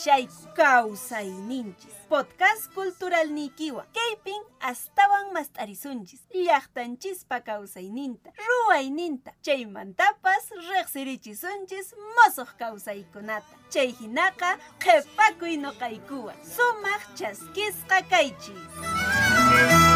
kaypiña 0.00 0.30
kashayku 0.30 0.54
kawsayninchis 0.54 1.94
podcast 2.08 2.72
cultural 2.74 3.28
nikiwa. 3.28 3.84
Kaypin 3.92 4.42
astawan 4.60 5.32
mast'arisunchis. 5.32 6.20
Llaqtanchispa 6.34 7.40
kawsayninta 7.40 8.30
ruwayninta 8.48 9.32
chaymantapas 9.42 10.50
riqsirichisunchis 10.50 11.94
musuq 12.16 12.48
kawsaykunata 12.58 13.56
chay 13.70 13.92
hinaqa 14.00 14.58
qhipakuy 14.78 15.56
noqaykuwan 15.56 16.36
sumaq 16.56 17.02
chaskisqa 17.18 18.02
kaychis 18.10 19.89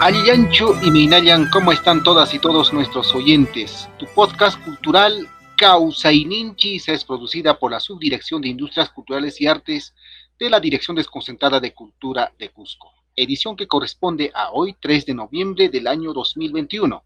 Aliyanchu 0.00 0.76
y 0.82 0.90
Meinayan, 0.90 1.50
¿cómo 1.50 1.72
están 1.72 2.02
todas 2.02 2.32
y 2.32 2.38
todos 2.38 2.72
nuestros 2.72 3.14
oyentes? 3.14 3.86
Tu 3.98 4.06
podcast 4.14 4.58
cultural 4.64 5.28
Causaininchis 5.58 6.88
es 6.88 7.04
producida 7.04 7.58
por 7.58 7.70
la 7.70 7.80
Subdirección 7.80 8.40
de 8.40 8.48
Industrias 8.48 8.88
Culturales 8.88 9.38
y 9.42 9.46
Artes 9.46 9.94
de 10.38 10.48
la 10.48 10.58
Dirección 10.58 10.96
Desconcentrada 10.96 11.60
de 11.60 11.74
Cultura 11.74 12.32
de 12.38 12.48
Cusco. 12.48 12.94
Edición 13.14 13.56
que 13.56 13.68
corresponde 13.68 14.32
a 14.34 14.52
hoy, 14.52 14.74
3 14.80 15.04
de 15.04 15.12
noviembre 15.12 15.68
del 15.68 15.86
año 15.86 16.14
2021, 16.14 17.04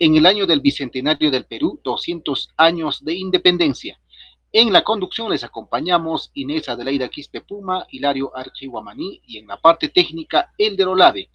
en 0.00 0.16
el 0.16 0.26
año 0.26 0.44
del 0.44 0.60
Bicentenario 0.60 1.30
del 1.30 1.44
Perú, 1.44 1.80
200 1.84 2.54
años 2.56 3.04
de 3.04 3.14
independencia. 3.14 4.00
En 4.50 4.72
la 4.72 4.82
conducción 4.82 5.30
les 5.30 5.44
acompañamos 5.44 6.32
Inés 6.34 6.68
Adelaida 6.68 7.08
Quispe 7.08 7.40
Puma, 7.40 7.86
Hilario 7.88 8.36
Archihuamaní 8.36 9.22
y 9.28 9.38
en 9.38 9.46
la 9.46 9.58
parte 9.58 9.90
técnica 9.90 10.52
Elder 10.58 10.88
Olave. 10.88 11.30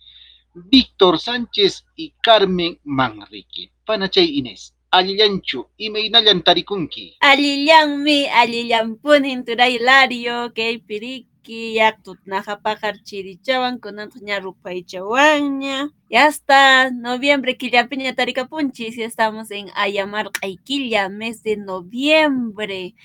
Víctor 0.66 1.19
Sánchez 1.19 1.86
y 1.95 2.13
Carmen 2.22 2.80
Manrique. 2.83 3.72
Panachay 3.86 4.38
Inés. 4.39 4.73
Alillanchu, 4.89 5.67
imaynallan 5.77 6.41
tarikunki. 6.44 7.17
Alillanmi, 7.19 8.27
alillanpunin 8.27 9.44
turaylario, 9.45 10.53
kay 10.55 10.80
piriki, 10.80 11.75
yaktut 11.75 12.17
najapajar 12.25 12.95
chirichawan, 13.03 13.80
kunantaj 13.83 14.22
ña 14.23 14.39
rupaychawanña. 14.39 15.91
Y 16.09 16.16
hasta 16.16 16.89
noviembre 16.89 17.58
killapiña 17.58 18.16
tarikapunchis, 18.16 18.97
y 18.97 19.03
estamos 19.03 19.52
en 19.52 19.67
Ayamar 19.75 20.31
Qaykilla, 20.31 21.09
mes 21.09 21.44
de 21.44 21.58
noviembre. 21.58 22.95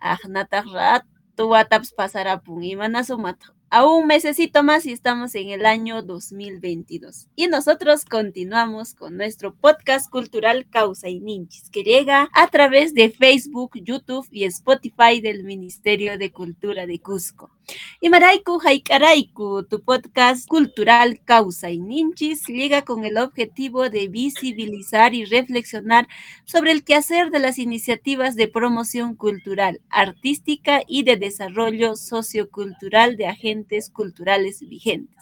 Ajnataj 0.00 0.64
rato 0.72 1.48
wataps 1.48 1.92
pasarapun, 1.92 2.64
imanasumataq 2.64 3.55
a 3.70 3.86
un 3.86 4.06
mesecito 4.06 4.62
más 4.62 4.86
y 4.86 4.92
estamos 4.92 5.34
en 5.34 5.50
el 5.50 5.66
año 5.66 6.02
2022. 6.02 7.28
Y 7.34 7.46
nosotros 7.48 8.04
continuamos 8.04 8.94
con 8.94 9.16
nuestro 9.16 9.54
podcast 9.54 10.10
cultural 10.10 10.68
Causa 10.68 11.08
y 11.08 11.20
Ninchis, 11.20 11.70
que 11.70 11.82
llega 11.82 12.28
a 12.32 12.48
través 12.48 12.94
de 12.94 13.10
Facebook, 13.10 13.72
YouTube 13.74 14.26
y 14.30 14.44
Spotify 14.44 15.20
del 15.20 15.44
Ministerio 15.44 16.18
de 16.18 16.30
Cultura 16.30 16.86
de 16.86 17.00
Cusco. 17.00 17.55
Y 18.00 18.08
Maraiku 18.10 18.60
Haikaraiku, 18.64 19.64
tu 19.64 19.82
podcast 19.82 20.46
cultural 20.46 21.20
Causa 21.24 21.70
y 21.70 21.78
Ninchis, 21.78 22.46
llega 22.46 22.82
con 22.82 23.04
el 23.04 23.18
objetivo 23.18 23.90
de 23.90 24.06
visibilizar 24.08 25.14
y 25.14 25.24
reflexionar 25.24 26.06
sobre 26.44 26.72
el 26.72 26.84
quehacer 26.84 27.30
de 27.30 27.40
las 27.40 27.58
iniciativas 27.58 28.36
de 28.36 28.48
promoción 28.48 29.16
cultural, 29.16 29.80
artística 29.90 30.82
y 30.86 31.02
de 31.02 31.16
desarrollo 31.16 31.96
sociocultural 31.96 33.16
de 33.16 33.26
agentes 33.26 33.90
culturales 33.90 34.60
vigentes. 34.60 35.16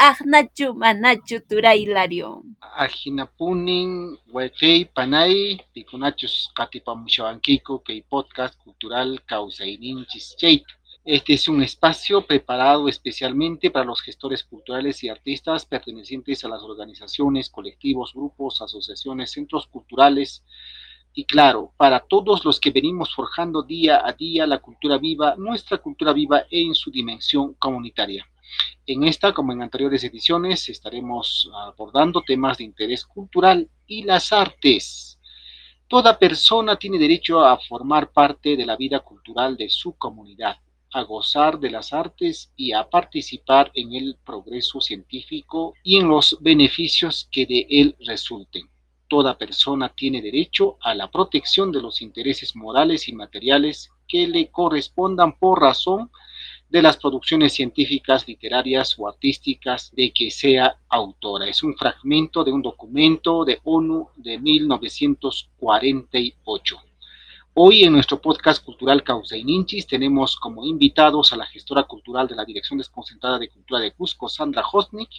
Ajnachu 0.00 0.74
manachu 0.74 1.40
turay 1.40 1.82
Hilario. 1.82 2.44
Ajinapunin, 2.76 4.16
huekei, 4.32 4.84
panay, 4.84 5.58
pikunachus 5.74 6.52
katipamushawankiku, 6.54 7.82
que 7.82 8.04
podcast 8.08 8.54
cultural 8.62 9.20
Causaininchis 9.26 10.36
Chait. 10.38 10.64
Este 11.10 11.32
es 11.32 11.48
un 11.48 11.62
espacio 11.62 12.26
preparado 12.26 12.86
especialmente 12.86 13.70
para 13.70 13.86
los 13.86 14.02
gestores 14.02 14.44
culturales 14.44 15.02
y 15.02 15.08
artistas 15.08 15.64
pertenecientes 15.64 16.44
a 16.44 16.50
las 16.50 16.60
organizaciones, 16.60 17.48
colectivos, 17.48 18.12
grupos, 18.12 18.60
asociaciones, 18.60 19.30
centros 19.30 19.66
culturales, 19.68 20.44
y 21.14 21.24
claro, 21.24 21.72
para 21.78 22.00
todos 22.00 22.44
los 22.44 22.60
que 22.60 22.72
venimos 22.72 23.14
forjando 23.14 23.62
día 23.62 24.06
a 24.06 24.12
día 24.12 24.46
la 24.46 24.58
cultura 24.58 24.98
viva, 24.98 25.34
nuestra 25.38 25.78
cultura 25.78 26.12
viva 26.12 26.42
en 26.50 26.74
su 26.74 26.90
dimensión 26.90 27.54
comunitaria. 27.54 28.28
En 28.84 29.04
esta, 29.04 29.32
como 29.32 29.54
en 29.54 29.62
anteriores 29.62 30.04
ediciones, 30.04 30.68
estaremos 30.68 31.50
abordando 31.54 32.20
temas 32.20 32.58
de 32.58 32.64
interés 32.64 33.06
cultural 33.06 33.66
y 33.86 34.02
las 34.02 34.30
artes. 34.30 35.18
Toda 35.88 36.18
persona 36.18 36.76
tiene 36.76 36.98
derecho 36.98 37.40
a 37.40 37.58
formar 37.58 38.10
parte 38.12 38.58
de 38.58 38.66
la 38.66 38.76
vida 38.76 39.00
cultural 39.00 39.56
de 39.56 39.70
su 39.70 39.96
comunidad, 39.96 40.58
a 40.92 41.02
gozar 41.02 41.58
de 41.58 41.70
las 41.70 41.92
artes 41.92 42.50
y 42.56 42.72
a 42.72 42.88
participar 42.88 43.70
en 43.74 43.94
el 43.94 44.16
progreso 44.24 44.80
científico 44.80 45.74
y 45.82 45.98
en 45.98 46.08
los 46.08 46.38
beneficios 46.40 47.28
que 47.30 47.46
de 47.46 47.66
él 47.68 47.96
resulten 48.00 48.68
toda 49.08 49.36
persona 49.36 49.88
tiene 49.88 50.22
derecho 50.22 50.76
a 50.80 50.94
la 50.94 51.10
protección 51.10 51.72
de 51.72 51.82
los 51.82 52.00
intereses 52.02 52.54
morales 52.54 53.08
y 53.08 53.14
materiales 53.14 53.90
que 54.06 54.28
le 54.28 54.48
correspondan 54.50 55.36
por 55.38 55.60
razón 55.60 56.10
de 56.68 56.82
las 56.82 56.98
producciones 56.98 57.54
científicas, 57.54 58.28
literarias 58.28 58.94
o 58.98 59.08
artísticas 59.08 59.90
de 59.94 60.12
que 60.12 60.30
sea 60.30 60.76
autora. 60.88 61.48
Es 61.48 61.62
un 61.62 61.74
fragmento 61.74 62.44
de 62.44 62.52
un 62.52 62.60
documento 62.60 63.46
de 63.46 63.58
ONU 63.64 64.10
de 64.16 64.38
1948. 64.38 66.82
Hoy 67.60 67.82
en 67.82 67.92
nuestro 67.92 68.20
podcast 68.22 68.64
cultural 68.64 69.02
Causa 69.02 69.36
y 69.36 69.42
Ninchis 69.42 69.88
tenemos 69.88 70.36
como 70.36 70.64
invitados 70.64 71.32
a 71.32 71.36
la 71.36 71.44
gestora 71.44 71.82
cultural 71.82 72.28
de 72.28 72.36
la 72.36 72.44
Dirección 72.44 72.78
Desconcentrada 72.78 73.36
de 73.36 73.48
Cultura 73.48 73.80
de 73.80 73.90
Cusco, 73.90 74.28
Sandra 74.28 74.62
Hosnik, 74.72 75.10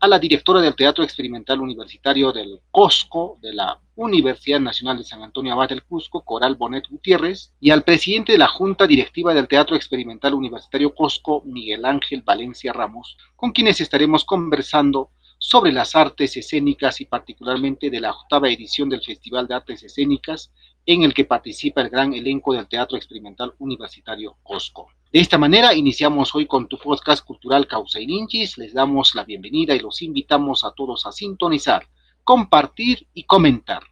a 0.00 0.08
la 0.08 0.18
directora 0.18 0.62
del 0.62 0.74
Teatro 0.74 1.04
Experimental 1.04 1.60
Universitario 1.60 2.32
del 2.32 2.60
Cusco, 2.70 3.36
de 3.42 3.52
la 3.52 3.78
Universidad 3.96 4.60
Nacional 4.60 4.96
de 4.96 5.04
San 5.04 5.22
Antonio 5.22 5.52
Abad 5.52 5.68
del 5.68 5.82
Cusco, 5.82 6.24
Coral 6.24 6.54
Bonet 6.54 6.88
Gutiérrez, 6.88 7.52
y 7.60 7.68
al 7.68 7.82
presidente 7.82 8.32
de 8.32 8.38
la 8.38 8.48
Junta 8.48 8.86
Directiva 8.86 9.34
del 9.34 9.46
Teatro 9.46 9.76
Experimental 9.76 10.32
Universitario 10.32 10.94
Cusco, 10.94 11.42
Miguel 11.44 11.84
Ángel 11.84 12.22
Valencia 12.22 12.72
Ramos, 12.72 13.18
con 13.36 13.52
quienes 13.52 13.82
estaremos 13.82 14.24
conversando 14.24 15.10
sobre 15.38 15.72
las 15.72 15.94
artes 15.94 16.36
escénicas 16.36 17.00
y 17.00 17.04
particularmente 17.04 17.90
de 17.90 18.00
la 18.00 18.10
octava 18.10 18.48
edición 18.48 18.88
del 18.88 19.02
Festival 19.02 19.46
de 19.46 19.54
Artes 19.54 19.84
Escénicas 19.84 20.50
en 20.88 21.02
el 21.02 21.12
que 21.12 21.26
participa 21.26 21.82
el 21.82 21.90
gran 21.90 22.14
elenco 22.14 22.54
del 22.54 22.66
Teatro 22.66 22.96
Experimental 22.96 23.52
Universitario 23.58 24.38
Cosco. 24.42 24.88
De 25.12 25.20
esta 25.20 25.36
manera 25.36 25.74
iniciamos 25.74 26.34
hoy 26.34 26.46
con 26.46 26.66
tu 26.66 26.78
podcast 26.78 27.22
cultural 27.22 27.66
Causa 27.66 28.00
y 28.00 28.06
Ninchis. 28.06 28.56
Les 28.56 28.72
damos 28.72 29.14
la 29.14 29.22
bienvenida 29.24 29.74
y 29.74 29.80
los 29.80 30.00
invitamos 30.00 30.64
a 30.64 30.70
todos 30.70 31.04
a 31.04 31.12
sintonizar, 31.12 31.86
compartir 32.24 33.06
y 33.12 33.24
comentar. 33.24 33.82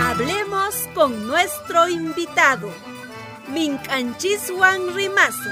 Hablemos 0.00 0.74
con 0.96 1.28
nuestro 1.28 1.88
invitado, 1.88 2.72
Minchanchisuan 3.52 4.96
Rimasu. 4.96 5.48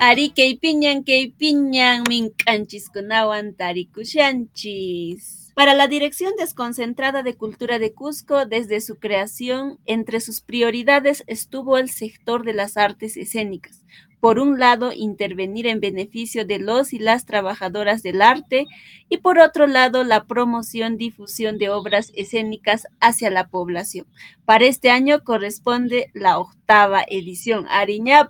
Ari 0.00 0.30
kaypiñan 0.30 1.02
kaypiñan 1.02 2.04
mink'anchiskunawan 2.06 3.54
tarikushanchis. 3.58 5.50
Para 5.56 5.74
la 5.74 5.88
Dirección 5.88 6.34
Desconcentrada 6.38 7.24
de 7.24 7.34
Cultura 7.34 7.80
de 7.80 7.92
Cusco, 7.92 8.46
desde 8.46 8.80
su 8.80 8.94
creación, 8.94 9.80
entre 9.86 10.20
sus 10.20 10.40
prioridades 10.40 11.24
estuvo 11.26 11.78
el 11.78 11.90
sector 11.90 12.44
de 12.44 12.52
las 12.52 12.76
artes 12.76 13.16
escénicas, 13.16 13.84
por 14.20 14.38
un 14.38 14.58
lado, 14.58 14.92
intervenir 14.92 15.66
en 15.66 15.80
beneficio 15.80 16.44
de 16.44 16.58
los 16.58 16.92
y 16.92 16.98
las 16.98 17.24
trabajadoras 17.24 18.02
del 18.02 18.20
arte 18.20 18.66
y 19.08 19.18
por 19.18 19.38
otro 19.38 19.66
lado, 19.66 20.04
la 20.04 20.24
promoción, 20.24 20.96
difusión 20.96 21.58
de 21.58 21.70
obras 21.70 22.12
escénicas 22.14 22.86
hacia 23.00 23.30
la 23.30 23.48
población. 23.48 24.06
Para 24.44 24.66
este 24.66 24.90
año 24.90 25.22
corresponde 25.24 26.10
la 26.14 26.38
octava 26.38 27.04
edición. 27.08 27.66
Ariña 27.68 28.28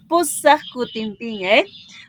¿eh? 1.20 1.64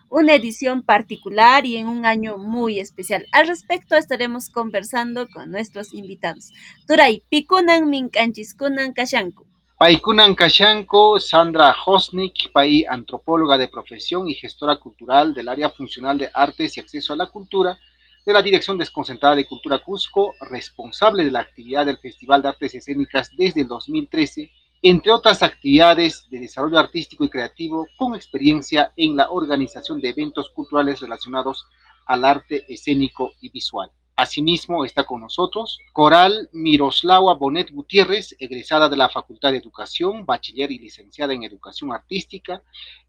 Una 0.09 0.33
edición 0.35 0.83
particular 0.83 1.65
y 1.65 1.77
en 1.77 1.87
un 1.87 2.05
año 2.05 2.37
muy 2.37 2.79
especial. 2.79 3.27
Al 3.31 3.47
respecto 3.47 3.95
estaremos 3.95 4.49
conversando 4.49 5.27
con 5.29 5.51
nuestros 5.51 5.93
invitados. 5.93 6.51
Turay, 6.87 7.23
Pikunan 7.29 7.89
Minkanchiskunan 7.89 8.93
Kashanku. 8.93 9.48
Paikunan 9.79 10.35
Kashanko, 10.35 11.21
Sandra 11.21 11.73
Hosnik, 11.85 12.51
Pai, 12.51 12.83
antropóloga 12.83 13.57
de 13.57 13.69
profesión 13.69 14.27
y 14.27 14.33
gestora 14.33 14.75
cultural 14.75 15.33
del 15.33 15.47
área 15.47 15.69
funcional 15.69 16.17
de 16.17 16.29
artes 16.33 16.75
y 16.75 16.81
acceso 16.81 17.13
a 17.13 17.15
la 17.15 17.27
cultura 17.27 17.79
de 18.25 18.33
la 18.33 18.41
Dirección 18.41 18.77
Desconcentrada 18.77 19.37
de 19.37 19.47
Cultura 19.47 19.79
Cusco, 19.79 20.33
responsable 20.51 21.23
de 21.23 21.31
la 21.31 21.39
actividad 21.39 21.85
del 21.85 21.97
Festival 21.97 22.41
de 22.41 22.49
Artes 22.49 22.75
Escénicas 22.75 23.31
desde 23.37 23.61
el 23.61 23.69
2013, 23.69 24.51
entre 24.81 25.13
otras 25.13 25.41
actividades 25.43 26.27
de 26.29 26.41
desarrollo 26.41 26.77
artístico 26.77 27.23
y 27.23 27.29
creativo 27.29 27.87
con 27.95 28.15
experiencia 28.15 28.91
en 28.97 29.15
la 29.15 29.29
organización 29.29 30.01
de 30.01 30.09
eventos 30.09 30.49
culturales 30.49 30.99
relacionados 30.99 31.65
al 32.05 32.25
arte 32.25 32.65
escénico 32.67 33.31
y 33.39 33.47
visual. 33.47 33.89
Asimismo 34.19 34.83
está 34.83 35.05
con 35.05 35.21
nosotros 35.21 35.79
Coral 35.93 36.49
Miroslava 36.51 37.35
Bonet 37.35 37.71
Gutiérrez, 37.71 38.35
egresada 38.37 38.89
de 38.89 38.97
la 38.97 39.07
Facultad 39.07 39.53
de 39.53 39.59
Educación, 39.59 40.25
bachiller 40.25 40.69
y 40.73 40.77
licenciada 40.77 41.33
en 41.33 41.43
Educación 41.43 41.93
Artística, 41.93 42.61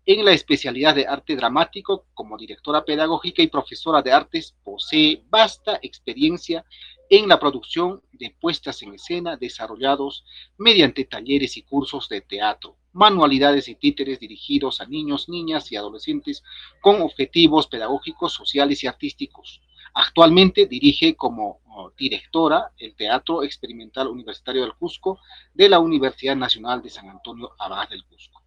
en 0.07 0.25
la 0.25 0.31
especialidad 0.31 0.95
de 0.95 1.09
arte 1.09 1.35
dramático 1.35 2.07
como 2.15 2.39
directora 2.39 2.85
pedagógica 2.85 3.43
y 3.43 3.49
profesora 3.49 4.03
de 4.03 4.12
artes, 4.12 4.55
posee 4.62 5.25
vasta 5.29 5.81
experiencia 5.83 6.65
en 7.09 7.27
la 7.27 7.41
producción 7.41 8.03
de 8.12 8.33
puestas 8.41 8.81
en 8.83 8.95
escena 8.95 9.37
desarrollados 9.37 10.25
mediante 10.59 11.07
talleres 11.07 11.57
y 11.57 11.62
cursos 11.62 12.09
de 12.09 12.21
teatro, 12.21 12.77
manualidades 12.93 13.67
y 13.67 13.75
títeres 13.75 14.21
dirigidos 14.21 14.81
a 14.81 14.87
niños, 14.87 15.29
niñas 15.29 15.73
y 15.73 15.77
adolescentes 15.77 16.45
con 16.81 17.03
objetivos 17.03 17.67
pedagógicos, 17.67 18.33
sociales 18.33 18.85
y 18.85 18.87
artísticos 18.87 19.61
Actualmente 19.95 20.67
dirige 20.67 21.15
como 21.17 21.61
directora 21.97 22.73
el 22.79 22.95
Teatro 22.95 23.43
Experimental 23.43 24.09
Universitario 24.09 24.63
del 24.63 24.75
Cusco 24.75 25.19
de 25.55 25.69
la 25.69 25.79
Universidad 25.79 26.37
Nacional 26.37 26.83
de 26.83 26.91
San 26.91 27.09
Antonio 27.09 27.53
Abad 27.59 27.89
del 27.89 28.05
Cusco. 28.05 28.43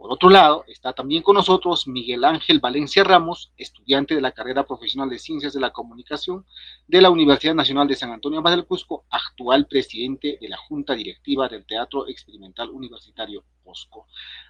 Por 0.00 0.10
otro 0.12 0.30
lado, 0.30 0.64
está 0.66 0.94
también 0.94 1.22
con 1.22 1.34
nosotros 1.34 1.86
Miguel 1.86 2.24
Ángel 2.24 2.58
Valencia 2.58 3.04
Ramos, 3.04 3.52
estudiante 3.58 4.14
de 4.14 4.22
la 4.22 4.32
carrera 4.32 4.66
profesional 4.66 5.10
de 5.10 5.18
Ciencias 5.18 5.52
de 5.52 5.60
la 5.60 5.72
Comunicación 5.72 6.46
de 6.88 7.02
la 7.02 7.10
Universidad 7.10 7.54
Nacional 7.54 7.86
de 7.86 7.96
San 7.96 8.10
Antonio 8.10 8.38
Abad 8.38 8.52
del 8.52 8.64
Cusco, 8.64 9.04
actual 9.10 9.66
presidente 9.66 10.38
de 10.40 10.48
la 10.48 10.56
Junta 10.56 10.94
Directiva 10.94 11.48
del 11.48 11.66
Teatro 11.66 12.08
Experimental 12.08 12.70
Universitario 12.70 13.44
Cusco. 13.62 14.06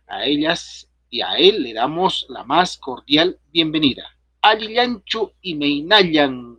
A 0.07 0.25
ellas 0.25 0.89
y 1.09 1.21
a 1.21 1.33
él 1.33 1.65
le 1.65 1.75
damos 1.75 2.27
la 2.29 2.45
más 2.45 2.79
cordial 2.79 3.41
bienvenida. 3.51 4.20
Alillanchu 4.43 5.33
y 5.43 5.55
Meinayan 5.55 6.57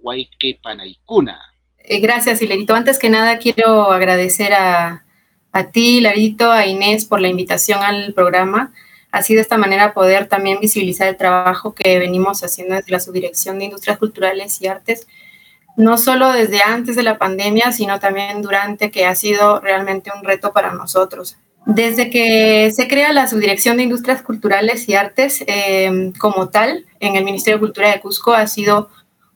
Panaikuna. 0.62 1.40
Eh, 1.78 2.00
gracias, 2.00 2.42
Hilerito. 2.42 2.76
Antes 2.76 3.00
que 3.00 3.10
nada, 3.10 3.38
quiero 3.40 3.92
agradecer 3.92 4.54
a, 4.54 5.04
a 5.52 5.72
ti, 5.72 6.02
Larito, 6.02 6.52
a 6.52 6.66
Inés 6.66 7.06
por 7.06 7.22
la 7.22 7.28
invitación 7.28 7.82
al 7.82 8.14
programa. 8.14 8.74
Así 9.12 9.36
de 9.36 9.42
esta 9.42 9.58
manera 9.58 9.94
poder 9.94 10.28
también 10.28 10.60
visibilizar 10.62 11.08
el 11.08 11.18
trabajo 11.18 11.74
que 11.76 12.00
venimos 12.00 12.44
haciendo 12.44 12.76
desde 12.76 12.92
la 12.92 13.00
Subdirección 13.00 13.60
de 13.60 13.66
Industrias 13.66 13.98
Culturales 13.98 14.62
y 14.62 14.68
Artes, 14.68 15.06
no 15.76 15.98
solo 15.98 16.32
desde 16.32 16.62
antes 16.62 16.96
de 16.96 17.04
la 17.04 17.18
pandemia, 17.18 17.74
sino 17.74 18.00
también 18.00 18.42
durante, 18.42 18.90
que 18.90 19.06
ha 19.06 19.16
sido 19.16 19.60
realmente 19.60 20.12
un 20.16 20.24
reto 20.24 20.54
para 20.54 20.74
nosotros. 20.74 21.38
Desde 21.66 22.10
que 22.10 22.72
se 22.72 22.88
crea 22.88 23.14
la 23.14 23.28
Subdirección 23.28 23.78
de 23.78 23.84
Industrias 23.84 24.24
Culturales 24.24 24.90
y 24.90 24.96
Artes 24.96 25.44
em, 25.48 26.12
como 26.14 26.50
tal, 26.50 26.86
en 27.00 27.16
el 27.16 27.24
Ministerio 27.24 27.58
de 27.58 27.66
Cultura 27.66 27.92
de 27.92 28.00
Cusco 28.00 28.34
ha 28.34 28.48
sido 28.48 28.90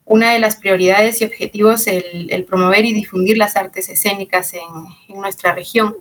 una 0.05 0.33
de 0.33 0.39
las 0.39 0.55
prioridades 0.55 1.21
y 1.21 1.25
objetivos 1.25 1.87
el, 1.87 2.45
promover 2.45 2.85
y 2.85 2.93
difundir 2.93 3.37
las 3.37 3.55
artes 3.55 3.89
escénicas 3.89 4.53
en, 4.53 5.15
nuestra 5.15 5.53
región. 5.53 5.95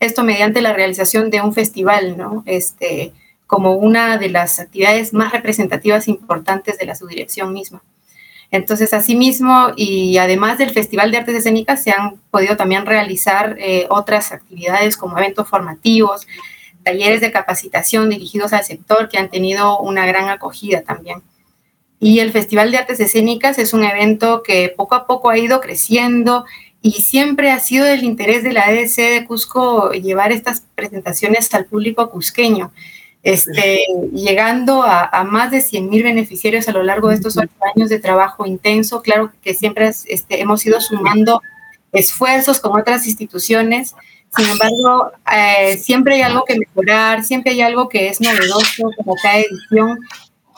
Esto 0.00 0.24
mediante 0.24 0.60
la 0.60 0.72
realización 0.72 1.30
de 1.30 1.40
un 1.40 1.52
festival, 1.54 2.16
¿no? 2.16 2.42
Este, 2.46 3.12
como 3.46 3.74
una 3.74 4.18
de 4.18 4.28
las 4.28 4.58
actividades 4.58 5.12
más 5.12 5.32
representativas 5.32 6.08
e 6.08 6.12
importantes 6.12 6.78
de 6.78 6.86
la 6.86 6.94
subdirección 6.94 7.52
misma. 7.52 7.82
Entonces, 8.54 8.94
asimismo, 8.94 9.72
y 9.74 10.16
además 10.18 10.58
del 10.58 10.70
Festival 10.70 11.10
de 11.10 11.18
Artes 11.18 11.34
Escénicas, 11.34 11.82
se 11.82 11.90
han 11.90 12.20
podido 12.30 12.56
también 12.56 12.86
realizar 12.86 13.56
eh, 13.58 13.88
otras 13.90 14.30
actividades 14.30 14.96
como 14.96 15.18
eventos 15.18 15.48
formativos, 15.48 16.28
talleres 16.84 17.20
de 17.20 17.32
capacitación 17.32 18.10
dirigidos 18.10 18.52
al 18.52 18.62
sector 18.62 19.08
que 19.08 19.18
han 19.18 19.28
tenido 19.28 19.80
una 19.80 20.06
gran 20.06 20.28
acogida 20.28 20.82
también. 20.82 21.20
Y 21.98 22.20
el 22.20 22.30
Festival 22.30 22.70
de 22.70 22.76
Artes 22.78 23.00
Escénicas 23.00 23.58
es 23.58 23.74
un 23.74 23.82
evento 23.82 24.44
que 24.44 24.72
poco 24.76 24.94
a 24.94 25.08
poco 25.08 25.30
ha 25.30 25.38
ido 25.38 25.60
creciendo 25.60 26.44
y 26.80 26.92
siempre 26.92 27.50
ha 27.50 27.58
sido 27.58 27.84
del 27.84 28.04
interés 28.04 28.44
de 28.44 28.52
la 28.52 28.66
ADC 28.66 28.94
de 28.94 29.24
Cusco 29.26 29.90
llevar 29.94 30.30
estas 30.30 30.62
presentaciones 30.76 31.52
al 31.54 31.64
público 31.64 32.08
cusqueño 32.08 32.70
este, 33.24 33.86
llegando 34.12 34.82
a, 34.82 35.24
más 35.24 35.50
de 35.50 35.58
100.000 35.58 36.02
beneficiarios 36.02 36.68
a 36.68 36.72
lo 36.72 36.82
largo 36.82 37.08
de 37.08 37.14
estos 37.14 37.38
ocho 37.38 37.48
años 37.74 37.88
de 37.88 37.98
trabajo 37.98 38.44
intenso. 38.44 39.00
Claro 39.00 39.32
que 39.42 39.54
siempre 39.54 39.88
este, 39.88 40.42
hemos 40.42 40.64
ido 40.66 40.78
sumando 40.82 41.40
esfuerzos 41.90 42.60
con 42.60 42.78
otras 42.78 43.06
instituciones. 43.06 43.94
Sin 44.36 44.46
embargo, 44.46 45.10
eh, 45.34 45.78
siempre 45.78 46.16
hay 46.16 46.22
algo 46.22 46.44
que 46.44 46.58
mejorar, 46.58 47.24
siempre 47.24 47.52
hay 47.52 47.62
algo 47.62 47.88
que 47.88 48.08
es 48.08 48.20
novedoso, 48.20 48.90
como 48.94 49.14
cada 49.22 49.38
edición. 49.38 50.00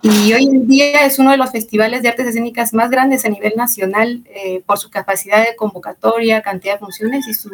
Y 0.03 0.33
hoy 0.33 0.47
en 0.47 0.67
día 0.67 1.07
es 1.07 1.21
uno 1.21 1.31
de 1.31 1.37
los 1.37 1.53
festivales 1.53 2.03
de 2.03 2.09
artes 2.09 2.27
escénicas 2.27 2.75
más 2.75 2.91
grandes 2.91 3.25
a 3.25 3.29
nivel 3.29 3.53
nacional 3.57 4.25
eh, 4.27 4.63
por 4.67 4.79
su 4.79 4.91
capacidad 4.91 5.39
de 5.39 5.55
convocatoria, 5.55 6.43
cantidad 6.43 6.75
de 6.75 6.81
funciones 6.81 7.29
y 7.29 7.35
su 7.35 7.51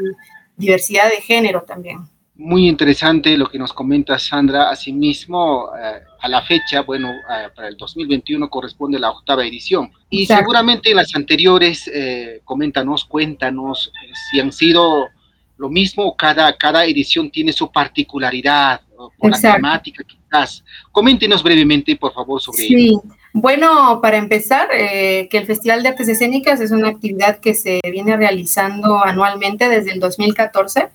diversidad 0.56 1.10
de 1.10 1.20
género 1.20 1.62
también 1.64 2.11
muy 2.42 2.68
interesante 2.68 3.36
lo 3.36 3.48
que 3.48 3.58
nos 3.58 3.72
comenta 3.72 4.18
Sandra. 4.18 4.68
Asimismo, 4.68 5.70
eh, 5.78 6.00
a 6.20 6.28
la 6.28 6.42
fecha, 6.42 6.82
bueno, 6.82 7.10
eh, 7.10 7.48
para 7.54 7.68
el 7.68 7.76
2021 7.76 8.50
corresponde 8.50 8.98
la 8.98 9.10
octava 9.10 9.46
edición. 9.46 9.90
Y 10.10 10.26
seguramente 10.26 10.90
en 10.90 10.96
las 10.96 11.14
anteriores, 11.14 11.88
eh, 11.92 12.40
coméntanos, 12.44 13.04
cuéntanos 13.04 13.92
si 14.30 14.40
han 14.40 14.52
sido 14.52 15.08
lo 15.56 15.68
mismo, 15.68 16.16
cada, 16.16 16.56
cada 16.56 16.84
edición 16.84 17.30
tiene 17.30 17.52
su 17.52 17.70
particularidad, 17.70 18.80
por 19.18 19.30
la 19.30 19.40
temática 19.40 20.04
quizás. 20.04 20.64
Coméntenos 20.90 21.42
brevemente, 21.42 21.96
por 21.96 22.12
favor, 22.12 22.40
sobre 22.40 22.58
sí. 22.58 22.98
Bueno, 23.32 24.00
para 24.02 24.16
empezar, 24.16 24.68
que 24.70 25.28
el 25.32 25.46
Festival 25.46 25.82
de 25.82 25.90
Artes 25.90 26.08
Escénicas 26.08 26.60
es 26.60 26.70
una 26.70 26.88
actividad 26.88 27.38
que 27.38 27.54
se 27.54 27.80
viene 27.90 28.16
realizando 28.16 29.02
anualmente 29.02 29.68
desde 29.68 29.92
el 29.92 30.00
2014 30.00 30.88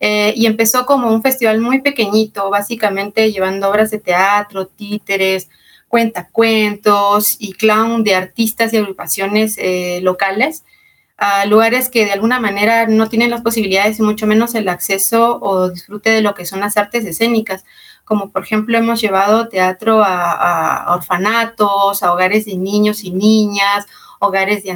eh, 0.00 0.32
y 0.36 0.46
empezó 0.46 0.86
como 0.86 1.12
un 1.12 1.22
festival 1.22 1.60
muy 1.60 1.80
pequeñito, 1.80 2.50
básicamente 2.50 3.32
llevando 3.32 3.68
obras 3.68 3.90
de 3.90 3.98
teatro, 3.98 4.66
títeres, 4.66 5.48
cuentacuentos 5.88 7.36
y 7.38 7.54
clown 7.54 8.04
de 8.04 8.14
artistas 8.14 8.72
y 8.72 8.76
agrupaciones 8.76 9.56
eh, 9.58 10.00
locales 10.02 10.64
a 11.16 11.46
lugares 11.46 11.88
que 11.88 12.04
de 12.04 12.12
alguna 12.12 12.38
manera 12.38 12.86
no 12.86 13.08
tienen 13.08 13.30
las 13.30 13.42
posibilidades 13.42 13.98
y 13.98 14.02
mucho 14.02 14.26
menos 14.26 14.54
el 14.54 14.68
acceso 14.68 15.38
o 15.42 15.70
disfrute 15.70 16.10
de 16.10 16.22
lo 16.22 16.34
que 16.34 16.46
son 16.46 16.60
las 16.60 16.76
artes 16.76 17.04
escénicas, 17.04 17.64
como 18.04 18.30
por 18.30 18.44
ejemplo 18.44 18.78
hemos 18.78 19.00
llevado 19.00 19.48
teatro 19.48 20.02
a, 20.04 20.84
a 20.84 20.94
orfanatos, 20.94 22.04
a 22.04 22.12
hogares 22.12 22.44
de 22.44 22.56
niños 22.56 23.02
y 23.02 23.10
niñas, 23.10 23.86
hogares 24.20 24.62
de 24.62 24.70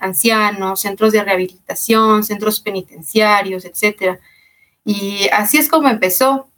ancianos, 0.00 0.80
centros 0.80 1.12
de 1.12 1.24
rehabilitación, 1.24 2.22
centros 2.22 2.60
penitenciarios, 2.60 3.64
etcétera. 3.64 4.20
Y 4.88 5.28
así 5.34 5.58
es 5.58 5.68
como 5.68 5.90
empezó. 5.90 6.48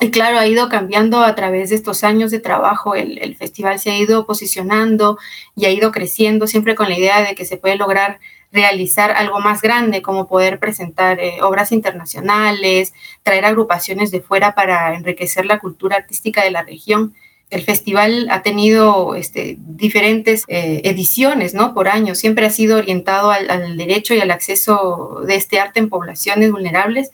Y 0.00 0.10
claro, 0.10 0.40
ha 0.40 0.46
ido 0.48 0.68
cambiando 0.68 1.20
a 1.20 1.36
través 1.36 1.70
de 1.70 1.76
estos 1.76 2.02
años 2.02 2.32
de 2.32 2.40
trabajo. 2.40 2.96
El, 2.96 3.36
festival 3.36 3.78
se 3.78 3.92
ha 3.92 3.96
ido 3.96 4.26
posicionando 4.26 5.18
y 5.54 5.66
ha 5.66 5.70
ido 5.70 5.92
creciendo 5.92 6.48
siempre 6.48 6.74
con 6.74 6.88
la 6.88 6.98
idea 6.98 7.22
de 7.22 7.36
que 7.36 7.44
se 7.44 7.58
puede 7.58 7.76
lograr 7.76 8.18
realizar 8.50 9.12
algo 9.12 9.38
más 9.38 9.62
grande, 9.62 10.02
como 10.02 10.26
poder 10.26 10.58
presentar 10.58 11.20
eh, 11.20 11.42
obras 11.42 11.70
internacionales, 11.70 12.92
traer 13.22 13.44
agrupaciones 13.44 14.10
de 14.10 14.20
fuera 14.20 14.56
para 14.56 14.96
enriquecer 14.96 15.46
la 15.46 15.60
cultura 15.60 15.94
artística 15.94 16.42
de 16.42 16.50
la 16.50 16.64
región. 16.64 17.14
El 17.50 17.62
festival 17.62 18.26
ha 18.32 18.42
tenido 18.42 19.14
este, 19.14 19.58
diferentes 19.60 20.42
eh, 20.48 20.80
ediciones 20.82 21.54
¿no? 21.54 21.72
por 21.72 21.86
año, 21.86 22.16
siempre 22.16 22.46
ha 22.46 22.50
sido 22.50 22.78
orientado 22.78 23.30
al 23.30 23.76
derecho 23.76 24.12
y 24.14 24.20
al 24.20 24.32
acceso 24.32 25.22
de 25.24 25.36
este 25.36 25.60
arte 25.60 25.78
en 25.78 25.88
poblaciones 25.88 26.50
vulnerables 26.50 27.12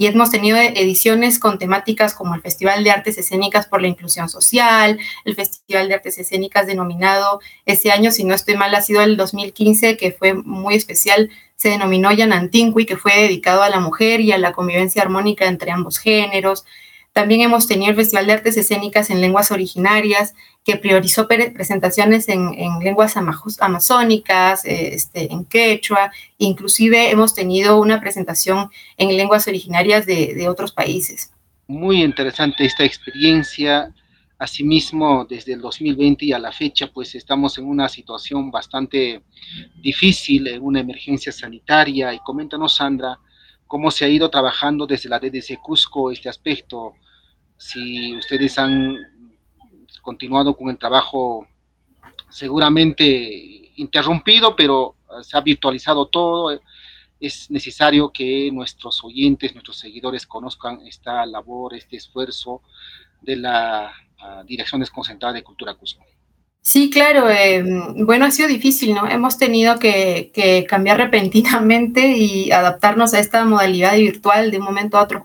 y 0.00 0.06
hemos 0.06 0.30
tenido 0.30 0.56
ediciones 0.56 1.40
con 1.40 1.58
temáticas 1.58 2.14
como 2.14 2.36
el 2.36 2.40
Festival 2.40 2.84
de 2.84 2.92
Artes 2.92 3.18
Escénicas 3.18 3.66
por 3.66 3.82
la 3.82 3.88
Inclusión 3.88 4.28
Social, 4.28 4.96
el 5.24 5.34
Festival 5.34 5.88
de 5.88 5.94
Artes 5.94 6.18
Escénicas 6.18 6.68
denominado 6.68 7.40
ese 7.66 7.90
año, 7.90 8.12
si 8.12 8.22
no 8.22 8.32
estoy 8.32 8.56
mal, 8.56 8.72
ha 8.76 8.80
sido 8.80 9.02
el 9.02 9.16
2015, 9.16 9.96
que 9.96 10.12
fue 10.12 10.34
muy 10.34 10.76
especial, 10.76 11.30
se 11.56 11.70
denominó 11.70 12.12
Yanantinqui, 12.12 12.86
que 12.86 12.96
fue 12.96 13.12
dedicado 13.22 13.64
a 13.64 13.70
la 13.70 13.80
mujer 13.80 14.20
y 14.20 14.30
a 14.30 14.38
la 14.38 14.52
convivencia 14.52 15.02
armónica 15.02 15.46
entre 15.46 15.72
ambos 15.72 15.98
géneros. 15.98 16.64
También 17.18 17.40
hemos 17.40 17.66
tenido 17.66 17.90
el 17.90 17.96
Festival 17.96 18.26
de 18.26 18.32
Artes 18.34 18.56
Escénicas 18.56 19.10
en 19.10 19.20
Lenguas 19.20 19.50
Originarias, 19.50 20.36
que 20.64 20.76
priorizó 20.76 21.26
presentaciones 21.26 22.28
en, 22.28 22.52
lenguas 22.78 23.16
amazónicas, 23.58 24.64
eh, 24.64 24.94
este, 24.94 25.32
en 25.32 25.44
quechua, 25.44 26.12
inclusive 26.38 27.10
hemos 27.10 27.34
tenido 27.34 27.80
una 27.80 27.98
presentación 27.98 28.70
en 28.96 29.16
lenguas 29.16 29.48
originarias 29.48 30.06
de, 30.06 30.48
otros 30.48 30.70
países. 30.70 31.32
Muy 31.66 32.04
interesante 32.04 32.64
esta 32.64 32.84
experiencia. 32.84 33.92
Asimismo, 34.38 35.26
desde 35.28 35.54
el 35.54 35.60
2020 35.60 36.26
y 36.26 36.32
a 36.32 36.38
la 36.38 36.52
fecha, 36.52 36.86
pues 36.86 37.16
estamos 37.16 37.58
en 37.58 37.64
una 37.66 37.88
situación 37.88 38.52
bastante 38.52 39.22
difícil, 39.82 40.46
en 40.46 40.62
una 40.62 40.78
emergencia 40.78 41.32
sanitaria. 41.32 42.14
Y 42.14 42.20
coméntanos, 42.20 42.76
Sandra, 42.76 43.18
cómo 43.66 43.90
se 43.90 44.04
ha 44.04 44.08
ido 44.08 44.30
trabajando 44.30 44.86
desde 44.86 45.08
la 45.08 45.18
DDC 45.18 45.58
Cusco 45.60 46.12
este 46.12 46.28
aspecto, 46.28 46.94
si 47.58 48.16
ustedes 48.16 48.58
han 48.58 48.96
continuado 50.00 50.56
con 50.56 50.70
el 50.70 50.78
trabajo 50.78 51.46
seguramente 52.30 53.72
interrumpido, 53.76 54.56
pero 54.56 54.96
se 55.22 55.36
ha 55.36 55.40
virtualizado 55.40 56.06
todo. 56.06 56.58
Es 57.20 57.50
necesario 57.50 58.10
que 58.12 58.50
nuestros 58.52 59.02
oyentes, 59.02 59.52
nuestros 59.54 59.78
seguidores 59.78 60.26
conozcan 60.26 60.80
esta 60.86 61.26
labor, 61.26 61.74
este 61.74 61.96
esfuerzo 61.96 62.62
de 63.20 63.36
la 63.36 63.92
Dirección 64.46 64.80
Desconcentrada 64.80 65.34
de 65.34 65.42
Cultura 65.42 65.74
Cusco. 65.74 66.04
Sí, 66.60 66.90
claro. 66.90 67.30
Eh, 67.30 67.64
bueno, 67.96 68.24
ha 68.24 68.30
sido 68.30 68.48
difícil, 68.48 68.94
¿no? 68.94 69.08
Hemos 69.08 69.38
tenido 69.38 69.78
que, 69.78 70.30
que, 70.34 70.66
cambiar 70.68 70.98
repentinamente 71.04 72.08
y 72.16 72.50
adaptarnos 72.50 73.14
a 73.14 73.20
esta 73.20 73.44
modalidad 73.44 73.96
virtual 73.96 74.50
de 74.50 74.58
un 74.58 74.64
momento 74.64 74.98
a 74.98 75.02
otro, 75.02 75.24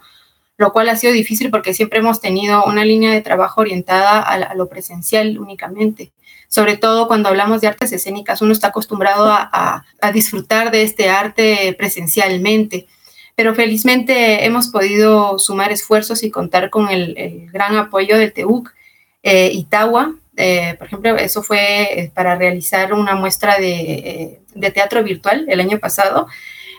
lo 0.64 0.74
cual 0.74 0.90
ha 0.90 0.96
sido 0.96 1.14
difícil 1.14 1.52
porque 1.52 1.74
siempre 1.74 2.00
hemos 2.00 2.20
tenido 2.20 2.64
una 2.66 2.84
línea 2.84 3.12
de 3.12 3.22
trabajo 3.22 3.62
orientada 3.62 4.20
a, 4.22 4.56
lo 4.56 4.68
presencial 4.68 5.38
únicamente. 5.38 6.12
Sobre 6.48 6.78
todo 6.78 7.08
cuando 7.08 7.30
hablamos 7.30 7.62
de 7.62 7.68
artes 7.68 7.92
escénicas, 7.92 8.42
uno 8.42 8.54
está 8.54 8.68
acostumbrado 8.68 9.28
a, 9.30 9.84
disfrutar 10.14 10.72
de 10.72 10.84
este 10.84 11.10
arte 11.10 11.76
presencialmente. 11.78 12.88
Pero 13.36 13.54
felizmente 13.56 14.46
hemos 14.46 14.68
podido 14.70 15.38
sumar 15.38 15.72
esfuerzos 15.72 16.24
y 16.24 16.32
contar 16.32 16.70
con 16.70 16.90
el, 16.90 17.50
gran 17.52 17.76
apoyo 17.76 18.18
del 18.18 18.34
TEUC, 18.34 18.74
eh, 19.24 19.52
Itagua, 19.54 20.16
eh, 20.36 20.76
por 20.78 20.88
ejemplo, 20.88 21.16
eso 21.18 21.44
fue 21.44 21.84
eh, 22.00 22.12
para 22.14 22.36
realizar 22.36 22.94
una 22.94 23.16
muestra 23.16 23.58
eh, 23.60 24.40
de, 24.54 24.72
teatro 24.72 25.04
virtual 25.04 25.46
el 25.48 25.60
año 25.60 25.80
pasado, 25.80 26.28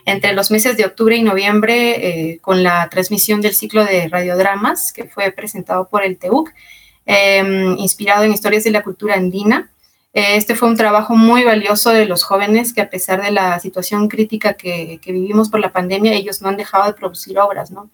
entre 0.05 0.33
los 0.33 0.51
meses 0.51 0.77
de 0.77 0.85
octubre 0.85 1.17
y 1.17 1.23
noviembre, 1.23 2.33
eh, 2.33 2.39
con 2.41 2.63
la 2.63 2.89
transmisión 2.91 3.41
del 3.41 3.55
ciclo 3.55 3.85
de 3.85 4.09
radiodramas 4.09 4.93
que 4.93 5.05
fue 5.05 5.31
presentado 5.33 5.89
por 5.89 6.05
el 6.05 6.19
TEUC, 6.19 6.53
em, 7.07 7.77
inspirado 7.79 8.25
en 8.25 8.33
historias 8.33 8.65
de 8.65 8.71
la 8.71 8.83
cultura 8.83 9.15
andina. 9.15 9.71
Este 10.13 10.55
fue 10.55 10.69
un 10.69 10.77
trabajo 10.77 11.17
muy 11.17 11.43
valioso 11.43 11.91
de 11.91 12.07
los 12.07 12.23
jóvenes 12.23 12.73
que 12.73 12.81
a 12.81 12.89
pesar 12.89 13.21
de 13.23 13.33
la 13.33 13.59
situación 13.59 14.09
crítica 14.09 14.55
que, 14.55 15.01
que 15.03 15.13
vivimos 15.13 15.49
por 15.49 15.59
la 15.59 15.73
pandemia, 15.73 16.13
ellos 16.13 16.41
no 16.41 16.49
han 16.49 16.57
dejado 16.57 16.87
de 16.87 16.93
producir 16.93 17.37
obras, 17.39 17.73
¿no? 17.73 17.91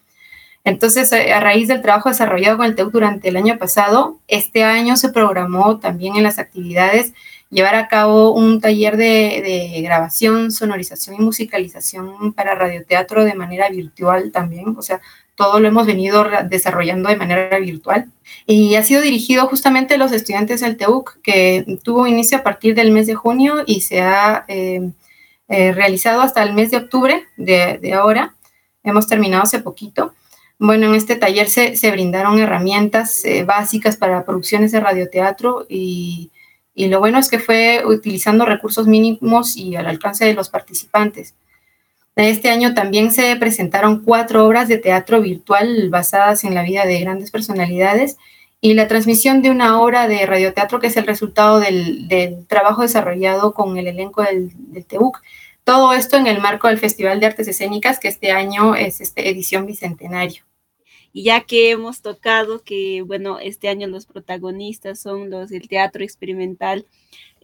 Entonces, 0.64 1.10
eh, 1.12 1.32
a 1.32 1.40
raíz 1.40 1.68
del 1.68 1.82
trabajo 1.82 2.10
desarrollado 2.10 2.58
con 2.58 2.66
el 2.66 2.74
TEUC 2.74 2.92
durante 2.92 3.28
el 3.28 3.36
año 3.36 3.56
pasado, 3.58 4.18
este 4.28 4.62
año 4.64 4.96
se 4.96 5.10
programó 5.10 5.78
también 5.78 6.16
en 6.16 6.22
las 6.22 6.38
actividades 6.38 7.12
llevar 7.50 7.74
a 7.74 7.88
cabo 7.88 8.32
un 8.32 8.60
taller 8.60 8.96
de, 8.96 9.80
grabación, 9.82 10.50
sonorización 10.52 11.16
y 11.16 11.24
musicalización 11.24 12.32
para 12.32 12.54
radioteatro 12.54 13.24
de 13.24 13.34
manera 13.34 13.68
virtual 13.68 14.30
también, 14.32 14.74
o 14.78 14.82
sea, 14.82 15.00
todo 15.34 15.58
lo 15.58 15.68
hemos 15.68 15.86
venido 15.86 16.24
desarrollando 16.48 17.08
de 17.08 17.16
manera 17.16 17.58
virtual 17.58 18.10
y 18.46 18.74
ha 18.74 18.82
sido 18.82 19.00
dirigido 19.00 19.46
justamente 19.46 19.94
a 19.94 19.98
los 19.98 20.12
estudiantes 20.12 20.60
del 20.60 20.76
TEUC, 20.76 21.20
que 21.22 21.78
tuvo 21.82 22.06
inicio 22.06 22.38
a 22.38 22.42
partir 22.42 22.74
del 22.74 22.92
mes 22.92 23.06
de 23.06 23.14
junio 23.14 23.64
y 23.66 23.80
se 23.80 24.02
ha 24.02 24.44
eh, 24.48 24.90
eh, 25.48 25.72
realizado 25.72 26.20
hasta 26.20 26.42
el 26.42 26.52
mes 26.52 26.70
de 26.70 26.76
octubre 26.76 27.24
de, 27.36 27.78
de 27.78 27.94
ahora. 27.94 28.34
Hemos 28.84 29.06
terminado 29.06 29.42
hace 29.42 29.60
poquito. 29.60 30.14
Bueno, 30.58 30.88
en 30.88 30.94
este 30.94 31.16
taller 31.16 31.48
se, 31.48 31.74
se 31.76 31.90
brindaron 31.90 32.38
herramientas 32.38 33.24
eh, 33.24 33.44
básicas 33.44 33.96
para 33.96 34.24
producciones 34.26 34.72
de 34.72 34.80
radioteatro 34.80 35.64
y, 35.70 36.30
y, 36.74 36.88
lo 36.88 36.98
bueno 37.00 37.18
es 37.18 37.28
que 37.28 37.38
fue 37.38 37.82
utilizando 37.84 38.44
recursos 38.44 38.86
mínimos 38.86 39.56
y 39.56 39.76
al 39.76 39.86
alcance 39.86 40.24
de 40.24 40.34
los 40.34 40.48
participantes. 40.48 41.34
Este 42.16 42.50
año 42.50 42.74
también 42.74 43.12
se 43.12 43.34
presentaron 43.36 44.02
cuatro 44.04 44.46
obras 44.46 44.68
de 44.68 44.78
teatro 44.78 45.20
virtual 45.20 45.88
basadas 45.90 46.44
en 46.44 46.54
la 46.54 46.62
vida 46.62 46.84
de 46.84 47.00
grandes 47.00 47.30
personalidades 47.30 48.16
y 48.60 48.74
la 48.74 48.88
transmisión 48.88 49.42
de 49.42 49.50
una 49.50 49.80
obra 49.80 50.06
de 50.06 50.26
radioteatro 50.26 50.80
que 50.80 50.88
es 50.88 50.96
el 50.96 51.06
resultado 51.06 51.60
del, 51.60 52.44
trabajo 52.46 52.82
desarrollado 52.82 53.54
con 53.54 53.78
el 53.78 53.86
elenco 53.86 54.22
del, 54.22 54.50
del 54.72 54.84
TEUC. 54.84 55.22
Todo 55.64 55.92
esto 55.94 56.16
en 56.16 56.26
el 56.26 56.40
marco 56.40 56.68
del 56.68 56.78
Festival 56.78 57.20
de 57.20 57.26
Artes 57.26 57.48
Escénicas, 57.48 57.98
que 57.98 58.08
este 58.08 58.32
año 58.32 58.74
es 58.74 59.00
este, 59.00 59.28
edición 59.28 59.66
bicentenario. 59.66 60.42
Y 61.12 61.24
ya 61.24 61.42
que 61.42 61.70
hemos 61.70 62.02
tocado 62.02 62.62
que, 62.62 63.02
bueno, 63.02 63.38
este 63.38 63.68
año 63.68 63.88
los 63.88 64.06
protagonistas 64.06 65.00
son 65.00 65.30
los 65.30 65.50
del 65.50 65.68
teatro 65.68 66.04
experimental 66.04 66.86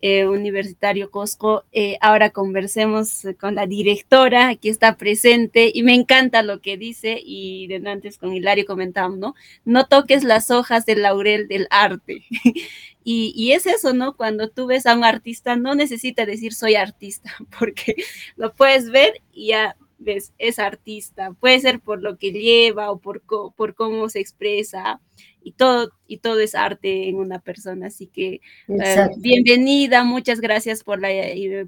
eh, 0.03 0.27
universitario 0.27 1.11
Cosco, 1.11 1.65
eh, 1.73 1.97
ahora 2.03 2.29
conversemos 2.31 3.23
con 3.41 3.55
la 3.55 3.67
directora, 3.67 4.49
aquí 4.49 4.69
está 4.69 4.97
presente, 4.97 5.71
y 5.73 5.83
me 5.83 5.95
encanta 5.95 6.43
lo 6.43 6.61
que 6.61 6.77
dice, 6.77 7.19
y 7.25 7.67
de 7.69 7.77
antes 7.89 8.19
con 8.19 8.35
Hilario 8.35 8.67
comentamos, 8.67 9.19
¿no? 9.19 9.35
No 9.65 9.87
toques 9.87 10.23
las 10.23 10.51
hojas 10.51 10.85
del 10.85 11.03
laurel 11.03 11.49
del 11.49 11.67
arte. 11.71 12.25
Y, 13.09 13.33
y, 13.37 13.53
es 13.53 13.67
eso, 13.67 13.93
¿no? 13.93 14.17
Cuando 14.17 14.49
tú 14.49 14.67
ves 14.67 14.85
a 14.85 14.97
un 14.97 15.05
artista, 15.05 15.55
no 15.55 15.77
necesita 15.77 16.27
decir 16.27 16.53
soy 16.53 16.75
artista, 16.75 17.33
porque 17.57 17.95
lo 18.35 18.53
puedes 18.53 18.91
ver 18.91 19.23
y 19.33 19.51
ya 19.51 19.77
es 20.05 20.59
artista. 20.59 21.33
Puede 21.33 21.61
ser 21.61 21.81
por 21.81 22.03
lo 22.03 22.19
que 22.19 22.33
lleva 22.33 22.91
o 22.91 22.99
por, 22.99 23.23
por 23.23 23.75
cómo 23.75 24.09
se 24.09 24.21
expresa 24.21 25.01
y 25.43 25.53
todo, 25.53 25.93
y 26.07 26.19
todo 26.19 26.41
es 26.41 26.55
arte 26.55 27.09
en 27.09 27.17
una 27.17 27.39
persona. 27.39 27.87
Así 27.89 28.07
que 28.07 28.41
uh, 28.69 28.81
bienvenida, 29.19 30.05
muchas 30.05 30.41
gracias 30.41 30.85
por, 30.85 31.01
la, 31.01 31.11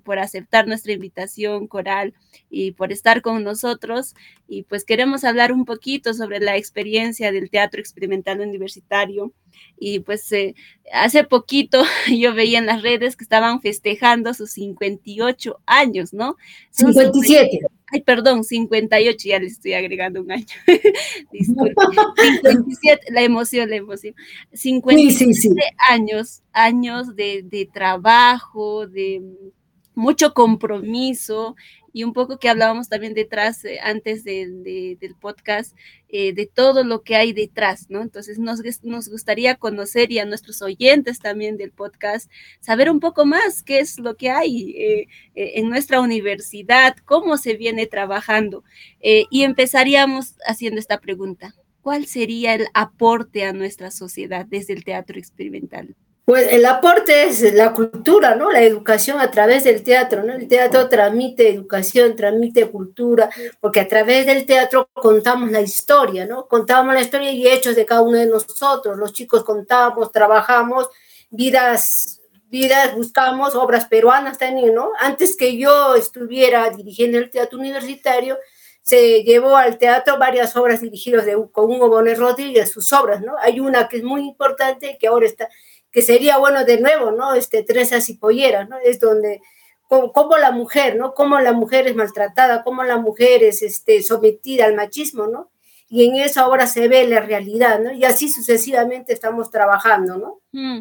por 0.04 0.18
aceptar 0.18 0.66
nuestra 0.66 0.92
invitación, 0.92 1.66
Coral, 1.66 2.14
y 2.50 2.72
por 2.72 2.92
estar 2.92 3.22
con 3.22 3.42
nosotros. 3.44 4.14
Y 4.46 4.62
pues 4.62 4.84
queremos 4.84 5.24
hablar 5.24 5.52
un 5.52 5.64
poquito 5.64 6.14
sobre 6.14 6.40
la 6.40 6.56
experiencia 6.56 7.32
del 7.32 7.50
teatro 7.50 7.80
experimental 7.80 8.40
universitario. 8.40 9.32
Y 9.78 10.00
pues 10.00 10.30
eh, 10.32 10.54
hace 10.92 11.24
poquito 11.24 11.82
yo 12.16 12.34
veía 12.34 12.58
en 12.58 12.66
las 12.66 12.82
redes 12.82 13.16
que 13.16 13.24
estaban 13.24 13.60
festejando 13.60 14.34
sus 14.34 14.50
58 14.52 15.60
años, 15.66 16.12
¿no? 16.12 16.36
57. 16.70 17.60
Ay, 17.90 18.02
perdón, 18.02 18.44
58, 18.44 19.28
ya 19.28 19.38
le 19.38 19.46
estoy 19.46 19.72
agregando 19.72 20.20
un 20.20 20.30
año. 20.30 20.46
Disculpe. 21.32 21.74
57, 22.42 23.06
la 23.10 23.22
emoción, 23.22 23.70
la 23.70 23.76
emoción. 23.76 24.14
57 24.52 25.34
sí, 25.34 25.34
sí, 25.34 25.48
sí. 25.50 25.56
años, 25.88 26.42
años 26.52 27.14
de, 27.16 27.42
de 27.44 27.68
trabajo, 27.72 28.86
de 28.86 29.22
mucho 29.94 30.32
compromiso 30.32 31.56
y 31.92 32.04
un 32.04 32.12
poco 32.12 32.38
que 32.38 32.48
hablábamos 32.48 32.88
también 32.88 33.14
detrás, 33.14 33.64
eh, 33.64 33.80
antes 33.82 34.22
de, 34.22 34.46
de, 34.48 34.96
del 35.00 35.16
podcast, 35.16 35.76
eh, 36.08 36.32
de 36.32 36.46
todo 36.46 36.84
lo 36.84 37.02
que 37.02 37.16
hay 37.16 37.32
detrás, 37.32 37.86
¿no? 37.90 38.02
Entonces 38.02 38.38
nos, 38.38 38.60
nos 38.84 39.08
gustaría 39.08 39.56
conocer 39.56 40.12
y 40.12 40.20
a 40.20 40.24
nuestros 40.24 40.62
oyentes 40.62 41.18
también 41.18 41.56
del 41.56 41.72
podcast, 41.72 42.30
saber 42.60 42.90
un 42.90 43.00
poco 43.00 43.26
más 43.26 43.64
qué 43.64 43.80
es 43.80 43.98
lo 43.98 44.16
que 44.16 44.30
hay 44.30 44.70
eh, 44.78 45.08
en 45.34 45.68
nuestra 45.68 46.00
universidad, 46.00 46.96
cómo 47.04 47.36
se 47.36 47.56
viene 47.56 47.86
trabajando. 47.86 48.62
y 49.00 49.42
empezaríamos 49.42 50.36
haciendo 50.46 50.78
esta 50.78 51.00
pregunta. 51.00 51.54
¿Cuál 51.88 52.04
sería 52.04 52.52
el 52.52 52.68
aporte 52.74 53.46
a 53.46 53.54
nuestra 53.54 53.90
sociedad 53.90 54.44
desde 54.46 54.74
el 54.74 54.84
teatro 54.84 55.18
experimental? 55.18 55.96
Pues 56.26 56.52
el 56.52 56.66
aporte 56.66 57.24
es 57.24 57.54
la 57.54 57.72
cultura, 57.72 58.34
¿no? 58.34 58.52
La 58.52 58.60
educación 58.60 59.18
a 59.22 59.30
través 59.30 59.64
del 59.64 59.82
teatro, 59.82 60.22
¿no? 60.22 60.34
El 60.34 60.48
teatro 60.48 60.86
transmite 60.90 61.48
educación, 61.48 62.14
transmite 62.14 62.70
cultura, 62.70 63.30
porque 63.58 63.80
a 63.80 63.88
través 63.88 64.26
del 64.26 64.44
teatro 64.44 64.90
contamos 64.92 65.50
la 65.50 65.62
historia, 65.62 66.26
¿no? 66.26 66.46
Contamos 66.46 66.92
la 66.92 67.00
historia 67.00 67.32
y 67.32 67.48
hechos 67.48 67.74
de 67.74 67.86
cada 67.86 68.02
uno 68.02 68.18
de 68.18 68.26
nosotros. 68.26 68.98
Los 68.98 69.14
chicos 69.14 69.42
contamos, 69.42 70.12
trabajamos, 70.12 70.90
vidas, 71.30 72.20
vidas, 72.50 72.94
buscamos 72.96 73.54
obras 73.54 73.86
peruanas 73.86 74.36
también, 74.36 74.74
¿no? 74.74 74.90
Antes 75.00 75.38
que 75.38 75.56
yo 75.56 75.94
estuviera 75.94 76.68
dirigiendo 76.68 77.16
el 77.16 77.30
teatro 77.30 77.58
universitario, 77.58 78.36
se 78.88 79.22
llevó 79.22 79.54
al 79.54 79.76
teatro 79.76 80.16
varias 80.16 80.56
obras 80.56 80.80
dirigidas 80.80 81.26
de, 81.26 81.36
con 81.52 81.66
Hugo 81.66 81.90
Bonet 81.90 82.16
Rodríguez, 82.16 82.70
sus 82.70 82.90
obras, 82.94 83.20
¿no? 83.20 83.34
Hay 83.38 83.60
una 83.60 83.86
que 83.86 83.98
es 83.98 84.02
muy 84.02 84.22
importante 84.22 84.96
que 84.98 85.08
ahora 85.08 85.26
está 85.26 85.50
que 85.90 86.00
sería 86.00 86.38
bueno 86.38 86.64
de 86.64 86.80
nuevo, 86.80 87.10
¿no? 87.10 87.34
Este, 87.34 87.62
trenzas 87.62 88.08
y 88.08 88.14
polleras, 88.14 88.66
¿no? 88.66 88.78
Es 88.78 88.98
donde, 88.98 89.42
cómo, 89.88 90.38
la 90.38 90.52
mujer, 90.52 90.96
¿no? 90.96 91.12
Cómo 91.12 91.38
la 91.38 91.52
mujer 91.52 91.86
es 91.86 91.96
maltratada, 91.96 92.64
cómo 92.64 92.82
la 92.82 92.96
mujer 92.96 93.42
es 93.42 93.60
este, 93.60 94.02
sometida 94.02 94.64
al 94.64 94.74
machismo, 94.74 95.26
¿no? 95.26 95.50
Y 95.90 96.06
en 96.06 96.16
eso 96.16 96.40
ahora 96.40 96.66
se 96.66 96.88
ve 96.88 97.06
la 97.06 97.20
realidad, 97.20 97.80
¿no? 97.80 97.92
Y 97.92 98.06
así 98.06 98.30
sucesivamente 98.30 99.12
estamos 99.12 99.50
trabajando, 99.50 100.16
¿no? 100.16 100.40
Mm. 100.52 100.80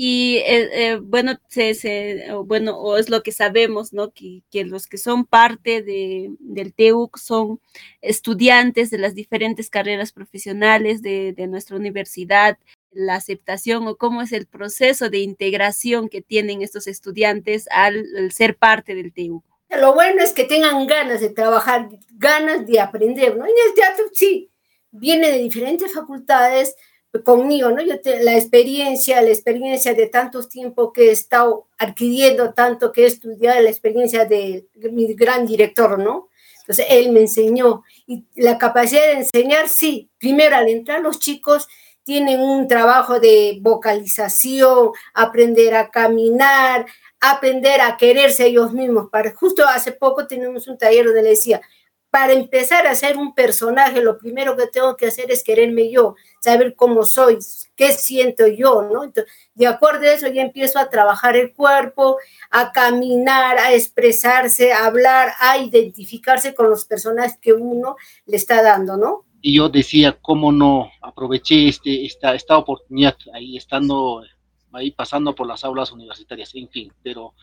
Y 0.00 0.36
eh, 0.46 0.68
eh, 0.72 1.00
bueno, 1.02 1.40
se, 1.48 1.74
se, 1.74 2.26
bueno, 2.44 2.78
o 2.78 2.98
es 2.98 3.10
lo 3.10 3.24
que 3.24 3.32
sabemos, 3.32 3.92
¿no? 3.92 4.12
Que, 4.12 4.44
que 4.48 4.62
los 4.62 4.86
que 4.86 4.96
son 4.96 5.24
parte 5.24 5.82
de, 5.82 6.30
del 6.38 6.72
TEUC 6.72 7.18
son 7.18 7.60
estudiantes 8.00 8.90
de 8.90 8.98
las 8.98 9.16
diferentes 9.16 9.70
carreras 9.70 10.12
profesionales 10.12 11.02
de, 11.02 11.32
de 11.32 11.48
nuestra 11.48 11.76
universidad, 11.76 12.58
la 12.92 13.16
aceptación 13.16 13.88
o 13.88 13.96
cómo 13.96 14.22
es 14.22 14.30
el 14.30 14.46
proceso 14.46 15.10
de 15.10 15.18
integración 15.18 16.08
que 16.08 16.22
tienen 16.22 16.62
estos 16.62 16.86
estudiantes 16.86 17.66
al, 17.72 18.06
ser 18.30 18.56
parte 18.56 18.94
del 18.94 19.12
TEU? 19.12 19.42
Lo 19.68 19.94
bueno 19.94 20.22
es 20.22 20.32
que 20.32 20.44
tengan 20.44 20.86
ganas 20.86 21.20
de 21.20 21.30
trabajar, 21.30 21.88
ganas 22.10 22.64
de 22.64 22.78
aprender, 22.78 23.36
¿no? 23.36 23.46
En 23.46 23.50
el 23.66 23.74
teatro 23.74 24.04
sí, 24.12 24.48
viene 24.92 25.32
de 25.32 25.38
diferentes 25.38 25.92
facultades 25.92 26.76
conmigo, 27.24 27.70
¿no? 27.70 27.82
Yo 27.82 27.94
la 28.22 28.36
experiencia, 28.36 29.20
la 29.22 29.30
experiencia 29.30 29.94
de 29.94 30.06
tantos 30.06 30.48
tiempos 30.48 30.90
que 30.92 31.08
he 31.08 31.10
estado 31.12 31.66
adquiriendo, 31.78 32.52
tanto 32.54 32.92
que 32.92 33.04
he 33.04 33.06
estudiado, 33.06 33.60
la 33.60 33.70
experiencia 33.70 34.24
de 34.24 34.66
mi 34.92 35.14
gran 35.14 35.46
director, 35.46 35.98
¿no? 35.98 36.28
Entonces, 36.60 36.86
él 36.90 37.12
me 37.12 37.20
enseñó. 37.20 37.82
Y 38.06 38.26
la 38.36 38.58
capacidad 38.58 39.06
de 39.06 39.12
enseñar, 39.12 39.68
sí, 39.70 40.10
primero 40.18 40.54
al 40.54 40.68
entrar 40.68 41.00
los 41.00 41.18
chicos 41.18 41.66
tienen 42.04 42.40
un 42.40 42.68
trabajo 42.68 43.20
de 43.20 43.58
vocalización, 43.60 44.90
aprender 45.14 45.74
a 45.74 45.90
caminar, 45.90 46.86
aprender 47.20 47.80
a 47.80 47.96
quererse 47.96 48.46
ellos 48.46 48.72
mismos. 48.72 49.08
Para, 49.10 49.34
justo 49.34 49.66
hace 49.66 49.92
poco 49.92 50.26
tenemos 50.26 50.68
un 50.68 50.78
taller 50.78 51.06
donde 51.06 51.22
le 51.22 51.30
decía, 51.30 51.60
para 52.10 52.32
empezar 52.32 52.86
a 52.86 52.94
ser 52.94 53.16
un 53.16 53.34
personaje, 53.34 54.00
lo 54.00 54.18
primero 54.18 54.56
que 54.56 54.66
tengo 54.66 54.96
que 54.96 55.06
hacer 55.06 55.30
es 55.30 55.44
quererme 55.44 55.90
yo, 55.90 56.16
saber 56.40 56.74
cómo 56.74 57.04
soy, 57.04 57.38
qué 57.76 57.92
siento 57.92 58.46
yo, 58.46 58.82
¿no? 58.82 59.12
De 59.54 59.66
acuerdo 59.66 60.06
a 60.06 60.12
eso, 60.12 60.26
ya 60.28 60.42
empiezo 60.42 60.78
a 60.78 60.88
trabajar 60.88 61.36
el 61.36 61.52
cuerpo, 61.52 62.16
a 62.50 62.72
caminar, 62.72 63.58
a 63.58 63.74
expresarse, 63.74 64.72
a 64.72 64.86
hablar, 64.86 65.32
a 65.38 65.58
identificarse 65.58 66.54
con 66.54 66.70
los 66.70 66.86
personajes 66.86 67.38
que 67.40 67.52
uno 67.52 67.96
le 68.26 68.36
está 68.36 68.62
dando, 68.62 68.96
¿no? 68.96 69.24
Y 69.42 69.56
yo 69.56 69.68
decía, 69.68 70.18
¿cómo 70.20 70.50
no 70.50 70.90
aproveché 71.02 71.68
este, 71.68 72.06
esta, 72.06 72.34
esta 72.34 72.56
oportunidad 72.56 73.16
ahí 73.34 73.56
estando, 73.56 74.22
ahí 74.72 74.90
pasando 74.92 75.34
por 75.34 75.46
las 75.46 75.62
aulas 75.62 75.92
universitarias, 75.92 76.54
en 76.54 76.68
fin, 76.68 76.92
pero 77.02 77.34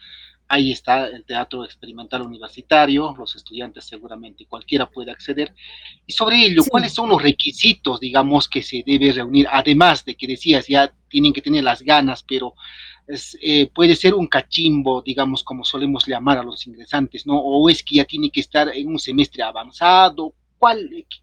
Ahí 0.47 0.71
está 0.71 1.07
el 1.07 1.25
teatro 1.25 1.65
experimental 1.65 2.21
universitario, 2.21 3.15
los 3.17 3.35
estudiantes 3.35 3.85
seguramente 3.85 4.45
cualquiera 4.45 4.89
puede 4.89 5.11
acceder. 5.11 5.53
Y 6.05 6.13
sobre 6.13 6.45
ello, 6.45 6.63
¿cuáles 6.69 6.93
son 6.93 7.09
los 7.09 7.21
requisitos, 7.21 7.99
digamos, 7.99 8.47
que 8.47 8.61
se 8.61 8.83
debe 8.85 9.11
reunir? 9.11 9.47
Además 9.51 10.05
de 10.05 10.15
que 10.15 10.27
decías, 10.27 10.67
ya 10.67 10.93
tienen 11.09 11.33
que 11.33 11.41
tener 11.41 11.63
las 11.63 11.81
ganas, 11.81 12.23
pero 12.23 12.53
eh, 13.41 13.67
puede 13.73 13.95
ser 13.95 14.13
un 14.13 14.27
cachimbo, 14.27 15.01
digamos, 15.01 15.43
como 15.43 15.63
solemos 15.63 16.07
llamar 16.07 16.39
a 16.39 16.43
los 16.43 16.65
ingresantes, 16.67 17.25
¿no? 17.25 17.37
O 17.39 17.69
es 17.69 17.83
que 17.83 17.95
ya 17.95 18.05
tiene 18.05 18.29
que 18.29 18.41
estar 18.41 18.69
en 18.69 18.87
un 18.87 18.99
semestre 18.99 19.43
avanzado, 19.43 20.33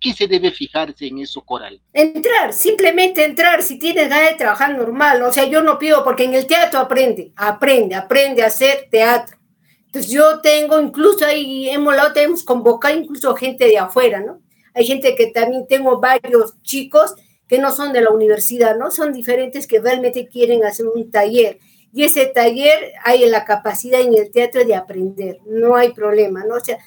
¿Qué 0.00 0.12
se 0.12 0.26
debe 0.26 0.50
fijarse 0.50 1.06
en 1.06 1.18
eso, 1.18 1.40
Coral? 1.42 1.80
Entrar, 1.92 2.52
simplemente 2.52 3.24
entrar, 3.24 3.62
si 3.62 3.78
tienes 3.78 4.08
ganas 4.08 4.30
de 4.30 4.36
trabajar 4.36 4.76
normal. 4.76 5.22
O 5.22 5.32
sea, 5.32 5.46
yo 5.46 5.62
no 5.62 5.78
pido, 5.78 6.04
porque 6.04 6.24
en 6.24 6.34
el 6.34 6.46
teatro 6.46 6.78
aprende, 6.78 7.32
aprende, 7.36 7.94
aprende 7.94 8.42
a 8.42 8.46
hacer 8.46 8.88
teatro. 8.90 9.38
Entonces 9.86 10.10
yo 10.10 10.40
tengo, 10.40 10.80
incluso 10.80 11.26
ahí 11.26 11.68
hemos, 11.68 11.94
lo 11.96 12.12
tenemos 12.12 12.44
convocado 12.44 12.96
incluso 12.96 13.34
gente 13.34 13.66
de 13.66 13.78
afuera, 13.78 14.20
¿no? 14.20 14.40
Hay 14.74 14.86
gente 14.86 15.14
que 15.14 15.26
también 15.26 15.66
tengo 15.66 16.00
varios 16.00 16.60
chicos 16.62 17.14
que 17.46 17.58
no 17.58 17.72
son 17.72 17.92
de 17.92 18.00
la 18.00 18.10
universidad, 18.10 18.76
¿no? 18.78 18.90
Son 18.90 19.12
diferentes 19.12 19.66
que 19.66 19.80
realmente 19.80 20.28
quieren 20.28 20.64
hacer 20.64 20.86
un 20.86 21.10
taller. 21.10 21.58
Y 21.92 22.04
ese 22.04 22.24
taller 22.24 22.92
hay 23.04 23.28
la 23.28 23.44
capacidad 23.44 24.00
en 24.00 24.14
el 24.14 24.30
teatro 24.30 24.64
de 24.64 24.74
aprender, 24.74 25.40
no 25.44 25.76
hay 25.76 25.92
problema, 25.92 26.42
¿no? 26.44 26.54
O 26.54 26.60
sea, 26.60 26.78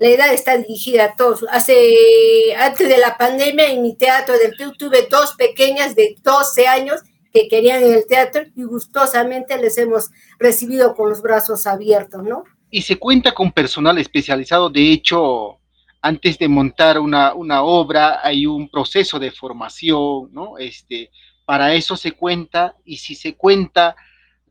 la 0.00 0.08
edad 0.08 0.32
está 0.32 0.56
dirigida 0.56 1.04
a 1.04 1.14
todos. 1.14 1.44
Hace, 1.50 2.54
antes 2.58 2.88
de 2.88 2.96
la 2.96 3.18
pandemia, 3.18 3.70
en 3.70 3.82
mi 3.82 3.94
teatro 3.94 4.36
del 4.38 4.56
Perú 4.56 4.72
tuve 4.72 5.06
dos 5.10 5.34
pequeñas 5.34 5.94
de 5.94 6.16
12 6.22 6.66
años 6.66 7.02
que 7.34 7.48
querían 7.48 7.82
el 7.82 8.06
teatro 8.06 8.44
y 8.56 8.64
gustosamente 8.64 9.58
les 9.58 9.76
hemos 9.76 10.08
recibido 10.38 10.94
con 10.94 11.10
los 11.10 11.20
brazos 11.20 11.66
abiertos, 11.66 12.22
¿no? 12.22 12.44
Y 12.70 12.80
se 12.80 12.96
cuenta 12.96 13.32
con 13.32 13.52
personal 13.52 13.98
especializado, 13.98 14.70
de 14.70 14.90
hecho, 14.90 15.58
antes 16.00 16.38
de 16.38 16.48
montar 16.48 16.98
una, 16.98 17.34
una 17.34 17.62
obra 17.62 18.20
hay 18.22 18.46
un 18.46 18.70
proceso 18.70 19.18
de 19.18 19.30
formación, 19.30 20.32
¿no? 20.32 20.56
Este, 20.56 21.10
para 21.44 21.74
eso 21.74 21.94
se 21.94 22.12
cuenta 22.12 22.74
y 22.86 22.96
si 22.96 23.14
se 23.14 23.34
cuenta 23.34 23.94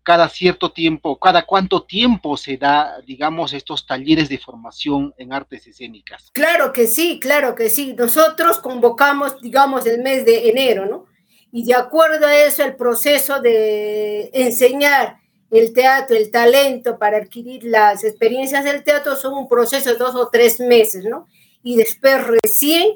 cada 0.09 0.27
cierto 0.27 0.71
tiempo, 0.71 1.19
cada 1.19 1.45
cuánto 1.45 1.83
tiempo 1.83 2.35
se 2.35 2.57
da, 2.57 2.99
digamos, 3.05 3.53
estos 3.53 3.85
talleres 3.85 4.27
de 4.27 4.39
formación 4.39 5.13
en 5.19 5.31
artes 5.31 5.67
escénicas. 5.67 6.31
Claro 6.33 6.73
que 6.73 6.87
sí, 6.87 7.19
claro 7.19 7.53
que 7.53 7.69
sí. 7.69 7.93
Nosotros 7.95 8.57
convocamos, 8.57 9.39
digamos, 9.39 9.85
el 9.85 10.01
mes 10.01 10.25
de 10.25 10.49
enero, 10.49 10.87
¿no? 10.87 11.05
Y 11.51 11.63
de 11.63 11.75
acuerdo 11.75 12.25
a 12.25 12.35
eso, 12.35 12.63
el 12.63 12.75
proceso 12.75 13.39
de 13.39 14.31
enseñar 14.33 15.17
el 15.51 15.73
teatro, 15.73 16.17
el 16.17 16.31
talento 16.31 16.97
para 16.97 17.17
adquirir 17.17 17.63
las 17.65 18.03
experiencias 18.03 18.63
del 18.63 18.83
teatro 18.83 19.15
son 19.15 19.35
un 19.35 19.47
proceso 19.47 19.91
de 19.91 19.95
dos 19.95 20.15
o 20.15 20.29
tres 20.31 20.59
meses, 20.59 21.05
¿no? 21.05 21.27
Y 21.61 21.75
después 21.75 22.17
recién 22.25 22.93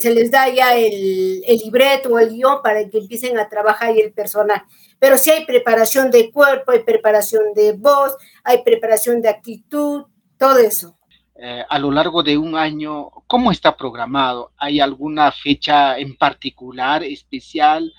se 0.00 0.14
les 0.14 0.30
da 0.30 0.48
ya 0.48 0.76
el, 0.76 1.42
el 1.46 1.58
libreto 1.58 2.10
o 2.10 2.18
el 2.18 2.30
guion 2.30 2.62
para 2.62 2.88
que 2.88 2.98
empiecen 2.98 3.38
a 3.38 3.48
trabajar 3.48 3.96
y 3.96 4.00
el 4.00 4.12
personaje 4.12 4.64
pero 5.02 5.18
sí 5.18 5.32
hay 5.32 5.44
preparación 5.44 6.12
de 6.12 6.30
cuerpo, 6.30 6.70
hay 6.70 6.84
preparación 6.84 7.54
de 7.56 7.72
voz, 7.72 8.16
hay 8.44 8.62
preparación 8.62 9.20
de 9.20 9.30
actitud, 9.30 10.04
todo 10.38 10.58
eso. 10.58 10.96
Eh, 11.34 11.64
a 11.68 11.78
lo 11.80 11.90
largo 11.90 12.22
de 12.22 12.38
un 12.38 12.54
año, 12.54 13.10
¿cómo 13.26 13.50
está 13.50 13.76
programado? 13.76 14.52
¿Hay 14.56 14.78
alguna 14.78 15.32
fecha 15.32 15.98
en 15.98 16.14
particular, 16.14 17.02
especial, 17.02 17.92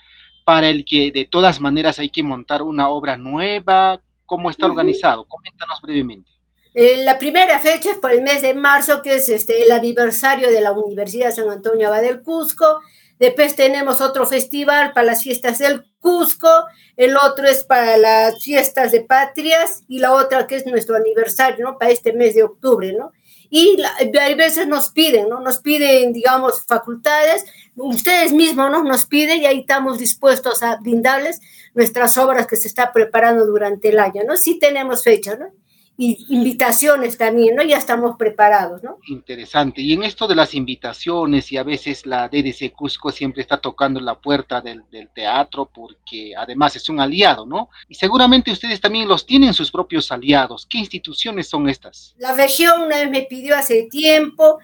para 0.46 0.70
el 0.70 0.86
que 0.86 1.12
de 1.12 1.26
todas 1.26 1.60
maneras 1.60 1.98
hay 1.98 2.08
que 2.08 2.22
montar 2.22 2.62
una 2.62 2.88
obra 2.88 3.18
nueva? 3.18 4.00
¿Cómo 4.24 4.48
está 4.48 4.64
organizado? 4.64 5.26
Coméntanos 5.26 5.82
brevemente. 5.82 6.30
Eh, 6.74 7.04
la 7.04 7.18
primera 7.18 7.60
fecha 7.60 7.92
es 7.92 7.98
por 7.98 8.10
el 8.10 8.22
mes 8.22 8.42
de 8.42 8.52
marzo, 8.52 9.00
que 9.00 9.14
es 9.14 9.28
este, 9.28 9.62
el 9.62 9.70
aniversario 9.70 10.50
de 10.50 10.60
la 10.60 10.72
Universidad 10.72 11.32
San 11.32 11.48
Antonio 11.48 11.86
Abad 11.86 12.02
del 12.02 12.20
Cusco. 12.20 12.80
Después 13.20 13.54
tenemos 13.54 14.00
otro 14.00 14.26
festival 14.26 14.92
para 14.92 15.06
las 15.06 15.22
fiestas 15.22 15.58
del 15.58 15.84
Cusco, 16.00 16.48
el 16.96 17.16
otro 17.16 17.46
es 17.46 17.62
para 17.62 17.96
las 17.96 18.42
fiestas 18.42 18.90
de 18.90 19.02
patrias 19.02 19.84
y 19.88 20.00
la 20.00 20.12
otra 20.12 20.48
que 20.48 20.56
es 20.56 20.66
nuestro 20.66 20.96
aniversario, 20.96 21.64
¿no? 21.64 21.78
Para 21.78 21.92
este 21.92 22.12
mes 22.12 22.34
de 22.34 22.42
octubre, 22.42 22.92
¿no? 22.92 23.12
Y 23.50 23.80
a 23.82 24.34
veces 24.34 24.66
nos 24.66 24.90
piden, 24.90 25.28
¿no? 25.28 25.40
Nos 25.40 25.60
piden, 25.60 26.12
digamos, 26.12 26.64
facultades, 26.66 27.44
ustedes 27.76 28.32
mismos, 28.32 28.68
¿no? 28.70 28.82
Nos 28.82 29.06
piden 29.06 29.42
y 29.42 29.46
ahí 29.46 29.60
estamos 29.60 29.98
dispuestos 29.98 30.64
a 30.64 30.76
brindarles 30.76 31.40
nuestras 31.72 32.18
obras 32.18 32.48
que 32.48 32.56
se 32.56 32.66
está 32.66 32.92
preparando 32.92 33.46
durante 33.46 33.90
el 33.90 34.00
año, 34.00 34.22
¿no? 34.26 34.36
Sí 34.36 34.58
tenemos 34.58 35.04
fecha, 35.04 35.36
¿no? 35.36 35.52
Y 35.96 36.26
invitaciones 36.28 37.16
también, 37.16 37.54
¿no? 37.54 37.62
Ya 37.62 37.78
estamos 37.78 38.16
preparados, 38.16 38.82
¿no? 38.82 38.98
Interesante. 39.06 39.80
Y 39.80 39.92
en 39.92 40.02
esto 40.02 40.26
de 40.26 40.34
las 40.34 40.54
invitaciones, 40.54 41.52
y 41.52 41.56
a 41.56 41.62
veces 41.62 42.04
la 42.04 42.28
DDC 42.28 42.72
Cusco 42.72 43.12
siempre 43.12 43.42
está 43.42 43.58
tocando 43.58 44.00
la 44.00 44.18
puerta 44.18 44.60
del, 44.60 44.82
teatro 45.14 45.70
porque 45.72 46.34
además 46.36 46.74
es 46.76 46.88
un 46.88 46.98
aliado, 46.98 47.46
¿no? 47.46 47.68
Y 47.88 47.94
seguramente 47.94 48.50
ustedes 48.50 48.80
también 48.80 49.06
los 49.06 49.26
tienen 49.26 49.54
sus 49.54 49.70
propios 49.70 50.10
aliados. 50.10 50.66
¿Qué 50.66 50.78
instituciones 50.78 51.48
son 51.48 51.68
estas? 51.68 52.14
La 52.18 52.34
región 52.34 52.82
una 52.82 52.96
vez 52.96 53.10
me 53.10 53.22
pidió 53.22 53.56
hace 53.56 53.84
tiempo, 53.90 54.58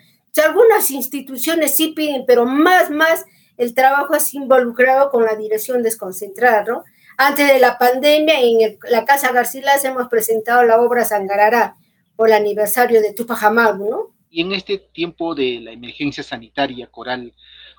algunas 0.45 0.91
instituciones 0.91 1.77
sí 1.77 1.89
piden, 1.89 2.25
pero 2.27 2.47
más, 2.47 2.91
más 2.91 3.25
el 3.57 3.75
trabajo 3.75 4.15
es 4.15 4.33
involucrado 4.35 5.11
con 5.11 5.25
la 5.25 5.37
dirección 5.37 5.83
desconcentrada, 5.83 6.65
¿no? 6.65 6.85
Antes 7.23 7.53
de 7.53 7.59
la 7.59 7.77
pandemia, 7.77 8.41
en 8.41 8.79
la 8.89 9.05
Casa 9.05 9.31
Garcilas 9.31 9.85
hemos 9.85 10.09
presentado 10.09 10.63
la 10.63 10.81
obra 10.81 11.05
Sangarará 11.05 11.77
por 12.17 12.29
el 12.29 12.33
aniversario 12.33 13.03
de 13.03 13.13
Tupajamaru, 13.13 13.91
¿no? 13.91 14.17
Y 14.31 14.41
en 14.41 14.53
este 14.53 14.79
tiempo 14.79 15.35
de 15.35 15.61
la 15.61 15.73
emergencia 15.73 16.23
sanitaria 16.23 16.87
coral, 16.87 17.35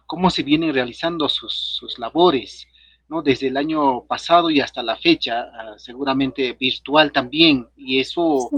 ¿cómo 0.06 0.30
se 0.30 0.44
vienen 0.44 0.76
realizando 0.76 1.28
sus, 1.28 1.56
sus 1.56 1.98
labores? 1.98 2.68
Desde 3.20 3.48
el 3.48 3.58
año 3.58 4.06
pasado 4.06 4.50
y 4.50 4.62
hasta 4.62 4.82
la 4.82 4.96
fecha, 4.96 5.50
ah, 5.54 5.74
seguramente 5.78 6.54
virtual 6.54 7.12
también, 7.12 7.68
y 7.76 8.00
eso 8.00 8.50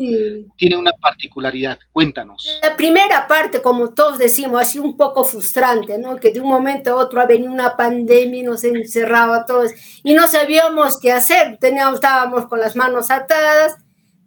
tiene 0.56 0.78
una 0.78 0.92
particularidad. 0.92 1.80
Cuéntanos. 1.92 2.60
La 2.62 2.78
primera 2.78 3.28
parte, 3.28 3.64
como 3.64 3.96
todos 3.96 4.20
decimos, 4.20 4.62
ha 4.62 4.66
sido 4.66 4.84
un 4.84 4.96
poco 4.96 5.24
frustrante, 5.24 5.98
¿no? 5.98 6.18
Que 6.18 6.32
de 6.32 6.40
un 6.40 6.50
momento 6.50 6.92
a 6.92 6.96
otro 6.98 7.20
ha 7.20 7.26
venido 7.26 7.52
una 7.52 7.76
pandemia 7.76 8.42
y 8.42 8.44
nos 8.44 8.64
encerraba 8.64 9.38
a 9.38 9.46
todos 9.46 9.72
y 10.04 10.14
no 10.14 10.28
sabíamos 10.28 11.00
qué 11.02 11.12
hacer. 11.12 11.58
Teníamos, 11.60 11.96
estábamos 11.96 12.46
con 12.46 12.60
las 12.60 12.76
manos 12.76 13.10
atadas, 13.10 13.78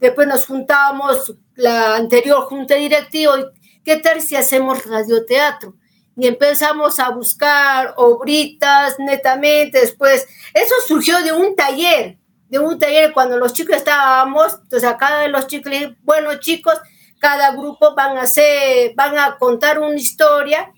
después 0.01 0.27
nos 0.27 0.47
juntábamos 0.47 1.37
la 1.55 1.95
anterior 1.95 2.41
junta 2.47 2.75
directiva 2.75 3.39
y 3.39 3.45
¿qué 3.85 3.99
tal 3.99 4.21
si 4.21 4.35
hacemos 4.35 4.85
radioteatro? 4.85 5.75
Y 6.17 6.27
empezamos 6.27 6.99
a 6.99 7.11
buscar 7.11 7.95
obritas 7.97 8.99
netamente. 8.99 9.81
Después, 9.81 10.27
eso 10.55 10.75
surgió 10.87 11.23
de 11.23 11.33
un 11.33 11.55
taller, 11.55 12.19
de 12.49 12.59
un 12.59 12.79
taller 12.79 13.13
cuando 13.13 13.37
los 13.37 13.53
chicos 13.53 13.77
estábamos, 13.77 14.55
entonces 14.63 14.89
a 14.89 14.97
cada 14.97 15.21
de 15.21 15.29
los 15.29 15.47
chicos 15.47 15.73
bueno 16.03 16.35
chicos, 16.41 16.81
cada 17.19 17.53
grupo 17.53 17.95
van 17.95 18.17
a 18.17 18.23
hacer, 18.23 18.93
van 18.95 19.19
a 19.19 19.37
contar 19.39 19.79
una 19.79 19.97
historia 19.97 20.73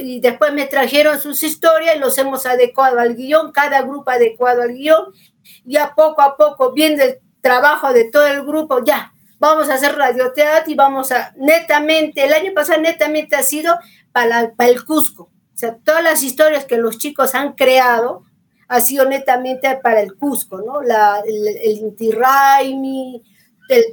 y 0.00 0.20
después 0.20 0.52
me 0.52 0.66
trajeron 0.66 1.20
sus 1.20 1.42
historias 1.42 1.96
y 1.96 1.98
los 1.98 2.16
hemos 2.18 2.46
adecuado 2.46 3.00
al 3.00 3.16
guion, 3.16 3.50
cada 3.52 3.82
grupo 3.82 4.10
adecuado 4.10 4.62
al 4.62 4.74
guion, 4.74 5.12
ya 5.64 5.94
poco 5.94 6.22
a 6.22 6.36
poco, 6.36 6.72
viendo 6.72 7.02
el 7.02 7.18
trabajo 7.40 7.92
de 7.92 8.10
todo 8.10 8.26
el 8.26 8.44
grupo, 8.44 8.84
ya, 8.84 9.12
vamos 9.40 9.68
a 9.68 9.74
hacer 9.74 9.96
radioteatro 9.96 10.70
y 10.70 10.76
vamos 10.76 11.10
a, 11.10 11.32
netamente, 11.36 12.24
el 12.24 12.32
año 12.32 12.52
pasado 12.54 12.80
netamente 12.80 13.34
ha 13.34 13.42
sido 13.42 13.76
para, 14.12 14.54
para 14.54 14.70
el 14.70 14.84
Cusco, 14.84 15.24
o 15.24 15.58
sea, 15.58 15.76
todas 15.84 16.02
las 16.02 16.22
historias 16.22 16.64
que 16.64 16.76
los 16.76 16.98
chicos 16.98 17.34
han 17.34 17.52
creado 17.52 18.24
ha 18.68 18.80
sido 18.80 19.04
netamente 19.04 19.78
para 19.82 20.00
el 20.00 20.16
Cusco, 20.16 20.60
¿no? 20.62 20.82
La, 20.82 21.22
el, 21.26 21.48
el 21.48 21.78
Inti 21.78 22.10
Raimi, 22.10 23.22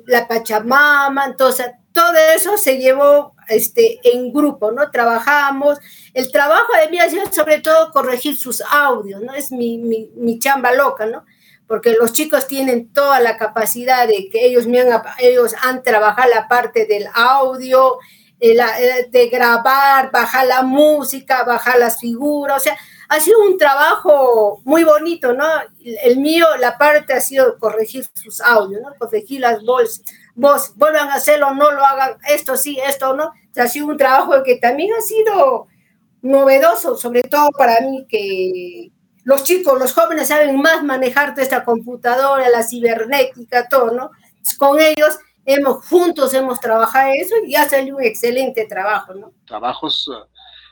la 0.07 0.27
Pachamama, 0.27 1.25
entonces 1.25 1.67
todo 1.93 2.15
eso 2.35 2.57
se 2.57 2.77
llevó 2.77 3.35
este, 3.47 3.99
en 4.03 4.31
grupo, 4.31 4.71
¿no? 4.71 4.89
Trabajamos. 4.91 5.79
El 6.13 6.31
trabajo 6.31 6.71
de 6.81 6.89
mí 6.89 6.99
ha 6.99 7.09
sido 7.09 7.31
sobre 7.31 7.59
todo 7.59 7.91
corregir 7.91 8.37
sus 8.37 8.61
audios, 8.61 9.21
¿no? 9.21 9.33
Es 9.33 9.51
mi, 9.51 9.77
mi, 9.79 10.09
mi 10.15 10.39
chamba 10.39 10.71
loca, 10.71 11.05
¿no? 11.05 11.25
Porque 11.67 11.91
los 11.91 12.13
chicos 12.13 12.47
tienen 12.47 12.91
toda 12.93 13.19
la 13.19 13.37
capacidad 13.37 14.07
de 14.07 14.29
que 14.29 14.45
ellos, 14.45 14.65
me 14.65 14.81
han, 14.81 15.01
ellos 15.19 15.55
han 15.61 15.83
trabajado 15.83 16.29
la 16.33 16.47
parte 16.47 16.85
del 16.85 17.07
audio, 17.13 17.97
de 18.39 19.29
grabar, 19.31 20.11
bajar 20.11 20.47
la 20.47 20.61
música, 20.61 21.43
bajar 21.43 21.77
las 21.77 21.99
figuras, 21.99 22.57
o 22.57 22.63
sea, 22.63 22.77
ha 23.09 23.19
sido 23.19 23.41
un 23.43 23.57
trabajo 23.57 24.61
muy 24.63 24.83
bonito, 24.83 25.33
¿no? 25.33 25.45
El 25.79 26.17
mío, 26.19 26.45
la 26.59 26.77
parte 26.77 27.13
ha 27.13 27.21
sido 27.21 27.57
corregir 27.57 28.05
sus 28.13 28.39
audios, 28.39 28.81
¿no? 28.81 28.93
Corregir 28.99 29.41
las 29.41 29.63
voces, 29.65 30.03
vos 30.35 30.73
vuelvan 30.75 31.09
a 31.09 31.15
hacerlo, 31.15 31.53
no 31.55 31.71
lo 31.71 31.83
hagan, 31.83 32.17
esto 32.29 32.55
sí, 32.55 32.79
esto 32.87 33.15
no. 33.15 33.31
ha 33.57 33.67
sido 33.67 33.87
un 33.87 33.97
trabajo 33.97 34.43
que 34.43 34.57
también 34.57 34.93
ha 34.93 35.01
sido 35.01 35.67
novedoso, 36.21 36.95
sobre 36.95 37.23
todo 37.23 37.49
para 37.57 37.81
mí, 37.81 38.05
que 38.07 38.91
los 39.23 39.43
chicos, 39.43 39.77
los 39.79 39.93
jóvenes 39.93 40.27
saben 40.27 40.55
más 40.61 40.83
manejar 40.83 41.31
toda 41.31 41.43
esta 41.43 41.63
computadora, 41.63 42.47
la 42.49 42.63
cibernética, 42.63 43.67
todo, 43.67 43.91
¿no? 43.91 44.11
Con 44.57 44.79
ellos 44.79 45.17
hemos 45.53 45.85
juntos 45.87 46.33
hemos 46.33 46.59
trabajado 46.59 47.11
eso 47.13 47.35
y 47.45 47.55
ha 47.55 47.67
salido 47.67 47.97
un 47.97 48.03
excelente 48.03 48.65
trabajo, 48.65 49.13
¿no? 49.13 49.33
Trabajos 49.45 50.07
uh, 50.07 50.25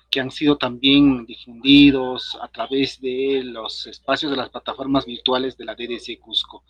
que 0.09 0.19
han 0.19 0.31
sido 0.31 0.57
también 0.57 1.25
difundidos 1.25 2.37
a 2.41 2.47
través 2.47 3.01
de 3.01 3.41
los 3.43 3.87
espacios 3.87 4.31
de 4.31 4.37
las 4.37 4.49
plataformas 4.49 5.05
virtuales 5.05 5.57
de 5.57 5.65
la 5.65 5.75
DDC 5.75 6.19
Cusco. 6.19 6.63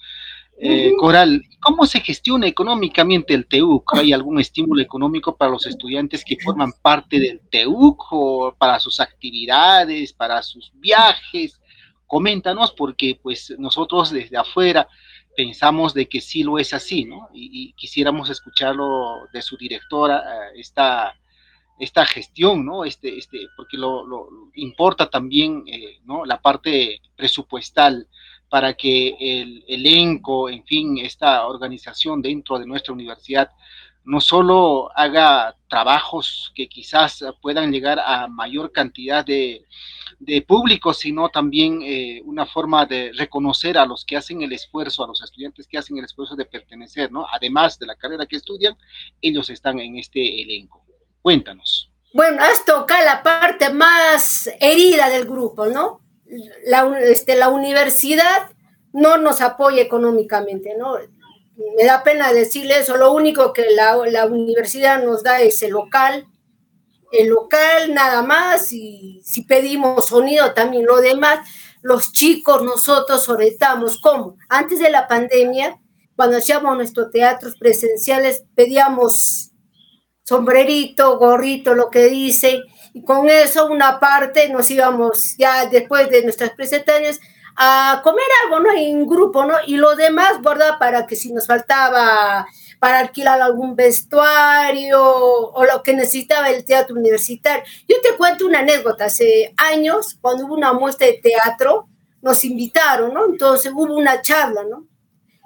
Eh, 0.60 0.92
Coral, 0.98 1.44
¿cómo 1.62 1.86
se 1.86 2.00
gestiona 2.00 2.48
económicamente 2.48 3.36
el 3.36 3.46
TEUC? 3.46 3.94
¿Hay 3.94 4.12
algún 4.12 4.40
estímulo 4.40 4.82
económico 4.82 5.38
para 5.38 5.52
los 5.52 5.68
estudiantes 5.68 6.26
que 6.26 6.38
forman 6.44 6.74
parte 6.82 7.20
del 7.20 7.42
TEUC 7.52 8.04
o 8.12 8.56
para 8.58 8.80
sus 8.80 9.00
actividades, 9.00 10.14
para 10.14 10.42
sus 10.42 10.72
viajes? 10.74 11.60
Coméntanos 12.08 12.72
porque 12.72 13.20
pues 13.22 13.54
nosotros 13.60 14.10
desde 14.10 14.38
afuera 14.38 14.88
pensamos 15.38 15.94
de 15.94 16.10
que 16.10 16.20
sí 16.20 16.42
lo 16.42 16.58
es 16.58 16.74
así, 16.74 17.06
¿no? 17.06 17.30
Y, 17.32 17.72
quisiéramos 17.74 18.32
escucharlo 18.32 19.28
de 19.32 19.44
su 19.44 19.56
directora, 19.56 20.18
eh, 20.18 20.54
esta, 20.56 21.14
esta 21.80 22.08
gestión, 22.08 22.66
¿no? 22.66 22.84
Este, 22.84 23.20
este, 23.20 23.48
porque 23.56 23.78
lo, 23.78 24.28
importa 24.56 25.12
también, 25.12 25.64
eh, 25.68 26.00
¿no? 26.06 26.26
La 26.26 26.42
parte 26.42 27.02
presupuestal 27.16 28.08
para 28.50 28.74
que 28.74 29.16
el 29.20 29.64
elenco, 29.68 30.50
en 30.50 30.66
fin, 30.66 30.98
esta 30.98 31.46
organización 31.46 32.20
dentro 32.24 32.58
de 32.58 32.66
nuestra 32.66 32.96
universidad 32.96 33.52
no 34.08 34.22
solo 34.22 34.90
haga 34.96 35.56
trabajos 35.68 36.52
que 36.56 36.68
quizás 36.68 37.24
puedan 37.42 37.72
llegar 37.72 38.00
a 38.00 38.28
mayor 38.28 38.72
cantidad 38.72 39.26
de, 39.26 39.66
de 40.20 40.42
público, 40.42 40.94
sino 40.94 41.30
también 41.30 41.82
eh, 41.84 42.22
una 42.26 42.46
forma 42.46 42.86
de 42.86 43.12
reconocer 43.14 43.78
a 43.78 43.86
los 43.86 44.06
que 44.06 44.18
hacen 44.18 44.42
el 44.42 44.54
esfuerzo, 44.54 45.04
a 45.04 45.08
los 45.08 45.22
estudiantes 45.22 45.68
que 45.68 45.78
hacen 45.78 45.98
el 45.98 46.06
esfuerzo 46.06 46.36
de 46.36 46.46
pertenecer, 46.46 47.12
¿no? 47.12 47.26
Además 47.32 47.78
de 47.78 47.86
la 47.86 47.96
carrera 47.96 48.26
que 48.26 48.38
estudian, 48.38 48.78
ellos 49.22 49.50
están 49.50 49.80
en 49.80 49.98
este 49.98 50.42
elenco. 50.42 50.86
Cuéntanos. 51.22 51.92
Bueno, 52.14 52.42
has 52.42 52.64
tocado 52.66 53.04
la 53.04 53.22
parte 53.22 53.70
más 53.72 54.50
herida 54.60 55.10
del 55.10 55.26
grupo, 55.26 55.68
¿no? 55.68 56.02
la, 56.66 57.00
este, 57.00 57.36
la 57.36 57.50
universidad 57.50 58.50
no 58.94 59.18
nos 59.18 59.42
apoya 59.42 59.82
económicamente, 59.82 60.76
¿no? 60.78 60.96
Me 61.58 61.86
da 61.86 62.04
pena 62.04 62.32
decirle 62.34 62.80
eso, 62.80 62.98
lo 62.98 63.12
único 63.14 63.52
que 63.52 63.66
la, 63.72 63.98
universidad 64.28 65.04
nos 65.04 65.24
da 65.24 65.42
es 65.42 65.62
el 65.64 65.72
local, 65.72 66.28
el 67.12 67.30
local 67.30 67.94
nada 67.96 68.22
más, 68.22 68.72
y 68.72 69.22
si 69.24 69.44
pedimos 69.44 70.08
sonido 70.08 70.54
también, 70.54 70.86
lo 70.86 71.02
demás, 71.02 71.48
los 71.82 72.12
chicos, 72.12 72.62
nosotros 72.64 73.28
oretamos, 73.28 74.00
¿cómo? 74.00 74.38
Antes 74.50 74.80
de 74.80 74.92
la 74.92 75.08
pandemia, 75.08 75.80
cuando 76.16 76.38
hacíamos 76.38 76.78
nuestros 76.78 77.10
teatros 77.10 77.56
presenciales, 77.58 78.44
pedíamos 78.54 79.52
sombrerito, 80.24 81.18
gorrito, 81.18 81.74
lo 81.74 81.90
que 81.90 82.06
dicen, 82.06 82.62
y 82.94 83.04
con 83.04 83.30
eso 83.30 83.68
una 83.68 84.00
parte 84.00 84.50
nos 84.50 84.70
íbamos 84.70 85.36
ya 85.38 85.66
después 85.68 86.10
de 86.10 86.24
nuestras 86.24 86.52
presentaciones 86.52 87.20
a 87.58 88.02
comer 88.04 88.26
algo, 88.44 88.60
¿no? 88.60 88.72
En 88.72 89.08
grupo, 89.08 89.44
¿no? 89.44 89.56
Y 89.66 89.78
lo 89.78 89.96
demás, 89.96 90.42
¿verdad? 90.42 90.78
Para 90.80 91.08
que 91.08 91.16
si 91.16 91.34
nos 91.34 91.48
faltaba 91.48 92.48
para 92.80 93.00
alquilar 93.00 93.42
algún 93.42 93.76
vestuario 93.76 95.04
o 95.04 95.66
lo 95.66 95.82
que 95.82 95.94
necesitaba 95.94 96.50
el 96.50 96.64
teatro 96.64 96.96
universitario. 96.96 97.64
Yo 97.88 97.96
te 98.02 98.16
cuento 98.16 98.46
una 98.46 98.60
anécdota. 98.60 99.06
Hace 99.06 99.54
años, 99.58 100.18
cuando 100.22 100.46
hubo 100.46 100.54
una 100.54 100.74
muestra 100.74 101.08
de 101.08 101.20
teatro, 101.22 101.88
nos 102.22 102.44
invitaron, 102.46 103.14
¿no? 103.14 103.26
Entonces 103.26 103.72
hubo 103.74 103.96
una 103.96 104.22
charla, 104.22 104.64
¿no? 104.64 104.86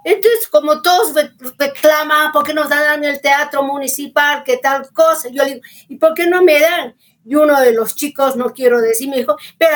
Entonces, 0.04 0.48
como 0.48 0.82
todos 0.82 1.14
reclaman, 1.58 2.32
¿por 2.32 2.44
qué 2.44 2.54
nos 2.54 2.70
dan 2.70 3.04
el 3.04 3.22
teatro 3.22 3.62
municipal? 3.64 4.44
¿Qué 4.44 4.58
tal 4.58 4.92
cosa? 4.92 5.30
Yo 5.30 5.46
digo, 5.46 5.62
¿y 5.88 5.98
por 5.98 6.16
qué 6.16 6.26
no 6.26 6.42
me 6.42 6.60
dan? 6.60 6.96
Y 7.26 7.36
uno 7.36 7.60
de 7.62 7.74
los 7.74 7.96
chicos, 7.96 8.36
no 8.36 8.54
quiero 8.54 8.82
decir, 8.82 9.10
me 9.10 9.18
dijo, 9.18 9.36
pero 9.58 9.76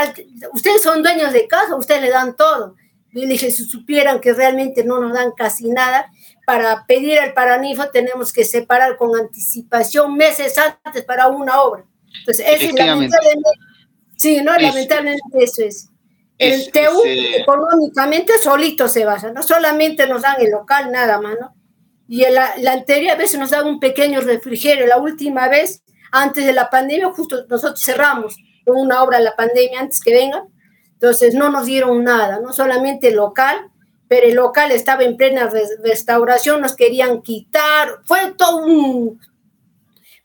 ustedes 0.54 0.82
son 0.82 1.04
dueños 1.04 1.32
de 1.32 1.48
casa, 1.48 1.76
ustedes 1.76 2.02
le 2.02 2.10
dan 2.10 2.36
todo. 2.36 2.76
Yo 3.12 3.22
le 3.22 3.28
dije, 3.28 3.52
si 3.52 3.66
supieran 3.66 4.20
que 4.20 4.34
realmente 4.34 4.84
no 4.84 5.00
nos 5.00 5.14
dan 5.14 5.32
casi 5.32 5.70
nada, 5.70 6.12
para 6.46 6.86
pedir 6.86 7.18
el 7.18 7.34
paranifo 7.34 7.90
tenemos 7.90 8.34
que 8.34 8.46
separar 8.46 8.98
con 8.98 9.16
anticipación 9.16 10.16
meses 10.16 10.56
antes 10.58 11.04
para 11.04 11.28
una 11.28 11.62
obra. 11.62 11.86
Entonces, 12.20 12.46
es 12.48 12.74
lamentablemente, 12.74 13.50
sí, 14.18 14.42
no, 14.42 14.56
lamentablemente 14.58 15.44
eso 15.44 15.64
es. 15.64 15.90
El 16.38 16.70
TU 16.72 17.06
eh, 17.06 17.42
económicamente 17.42 18.38
solito 18.40 18.88
se 18.90 19.06
basa, 19.06 19.32
no 19.32 19.42
solamente 19.42 20.08
nos 20.08 20.24
dan 20.24 20.36
el 20.42 20.52
local, 20.52 20.92
nada 20.92 21.20
más, 21.22 21.36
¿no? 21.40 21.56
Y 22.08 22.26
la, 22.30 22.56
la 22.58 22.74
anterior 22.74 23.18
vez 23.18 23.38
nos 23.38 23.52
dan 23.52 23.66
un 23.66 23.80
pequeño 23.80 24.22
refrigerio, 24.22 24.86
la 24.86 24.98
última 24.98 25.48
vez 25.48 25.84
antes 26.16 26.46
de 26.46 26.54
la 26.54 26.70
pandemia, 26.70 27.12
justo 27.12 27.46
nosotros 27.50 27.84
cerramos 27.84 28.38
una 28.66 29.04
obra 29.04 29.18
de 29.18 29.26
la 29.26 29.36
pandemia 29.36 29.82
antes 29.82 30.00
que 30.00 30.14
venga, 30.14 30.46
entonces 30.94 31.36
no 31.36 31.50
nos 31.50 31.66
dieron 31.66 32.04
nada, 32.04 32.40
no 32.40 32.54
solamente 32.54 33.10
el 33.10 33.16
local, 33.16 33.70
pero 34.08 34.28
el 34.28 34.36
local 34.36 34.72
estaba 34.72 35.04
en 35.04 35.18
plena 35.18 35.50
restauración, 35.84 36.62
nos 36.62 36.76
querían 36.76 37.22
quitar, 37.22 38.00
fue 38.06 38.34
todo 38.38 38.66
un... 38.66 39.20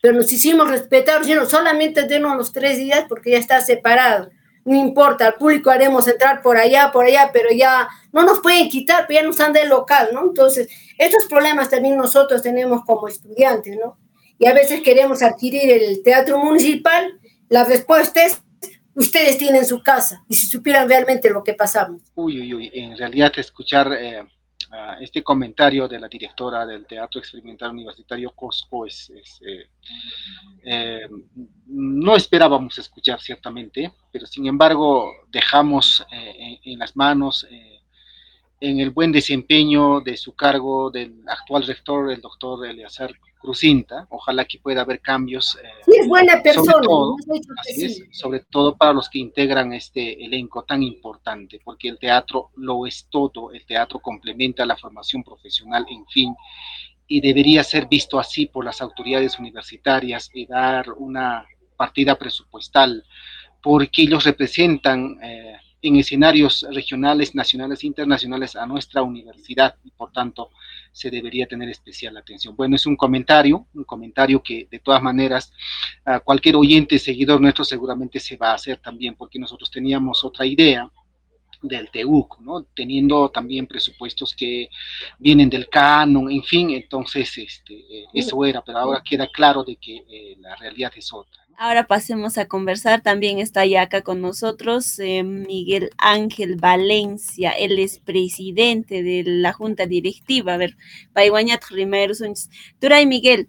Pero 0.03 0.15
nos 0.15 0.33
hicimos 0.33 0.71
respetar, 0.71 1.25
sino 1.25 1.45
solamente 1.45 2.05
denos 2.05 2.37
los 2.37 2.53
tres 2.53 2.79
días 2.79 3.05
porque 3.09 3.33
ya 3.33 3.39
está 3.39 3.61
separado. 3.61 4.31
No 4.65 4.75
importa, 4.77 5.27
al 5.27 5.35
público 5.35 5.71
haremos 5.71 6.07
entrar 6.09 6.41
por 6.41 6.57
allá, 6.57 6.91
por 6.93 7.05
allá, 7.05 7.31
pero 7.33 7.51
ya 7.51 7.89
no 8.13 8.23
nos 8.23 8.41
pueden 8.41 8.69
quitar, 8.69 9.07
pero 9.07 9.21
ya 9.21 9.27
nos 9.27 9.41
han 9.41 9.53
del 9.53 9.69
local, 9.69 10.11
¿no? 10.13 10.23
Entonces, 10.23 10.69
estos 10.97 11.27
problemas 11.27 11.69
también 11.69 11.97
nosotros 11.97 12.41
tenemos 12.41 12.85
como 12.87 13.09
estudiantes, 13.09 13.77
¿no? 13.77 13.99
Y 14.41 14.47
a 14.47 14.55
veces 14.55 14.81
queremos 14.81 15.23
adquirir 15.23 15.71
el 15.71 16.03
teatro 16.03 16.43
municipal, 16.43 17.21
la 17.51 17.63
respuesta 17.65 18.25
es, 18.25 18.43
ustedes 18.95 19.37
tienen 19.37 19.67
su 19.67 19.83
casa, 19.83 20.25
y 20.29 20.35
si 20.35 20.47
supieran 20.47 20.89
realmente 20.89 21.29
lo 21.29 21.45
que 21.45 21.53
pasamos. 21.53 22.01
Uy, 22.15 22.41
uy, 22.41 22.55
uy, 22.55 22.71
en 22.73 22.97
realidad 22.97 23.31
escuchar 23.37 23.93
eh, 23.93 24.25
este 25.03 25.23
comentario 25.23 25.87
de 25.87 26.01
la 26.01 26.09
directora 26.09 26.65
del 26.65 26.87
Teatro 26.87 27.21
Experimental 27.21 27.73
Universitario 27.73 28.31
Cosco 28.31 28.87
es... 28.87 29.13
Eh, 29.47 29.69
eh, 30.65 31.09
no 31.67 32.17
esperábamos 32.17 32.79
escuchar 32.79 33.21
ciertamente, 33.21 33.93
pero 34.11 34.27
sin 34.27 34.47
embargo 34.47 35.13
dejamos 35.29 36.05
en, 36.11 36.79
las 36.79 36.97
manos 36.97 37.47
en 38.61 38.79
el 38.79 38.91
buen 38.91 39.11
desempeño 39.11 40.01
de 40.01 40.17
su 40.17 40.35
cargo 40.35 40.91
del 40.91 41.23
actual 41.27 41.67
rector, 41.67 42.13
el 42.13 42.21
doctor 42.21 42.67
Eleazar 42.67 43.11
Crucinta. 43.41 44.07
Ojalá 44.11 44.45
que 44.45 44.59
pueda 44.59 44.83
haber 44.83 45.01
cambios. 45.01 45.57
Eh, 45.57 45.69
sí, 45.87 45.93
es 45.99 46.07
buena 46.07 46.43
persona. 46.43 46.73
Sobre 46.73 46.85
todo, 46.85 47.17
sobre 48.13 48.41
todo 48.41 48.77
para 48.77 48.93
los 48.93 49.09
que 49.09 49.19
integran 49.19 49.73
este 49.73 50.23
elenco 50.23 50.65
tan 50.65 50.83
importante, 50.83 51.59
porque 51.65 51.89
el 51.89 51.99
teatro 51.99 52.51
lo 52.57 52.87
es 52.87 53.07
todo, 53.11 53.51
el 53.51 53.65
teatro 53.65 53.99
complementa 54.01 54.67
la 54.67 54.77
formación 54.77 55.25
profesional, 55.25 55.87
en 55.89 56.07
fin, 56.07 56.35
y 57.07 57.23
debería 57.23 57.65
ser 57.65 57.89
visto 57.89 58.21
así 58.21 58.45
por 58.47 58.65
las 58.65 58.83
autoridades 58.83 59.39
universitarias 59.39 60.31
y 60.35 60.45
dar 60.45 60.93
una 60.93 61.47
partida 61.77 62.17
presupuestal, 62.17 63.03
porque 63.63 64.03
ellos 64.03 64.25
representan 64.25 65.19
eh, 65.23 65.57
en 65.83 65.97
escenarios 65.97 66.67
regionales, 66.71 67.35
nacionales 67.35 67.83
e 67.83 67.87
internacionales 67.87 68.57
a 68.57 68.67
nuestra 68.67 69.03
universidad 69.03 69.77
y 69.85 69.91
por 69.91 70.13
tanto 70.13 70.51
se 70.93 71.11
debería 71.11 71.47
tener 71.47 71.69
especial 71.69 72.17
atención. 72.17 72.55
Bueno, 72.57 72.77
es 72.77 72.87
un 72.87 72.97
comentario, 72.97 73.67
un 73.75 73.85
comentario 73.85 74.43
que 74.43 74.67
de 74.71 74.79
todas 74.81 75.03
maneras 75.03 75.53
cualquier 76.25 76.57
oyente, 76.57 76.99
seguidor 76.99 77.41
nuestro 77.41 77.65
seguramente 77.65 78.21
se 78.21 78.37
va 78.37 78.51
a 78.51 78.55
hacer 78.55 78.79
también 78.79 79.15
porque 79.15 79.39
nosotros 79.39 79.71
teníamos 79.71 80.25
otra 80.25 80.45
idea 80.45 80.91
del 81.63 81.91
TEUC, 81.91 82.41
¿no? 82.41 82.63
teniendo 82.75 83.29
también 83.31 83.67
presupuestos 83.67 84.35
que 84.35 84.69
vienen 85.19 85.51
del 85.51 85.69
canon, 85.69 86.31
en 86.31 86.43
fin, 86.43 86.71
entonces 86.71 87.37
este, 87.37 87.75
eh, 87.75 88.07
eso 88.15 88.45
era, 88.45 88.63
pero 88.63 88.79
ahora 88.79 89.03
queda 89.05 89.29
claro 89.29 89.63
de 89.63 89.77
que 89.77 90.05
eh, 90.09 90.37
la 90.39 90.57
realidad 90.57 90.93
es 90.97 91.13
otra. 91.13 91.45
Ahora 91.63 91.87
pasemos 91.87 92.39
a 92.39 92.47
conversar. 92.47 93.03
También 93.03 93.39
está 93.39 93.67
ya 93.67 93.83
acá 93.83 94.01
con 94.01 94.23
nosotros 94.23 94.99
eh, 94.99 95.23
Miguel 95.23 95.91
Ángel 95.99 96.57
Valencia. 96.57 97.51
Él 97.51 97.79
es 97.79 97.99
presidente 97.99 99.03
de 99.03 99.25
la 99.27 99.53
Junta 99.53 99.85
Directiva. 99.85 100.55
A 100.55 100.57
ver, 100.57 100.79
Paiwañat 101.13 101.63
primero. 101.69 102.15
Turay 102.79 103.05
Miguel, 103.05 103.47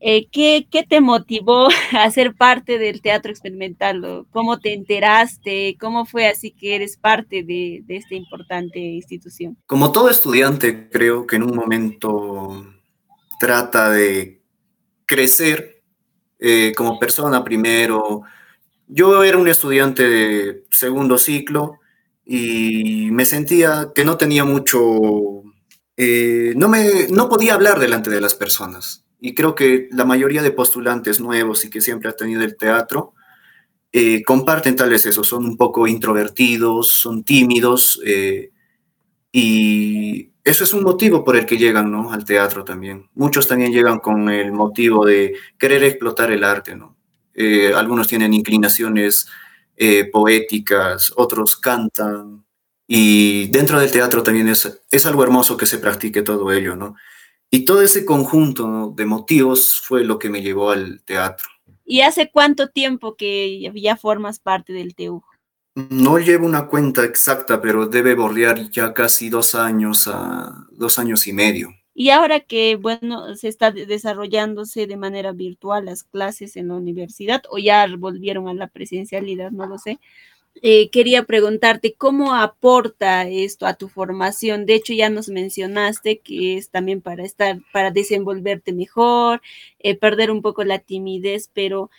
eh, 0.00 0.26
¿qué, 0.30 0.66
te 0.86 1.00
motivó 1.00 1.68
a 1.92 2.10
ser 2.10 2.34
parte 2.34 2.76
del 2.76 3.00
teatro 3.00 3.30
experimental? 3.30 4.26
¿Cómo 4.30 4.58
te 4.58 4.74
enteraste? 4.74 5.78
¿Cómo 5.80 6.04
fue 6.04 6.26
así 6.26 6.50
que 6.50 6.74
eres 6.74 6.98
parte 6.98 7.44
de, 7.44 7.82
esta 7.88 8.14
importante 8.14 8.78
institución? 8.78 9.56
Como 9.64 9.90
todo 9.90 10.10
estudiante, 10.10 10.90
creo 10.90 11.26
que 11.26 11.36
en 11.36 11.44
un 11.44 11.56
momento 11.56 12.62
trata 13.40 13.88
de 13.88 14.42
crecer 15.06 15.73
eh, 16.46 16.74
como 16.76 16.98
persona 16.98 17.42
primero. 17.42 18.20
Yo 18.86 19.24
era 19.24 19.38
un 19.38 19.48
estudiante 19.48 20.06
de 20.06 20.64
segundo 20.70 21.16
ciclo 21.16 21.80
y 22.22 23.08
me 23.12 23.24
sentía 23.24 23.92
que 23.94 24.04
no 24.04 24.18
tenía 24.18 24.44
mucho, 24.44 25.42
eh, 25.96 26.52
no, 26.54 26.68
me, 26.68 27.06
no 27.08 27.30
podía 27.30 27.54
hablar 27.54 27.78
delante 27.80 28.10
de 28.10 28.20
las 28.20 28.34
personas 28.34 29.06
y 29.22 29.34
creo 29.34 29.54
que 29.54 29.88
la 29.90 30.04
mayoría 30.04 30.42
de 30.42 30.50
postulantes 30.50 31.18
nuevos 31.18 31.64
y 31.64 31.70
que 31.70 31.80
siempre 31.80 32.10
han 32.10 32.16
tenido 32.16 32.42
el 32.42 32.58
teatro 32.58 33.14
eh, 33.90 34.22
comparten 34.22 34.76
tal 34.76 34.90
vez 34.90 35.06
eso, 35.06 35.24
son 35.24 35.46
un 35.46 35.56
poco 35.56 35.86
introvertidos, 35.86 36.90
son 36.90 37.24
tímidos 37.24 37.98
y 39.32 40.33
eso 40.44 40.64
es 40.64 40.74
un 40.74 40.84
motivo 40.84 41.24
por 41.24 41.36
el 41.36 41.46
que 41.46 41.56
llegan 41.56 41.90
¿no? 41.90 42.12
al 42.12 42.24
teatro 42.24 42.64
también. 42.64 43.08
Muchos 43.14 43.48
también 43.48 43.72
llegan 43.72 43.98
con 43.98 44.28
el 44.28 44.52
motivo 44.52 45.04
de 45.04 45.34
querer 45.58 45.82
explotar 45.82 46.30
el 46.30 46.44
arte, 46.44 46.76
¿no? 46.76 46.96
Eh, 47.34 47.72
algunos 47.74 48.06
tienen 48.06 48.32
inclinaciones 48.32 49.26
poéticas, 50.12 51.12
otros 51.16 51.56
cantan 51.56 52.44
y 52.86 53.48
dentro 53.48 53.80
del 53.80 53.90
teatro 53.90 54.22
también 54.22 54.48
es, 54.48 54.82
es 54.90 55.06
algo 55.06 55.22
hermoso 55.24 55.56
que 55.56 55.66
se 55.66 55.78
practique 55.78 56.22
todo 56.22 56.52
ello, 56.52 56.76
¿no? 56.76 56.94
Y 57.50 57.64
todo 57.64 57.82
ese 57.82 58.04
conjunto 58.04 58.92
de 58.96 59.06
motivos 59.06 59.80
fue 59.80 60.04
lo 60.04 60.18
que 60.18 60.28
me 60.28 60.42
llevó 60.42 60.70
al 60.70 61.02
teatro. 61.04 61.48
¿Y 61.84 62.00
hace 62.00 62.30
cuánto 62.30 62.70
tiempo 62.70 63.16
que 63.16 63.70
ya 63.74 63.96
formas 63.96 64.38
parte 64.38 64.72
del 64.72 64.94
TEU? 64.94 65.22
No 65.74 66.18
llevo 66.18 66.46
una 66.46 66.66
cuenta 66.66 67.04
exacta, 67.04 67.60
pero 67.60 67.86
debe 67.86 68.14
bordear 68.14 68.70
ya 68.70 68.94
casi 68.94 69.28
dos 69.28 69.56
años 69.56 70.06
a 70.06 70.66
dos 70.70 70.98
años 71.00 71.26
y 71.26 71.32
medio. 71.32 71.74
Y 71.94 72.10
ahora 72.10 72.40
que, 72.40 72.76
bueno, 72.76 73.34
se 73.36 73.48
está 73.48 73.70
desarrollándose 73.70 74.86
de 74.86 74.96
manera 74.96 75.32
virtual 75.32 75.84
las 75.84 76.02
clases 76.04 76.56
en 76.56 76.68
la 76.68 76.74
universidad, 76.74 77.42
o 77.50 77.58
ya 77.58 77.86
volvieron 77.96 78.48
a 78.48 78.54
la 78.54 78.68
presencialidad, 78.68 79.50
no 79.50 79.66
lo 79.66 79.78
sé, 79.78 79.98
eh, 80.62 80.90
quería 80.90 81.24
preguntarte 81.24 81.94
cómo 81.94 82.34
aporta 82.34 83.28
esto 83.28 83.66
a 83.66 83.74
tu 83.74 83.88
formación. 83.88 84.66
De 84.66 84.74
hecho, 84.74 84.92
ya 84.92 85.10
nos 85.10 85.28
mencionaste 85.28 86.20
que 86.20 86.56
es 86.56 86.70
también 86.70 87.00
para 87.00 87.24
estar, 87.24 87.58
para 87.72 87.90
desenvolverte 87.90 88.72
mejor, 88.72 89.42
eh, 89.80 89.96
perder 89.96 90.30
un 90.30 90.42
poco 90.42 90.64
la 90.64 90.78
timidez, 90.78 91.50
pero 91.52 91.90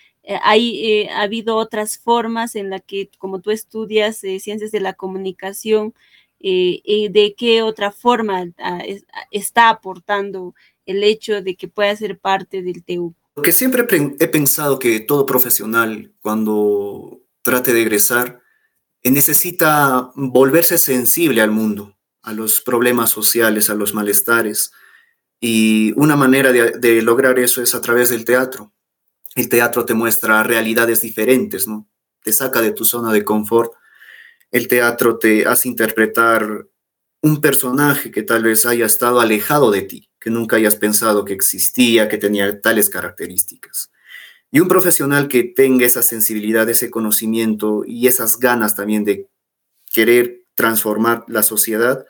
hay, 0.42 1.08
ha 1.08 1.22
habido 1.22 1.56
otras 1.56 1.98
formas 1.98 2.56
en 2.56 2.70
las 2.70 2.82
que, 2.82 3.10
como 3.18 3.42
tú 3.42 3.52
estudias 3.52 4.18
ciencias 4.18 4.72
de 4.72 4.80
la 4.80 4.94
comunicación, 4.94 5.94
¿de 6.40 7.36
qué 7.38 7.62
otra 7.62 7.92
forma 7.92 8.46
ah, 8.60 8.84
está 9.32 9.70
aportando 9.70 10.54
el 10.86 11.04
hecho 11.04 11.42
de 11.42 11.56
que 11.56 11.68
pueda 11.68 11.96
ser 11.96 12.20
parte 12.20 12.62
del 12.62 12.84
TU? 12.84 13.16
Porque 13.34 13.52
siempre 13.52 13.86
he 14.20 14.28
pensado 14.28 14.80
que 14.80 15.02
todo 15.02 15.26
profesional, 15.26 16.14
cuando 16.22 17.22
trate 17.42 17.74
de 17.74 17.82
egresar, 17.82 18.42
necesita 19.04 20.12
volverse 20.16 20.78
sensible 20.78 21.42
al 21.42 21.52
mundo, 21.52 21.98
a 22.24 22.34
los 22.34 22.62
problemas 22.62 23.10
sociales, 23.10 23.70
a 23.70 23.76
los 23.76 23.94
malestares. 23.94 24.72
Y 25.40 25.94
una 25.98 26.16
manera 26.16 26.52
de, 26.52 27.02
lograr 27.02 27.38
eso 27.38 27.62
es 27.62 27.76
a 27.76 27.82
través 27.82 28.10
del 28.10 28.26
teatro. 28.26 28.72
El 29.36 29.50
teatro 29.50 29.86
te 29.86 29.94
muestra 29.94 30.42
realidades 30.44 31.02
diferentes, 31.02 31.68
¿no? 31.68 31.88
Te 32.24 32.32
saca 32.32 32.62
de 32.62 32.72
tu 32.72 32.86
zona 32.86 33.12
de 33.12 33.26
confort. 33.26 33.74
El 34.50 34.70
teatro 34.70 35.20
te 35.20 35.46
hace 35.46 35.68
interpretar 35.68 36.68
un 37.22 37.42
personaje 37.42 38.12
que 38.12 38.24
tal 38.24 38.44
vez 38.44 38.66
haya 38.66 38.86
estado 38.86 39.20
alejado 39.20 39.72
de 39.72 39.82
ti, 39.82 40.10
que 40.20 40.30
nunca 40.30 40.56
hayas 40.56 40.78
pensado 40.78 41.26
que 41.26 41.34
existía, 41.34 42.08
que 42.08 42.18
tenía 42.18 42.62
tales 42.62 42.90
características. 42.90 43.92
Y 44.52 44.62
un 44.62 44.70
profesional 44.70 45.28
que 45.28 45.44
tenga 45.44 45.86
esa 45.86 46.02
sensibilidad, 46.02 46.70
ese 46.70 46.90
conocimiento 46.90 47.84
y 47.86 48.08
esas 48.08 48.40
ganas 48.40 48.76
también 48.76 49.04
de 49.04 49.28
querer 49.92 50.44
transformar 50.56 51.26
la 51.28 51.44
sociedad, 51.44 52.06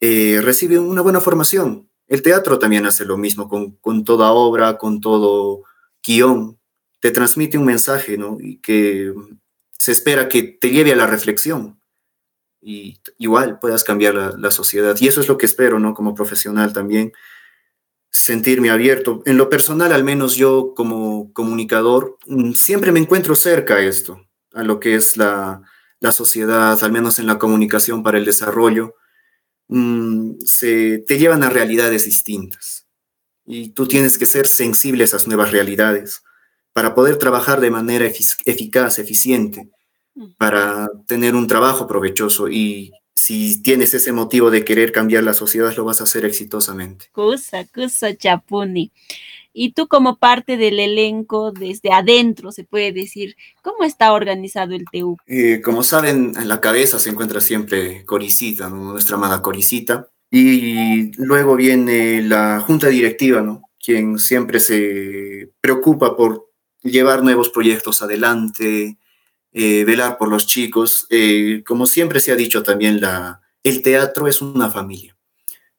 eh, 0.00 0.40
recibe 0.42 0.78
una 0.78 1.00
buena 1.00 1.20
formación. 1.20 1.90
El 2.06 2.22
teatro 2.22 2.60
también 2.60 2.86
hace 2.86 3.04
lo 3.04 3.16
mismo 3.16 3.48
con, 3.48 3.72
con 3.76 4.04
toda 4.04 4.30
obra, 4.30 4.78
con 4.78 5.00
todo 5.00 5.64
guion. 6.06 6.58
Te 7.00 7.10
transmite 7.10 7.58
un 7.58 7.66
mensaje, 7.66 8.16
¿no? 8.16 8.38
Y 8.40 8.58
que 8.58 9.12
se 9.72 9.92
espera 9.92 10.28
que 10.28 10.42
te 10.42 10.70
lleve 10.70 10.92
a 10.92 10.96
la 10.96 11.06
reflexión 11.06 11.78
y 12.60 12.98
igual 13.18 13.60
puedas 13.60 13.84
cambiar 13.84 14.14
la, 14.14 14.34
la, 14.36 14.50
sociedad. 14.50 14.96
Y 14.98 15.06
eso 15.06 15.20
es 15.20 15.28
lo 15.28 15.38
que 15.38 15.46
espero, 15.46 15.78
¿no? 15.78 15.94
Como 15.94 16.14
profesional 16.14 16.72
también, 16.72 17.12
sentirme 18.10 18.70
abierto. 18.70 19.22
En 19.24 19.36
lo 19.36 19.48
personal, 19.48 19.92
al 19.92 20.02
menos 20.02 20.36
yo 20.36 20.72
como 20.74 21.32
comunicador, 21.32 22.18
mm, 22.26 22.52
siempre 22.52 22.90
me 22.90 22.98
encuentro 22.98 23.34
cerca 23.36 23.74
a 23.76 23.82
esto, 23.82 24.26
a 24.52 24.62
lo 24.62 24.80
que 24.80 24.94
es 24.96 25.16
la, 25.16 25.62
sociedad, 26.12 26.78
al 26.82 26.92
menos 26.92 27.18
en 27.18 27.26
la 27.26 27.38
comunicación 27.38 28.02
para 28.02 28.18
el 28.18 28.24
desarrollo. 28.24 28.94
Mm, 29.68 30.38
se, 30.44 31.04
te 31.06 31.18
llevan 31.18 31.42
a 31.42 31.50
realidades 31.50 32.04
distintas 32.04 32.85
y 33.46 33.70
tú 33.70 33.86
tienes 33.86 34.18
que 34.18 34.26
ser 34.26 34.46
sensible 34.46 35.02
a 35.02 35.06
esas 35.06 35.26
nuevas 35.26 35.52
realidades 35.52 36.22
para 36.72 36.94
poder 36.94 37.16
trabajar 37.16 37.60
de 37.60 37.70
manera 37.70 38.04
eficaz, 38.04 38.98
eficiente, 38.98 39.70
para 40.36 40.88
tener 41.06 41.34
un 41.34 41.46
trabajo 41.46 41.86
provechoso 41.86 42.48
y 42.48 42.92
si 43.14 43.62
tienes 43.62 43.94
ese 43.94 44.12
motivo 44.12 44.50
de 44.50 44.64
querer 44.64 44.92
cambiar 44.92 45.24
la 45.24 45.32
sociedad, 45.32 45.74
lo 45.74 45.84
vas 45.84 46.00
a 46.00 46.04
hacer 46.04 46.24
exitosamente. 46.26 47.06
Cusa, 47.12 47.64
cusa, 47.64 48.14
chapuni. 48.14 48.92
Y 49.54 49.72
tú 49.72 49.88
como 49.88 50.18
parte 50.18 50.58
del 50.58 50.78
elenco, 50.78 51.50
desde 51.50 51.90
adentro, 51.90 52.52
se 52.52 52.64
puede 52.64 52.92
decir, 52.92 53.36
¿cómo 53.62 53.84
está 53.84 54.12
organizado 54.12 54.74
el 54.74 54.84
TU? 54.92 55.16
Eh, 55.26 55.62
como 55.64 55.82
saben, 55.82 56.34
en 56.36 56.46
la 56.46 56.60
cabeza 56.60 56.98
se 56.98 57.08
encuentra 57.08 57.40
siempre 57.40 58.04
Coricita, 58.04 58.68
nuestra 58.68 59.16
amada 59.16 59.40
Coricita. 59.40 60.10
Y 60.30 61.12
luego 61.22 61.56
viene 61.56 62.22
la 62.22 62.60
junta 62.60 62.88
directiva, 62.88 63.40
¿no? 63.42 63.66
quien 63.86 64.18
siempre 64.18 64.58
se 64.58 65.52
preocupa 65.60 66.16
por 66.16 66.50
llevar 66.82 67.22
nuevos 67.22 67.50
proyectos 67.50 68.02
adelante, 68.02 68.98
eh, 69.52 69.84
velar 69.84 70.18
por 70.18 70.28
los 70.28 70.48
chicos. 70.48 71.06
Eh, 71.08 71.62
como 71.64 71.86
siempre 71.86 72.18
se 72.18 72.32
ha 72.32 72.36
dicho 72.36 72.64
también, 72.64 73.00
la, 73.00 73.40
el 73.62 73.82
teatro 73.82 74.26
es 74.26 74.42
una 74.42 74.72
familia. 74.72 75.16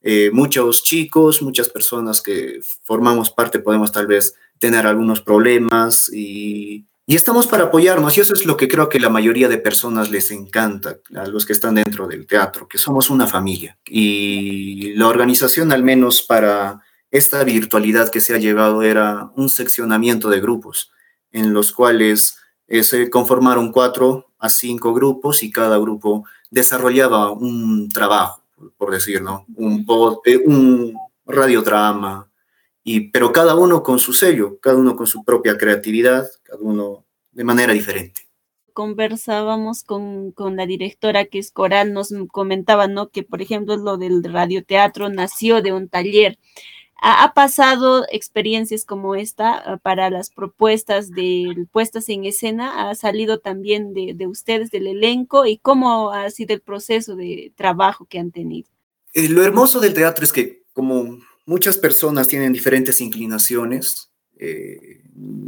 Eh, 0.01 0.29
muchos 0.31 0.83
chicos, 0.83 1.41
muchas 1.41 1.67
personas 1.67 2.21
que 2.21 2.61
formamos 2.83 3.29
parte 3.29 3.59
podemos 3.59 3.91
tal 3.91 4.07
vez 4.07 4.35
tener 4.57 4.87
algunos 4.87 5.21
problemas 5.21 6.09
y, 6.13 6.85
y, 7.07 7.15
estamos 7.15 7.47
para 7.47 7.65
apoyarnos 7.65 8.17
y 8.17 8.21
eso 8.21 8.33
es 8.33 8.45
lo 8.45 8.57
que 8.57 8.67
creo 8.67 8.89
que 8.89 8.99
la 8.99 9.09
mayoría 9.09 9.47
de 9.47 9.57
personas 9.57 10.11
les 10.11 10.29
encanta, 10.29 10.97
a 11.15 11.25
los 11.27 11.45
que 11.45 11.53
están 11.53 11.75
dentro 11.75 12.07
del 12.07 12.27
teatro, 12.27 12.67
que 12.67 12.77
somos 12.77 13.09
una 13.09 13.25
familia. 13.25 13.77
Y 13.85 14.93
la 14.93 15.07
organización 15.07 15.71
al 15.71 15.83
menos 15.83 16.21
para 16.21 16.81
esta 17.09 17.43
virtualidad 17.43 18.09
que 18.09 18.19
se 18.19 18.35
ha 18.35 18.37
llevado 18.37 18.83
era 18.83 19.31
un 19.35 19.49
seccionamiento 19.49 20.29
de 20.29 20.41
grupos 20.41 20.91
en 21.31 21.53
los 21.53 21.71
cuales 21.71 22.37
eh, 22.67 22.83
se 22.83 23.09
conformaron 23.09 23.71
cuatro 23.71 24.31
a 24.39 24.49
cinco 24.49 24.93
grupos 24.93 25.43
y 25.43 25.51
cada 25.51 25.77
grupo 25.77 26.25
desarrollaba 26.49 27.31
un 27.31 27.89
trabajo, 27.89 28.43
por 28.77 28.91
decirlo, 28.91 29.45
un, 29.55 29.85
eh, 30.25 30.37
un 30.45 30.97
radiodrama, 31.25 32.26
y, 32.87 33.09
pero 33.09 33.33
cada 33.33 33.53
uno 33.55 33.83
con 33.83 33.99
su 33.99 34.13
sello, 34.13 34.59
cada 34.61 34.77
uno 34.77 34.95
con 34.95 35.07
su 35.07 35.25
propia 35.25 35.57
creatividad, 35.57 36.25
cada 36.43 36.59
uno 36.61 37.03
de 37.31 37.43
manera 37.43 37.73
diferente 37.73 38.21
conversábamos 38.71 39.83
con, 39.83 40.31
con, 40.33 40.55
la 40.55 40.67
directora 40.67 41.25
que 41.25 41.39
es 41.39 41.49
Coral, 41.49 41.93
nos 41.93 42.13
comentaba, 42.31 42.87
¿no? 42.87 43.09
Que, 43.09 43.23
por 43.23 43.41
ejemplo, 43.41 43.75
lo 43.75 43.97
del 43.97 44.23
radioteatro 44.23 45.09
nació 45.09 45.63
de 45.63 45.73
un 45.73 45.89
taller. 45.89 46.37
¿Ha, 47.01 47.23
ha 47.23 47.33
pasado 47.33 48.05
experiencias 48.11 48.85
como 48.85 49.15
esta 49.15 49.63
uh, 49.73 49.79
para 49.79 50.11
las 50.11 50.29
propuestas 50.29 51.09
de 51.09 51.65
puestas 51.71 52.07
en 52.09 52.25
escena? 52.25 52.87
¿Ha 52.87 52.93
salido 52.93 53.39
también 53.39 53.95
de, 53.95 54.13
de, 54.13 54.27
ustedes, 54.27 54.69
del 54.69 54.85
elenco? 54.85 55.47
¿Y 55.47 55.57
cómo 55.57 56.11
ha 56.11 56.29
sido 56.29 56.53
el 56.53 56.61
proceso 56.61 57.15
de 57.15 57.51
trabajo 57.55 58.05
que 58.05 58.19
han 58.19 58.29
tenido? 58.29 58.69
Eh, 59.13 59.27
lo 59.27 59.43
hermoso 59.43 59.79
del 59.79 59.95
teatro 59.95 60.23
es 60.23 60.31
que, 60.31 60.61
como 60.73 61.17
muchas 61.47 61.77
personas 61.77 62.27
tienen 62.27 62.53
diferentes 62.53 63.01
inclinaciones, 63.01 64.11
eh, 64.37 65.01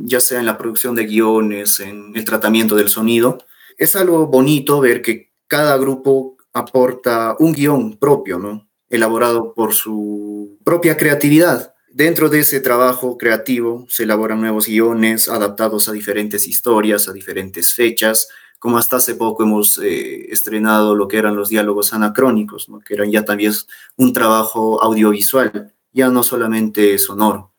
ya 0.03 0.19
sea 0.19 0.39
en 0.39 0.47
la 0.47 0.57
producción 0.57 0.95
de 0.95 1.05
guiones, 1.05 1.79
en 1.79 2.15
el 2.15 2.25
tratamiento 2.25 2.75
del 2.75 2.89
sonido. 2.89 3.37
Es 3.77 3.95
algo 3.95 4.25
bonito 4.25 4.79
ver 4.79 5.03
que 5.03 5.31
cada 5.45 5.77
grupo 5.77 6.37
aporta 6.53 7.35
un 7.37 7.51
guion 7.53 7.97
propio, 7.97 8.39
¿no? 8.39 8.67
Elaborado 8.89 9.53
por 9.53 9.73
su 9.73 10.57
propia 10.63 10.97
creatividad. 10.97 11.75
Dentro 11.91 12.29
de 12.29 12.39
ese 12.39 12.61
trabajo 12.61 13.17
creativo 13.17 13.85
se 13.89 14.03
elaboran 14.03 14.39
nuevos 14.39 14.67
guiones 14.67 15.27
adaptados 15.27 15.89
a 15.89 15.91
diferentes 15.91 16.47
historias, 16.47 17.07
a 17.07 17.13
diferentes 17.13 17.73
fechas, 17.73 18.29
como 18.57 18.77
hasta 18.77 18.97
hace 18.97 19.15
poco 19.15 19.43
hemos 19.43 19.77
eh, 19.79 20.31
estrenado 20.31 20.95
lo 20.95 21.07
que 21.07 21.17
eran 21.17 21.35
los 21.35 21.49
diálogos 21.49 21.93
anacrónicos, 21.93 22.69
¿no? 22.69 22.79
que 22.79 22.93
eran 22.93 23.11
ya 23.11 23.25
también 23.25 23.53
un 23.95 24.13
trabajo 24.13 24.81
audiovisual, 24.83 25.73
ya 25.91 26.09
no 26.09 26.23
solamente 26.23 26.97
sonoro. 26.97 27.53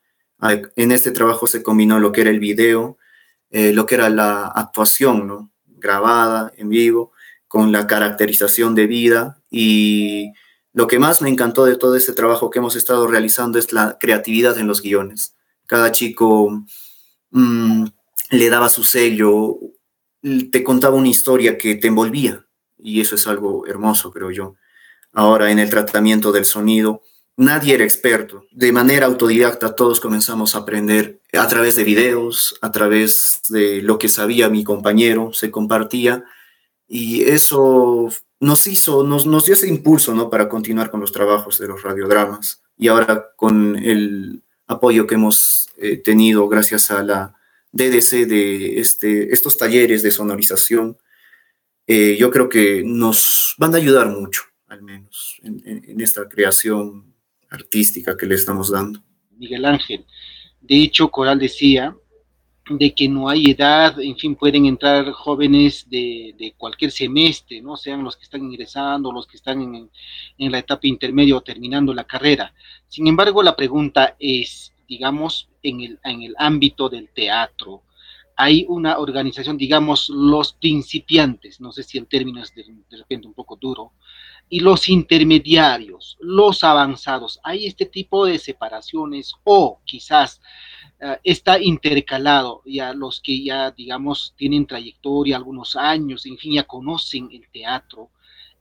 En 0.77 0.93
este 0.93 1.11
trabajo 1.11 1.47
se 1.47 1.63
combinó 1.63 1.99
lo 1.99 2.13
que 2.13 2.23
era 2.23 2.31
el 2.31 2.41
video, 2.41 2.97
eh, 3.51 3.73
lo 3.73 3.85
que 3.87 3.97
era 3.97 4.09
la 4.09 4.47
actuación, 4.47 5.27
¿no? 5.27 5.51
grabada 5.81 6.53
en 6.57 6.69
vivo, 6.69 7.13
con 7.49 7.73
la 7.73 7.87
caracterización 7.87 8.75
de 8.75 8.87
vida 8.87 9.43
y 9.51 10.33
lo 10.73 10.87
que 10.87 11.01
más 11.01 11.21
me 11.21 11.29
encantó 11.29 11.65
de 11.65 11.77
todo 11.77 11.97
ese 11.97 12.13
trabajo 12.13 12.49
que 12.49 12.61
hemos 12.61 12.77
estado 12.77 13.09
realizando 13.09 13.59
es 13.59 13.73
la 13.73 13.99
creatividad 13.99 14.57
en 14.59 14.69
los 14.69 14.83
guiones. 14.83 15.35
Cada 15.67 15.91
chico 15.91 16.65
mmm, 17.31 17.87
le 18.31 18.51
daba 18.51 18.69
su 18.69 18.85
sello, 18.85 19.59
te 20.23 20.63
contaba 20.63 20.95
una 20.95 21.09
historia 21.09 21.59
que 21.59 21.75
te 21.75 21.89
envolvía 21.89 22.47
y 22.79 23.01
eso 23.01 23.17
es 23.17 23.27
algo 23.27 23.67
hermoso, 23.67 24.13
creo 24.13 24.31
yo. 24.31 24.55
Ahora 25.13 25.51
en 25.51 25.59
el 25.59 25.71
tratamiento 25.71 26.31
del 26.31 26.45
sonido, 26.45 27.03
nadie 27.41 27.75
era 27.75 27.85
experto. 27.85 28.47
De 28.51 28.71
manera 28.71 29.07
autodidacta 29.07 29.75
todos 29.75 29.99
comenzamos 29.99 30.55
a 30.55 30.59
aprender 30.59 31.23
a 31.33 31.49
través 31.49 31.75
de 31.75 31.85
videos, 31.85 32.55
a 32.61 32.71
través 32.71 33.41
de 33.49 33.81
lo 33.81 33.99
que 33.99 34.09
sabía 34.09 34.51
mi 34.51 34.63
compañero, 34.63 35.33
se 35.33 35.51
compartía 35.51 36.25
y 36.87 37.23
eso 37.23 38.11
nos 38.41 38.67
hizo, 38.67 39.05
nos, 39.05 39.25
nos 39.27 39.47
dio 39.47 39.55
ese 39.55 39.69
impulso 39.69 40.15
¿no? 40.15 40.29
para 40.29 40.49
continuar 40.51 40.91
con 40.91 41.01
los 41.01 41.13
trabajos 41.13 41.59
de 41.59 41.69
los 41.69 41.83
radiodramas 41.83 42.63
y 42.77 42.89
ahora 42.89 43.31
con 43.37 43.77
el 43.77 44.43
apoyo 44.67 45.07
que 45.07 45.15
hemos 45.15 45.71
eh, 45.79 45.97
tenido 45.97 46.47
gracias 46.47 46.91
a 46.91 47.03
la 47.03 47.35
DDC 47.73 48.27
de 48.27 48.81
este, 48.81 49.33
estos 49.33 49.57
talleres 49.57 50.03
de 50.03 50.11
sonorización, 50.11 50.99
eh, 51.87 52.17
yo 52.19 52.31
creo 52.31 52.49
que 52.51 52.83
nos 52.85 53.55
van 53.57 53.75
a 53.75 53.79
ayudar 53.79 54.09
mucho, 54.09 54.43
al 54.69 54.83
menos, 54.83 55.41
en, 55.43 55.63
en, 55.65 55.85
en 55.89 56.01
esta 56.01 56.29
creación 56.29 57.10
artística 57.51 58.17
que 58.17 58.27
le 58.27 58.37
estamos 58.37 58.71
dando. 58.71 59.01
Miguel 59.37 59.65
Ángel, 59.65 60.05
de 60.61 60.83
hecho, 60.83 61.11
Coral 61.11 61.39
decía 61.39 61.95
de 62.69 62.95
que 62.95 63.09
no 63.09 63.29
hay 63.29 63.51
edad, 63.51 64.01
en 64.01 64.17
fin, 64.17 64.37
pueden 64.37 64.67
entrar 64.67 65.11
jóvenes 65.11 65.89
de, 65.91 66.35
de 66.39 66.55
cualquier 66.57 66.93
semestre, 66.93 67.61
¿no? 67.61 67.77
Sean 67.77 68.05
los 68.05 68.17
que 68.17 68.23
están 68.23 68.45
ingresando, 68.45 69.11
los 69.11 69.27
que 69.27 69.37
están 69.37 69.61
en, 69.61 69.91
en 70.39 70.53
la 70.53 70.59
etapa 70.59 70.87
intermedia 70.87 71.37
o 71.37 71.41
terminando 71.41 71.93
la 71.93 72.05
carrera. 72.05 72.55
Sin 72.87 73.09
embargo, 73.09 73.43
la 73.43 73.57
pregunta 73.57 74.15
es, 74.21 74.73
digamos, 74.87 75.49
en 75.63 75.81
el, 75.81 75.99
en 76.05 76.23
el 76.23 76.35
ámbito 76.39 76.89
del 76.89 77.09
teatro, 77.09 77.83
hay 78.41 78.65
una 78.71 78.99
organización, 78.99 79.59
digamos, 79.59 80.09
los 80.09 80.55
principiantes, 80.55 81.61
no 81.61 81.73
sé 81.73 81.83
si 81.83 81.99
el 81.99 82.07
término 82.07 82.43
es 82.43 82.55
de, 82.55 82.65
repente 82.97 83.27
un 83.27 83.35
poco 83.35 83.55
duro, 83.55 83.93
y 84.49 84.61
los 84.61 84.89
intermediarios, 84.89 86.17
los 86.21 86.65
avanzados. 86.65 87.39
Hay 87.43 87.67
este 87.67 87.85
tipo 87.85 88.25
de 88.25 88.39
separaciones 88.39 89.35
o 89.45 89.81
quizás 89.85 90.41
uh, 91.03 91.17
está 91.23 91.61
intercalado 91.61 92.63
ya 92.65 92.95
los 92.95 93.21
que 93.21 93.45
ya, 93.45 93.73
digamos, 93.73 94.33
tienen 94.39 94.67
trayectoria, 94.67 95.37
algunos 95.37 95.77
años, 95.77 96.25
en 96.25 96.39
fin, 96.39 96.55
ya 96.55 96.63
conocen 96.63 97.29
el 97.33 97.47
teatro. 97.53 98.09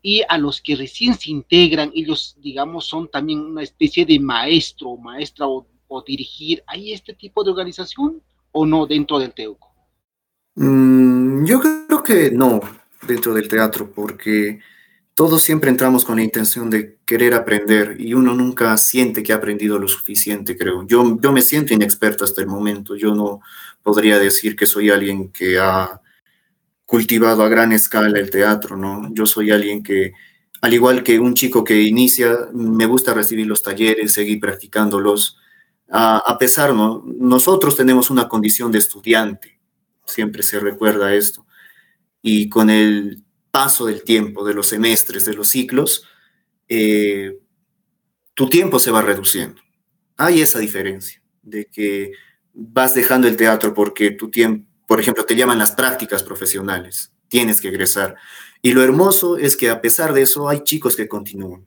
Y 0.01 0.23
a 0.27 0.37
los 0.37 0.59
que 0.59 0.75
recién 0.75 1.15
se 1.15 1.31
integran, 1.31 1.93
ellos, 1.95 2.35
digamos, 2.39 2.85
son 2.85 3.09
también 3.09 3.39
una 3.39 3.63
especie 3.63 4.05
de 4.05 4.19
maestro, 4.19 4.97
maestra 4.97 5.47
o 5.47 6.03
dirigir. 6.05 6.63
¿Hay 6.67 6.91
este 6.91 7.13
tipo 7.13 7.45
de 7.45 7.51
organización 7.51 8.21
o 8.51 8.65
no 8.65 8.85
dentro 8.85 9.19
del 9.19 9.33
TEUCO? 9.33 9.68
Mm, 10.61 11.45
yo 11.45 11.61
creo 11.61 12.03
que 12.03 12.31
no 12.31 12.59
dentro 13.07 13.33
del 13.33 13.47
teatro, 13.47 13.89
porque 13.91 14.59
todos 15.15 15.41
siempre 15.41 15.69
entramos 15.69 16.03
con 16.03 16.17
la 16.17 16.23
intención 16.23 16.69
de 16.69 16.97
querer 17.05 17.33
aprender 17.33 17.95
y 17.99 18.13
uno 18.13 18.35
nunca 18.35 18.75
siente 18.77 19.23
que 19.23 19.31
ha 19.31 19.37
aprendido 19.37 19.79
lo 19.79 19.87
suficiente, 19.87 20.57
creo. 20.57 20.85
Yo, 20.85 21.17
yo 21.21 21.31
me 21.31 21.41
siento 21.41 21.73
inexperto 21.73 22.25
hasta 22.25 22.41
el 22.41 22.47
momento. 22.47 22.95
Yo 22.97 23.15
no 23.15 23.39
podría 23.83 24.19
decir 24.19 24.57
que 24.57 24.65
soy 24.65 24.89
alguien 24.89 25.31
que 25.31 25.59
ha 25.59 26.01
cultivado 26.85 27.43
a 27.43 27.49
gran 27.49 27.71
escala 27.71 28.19
el 28.19 28.29
teatro, 28.29 28.75
¿no? 28.75 29.09
Yo 29.13 29.25
soy 29.25 29.51
alguien 29.51 29.81
que, 29.83 30.13
al 30.61 30.73
igual 30.73 31.03
que 31.03 31.19
un 31.19 31.35
chico 31.35 31.63
que 31.63 31.81
inicia, 31.83 32.37
me 32.53 32.85
gusta 32.85 33.13
recibir 33.13 33.47
los 33.47 33.63
talleres, 33.63 34.11
seguir 34.11 34.39
practicándolos. 34.41 35.37
A, 35.89 36.17
a 36.17 36.37
pesar, 36.37 36.73
¿no? 36.73 37.03
Nosotros 37.05 37.75
tenemos 37.77 38.09
una 38.09 38.27
condición 38.27 38.71
de 38.71 38.79
estudiante, 38.79 39.58
siempre 40.09 40.43
se 40.43 40.59
recuerda 40.59 41.13
esto. 41.13 41.45
Y 42.21 42.49
con 42.49 42.69
el 42.69 43.23
paso 43.51 43.85
del 43.85 44.03
tiempo, 44.03 44.45
de 44.45 44.53
los 44.53 44.67
semestres, 44.67 45.25
de 45.25 45.33
los 45.33 45.47
ciclos, 45.47 46.05
eh, 46.67 47.39
tu 48.33 48.49
tiempo 48.49 48.79
se 48.79 48.91
va 48.91 49.01
reduciendo. 49.01 49.61
Hay 50.17 50.41
esa 50.41 50.59
diferencia 50.59 51.21
de 51.41 51.65
que 51.65 52.11
vas 52.53 52.93
dejando 52.93 53.27
el 53.27 53.37
teatro 53.37 53.73
porque 53.73 54.11
tu 54.11 54.29
tiempo, 54.29 54.69
por 54.87 54.99
ejemplo, 54.99 55.25
te 55.25 55.35
llaman 55.35 55.59
las 55.59 55.71
prácticas 55.71 56.23
profesionales, 56.23 57.11
tienes 57.27 57.61
que 57.61 57.69
egresar. 57.69 58.15
Y 58.61 58.73
lo 58.73 58.83
hermoso 58.83 59.37
es 59.37 59.55
que 59.55 59.69
a 59.69 59.81
pesar 59.81 60.13
de 60.13 60.23
eso 60.23 60.49
hay 60.49 60.63
chicos 60.63 60.95
que 60.95 61.07
continúan, 61.07 61.65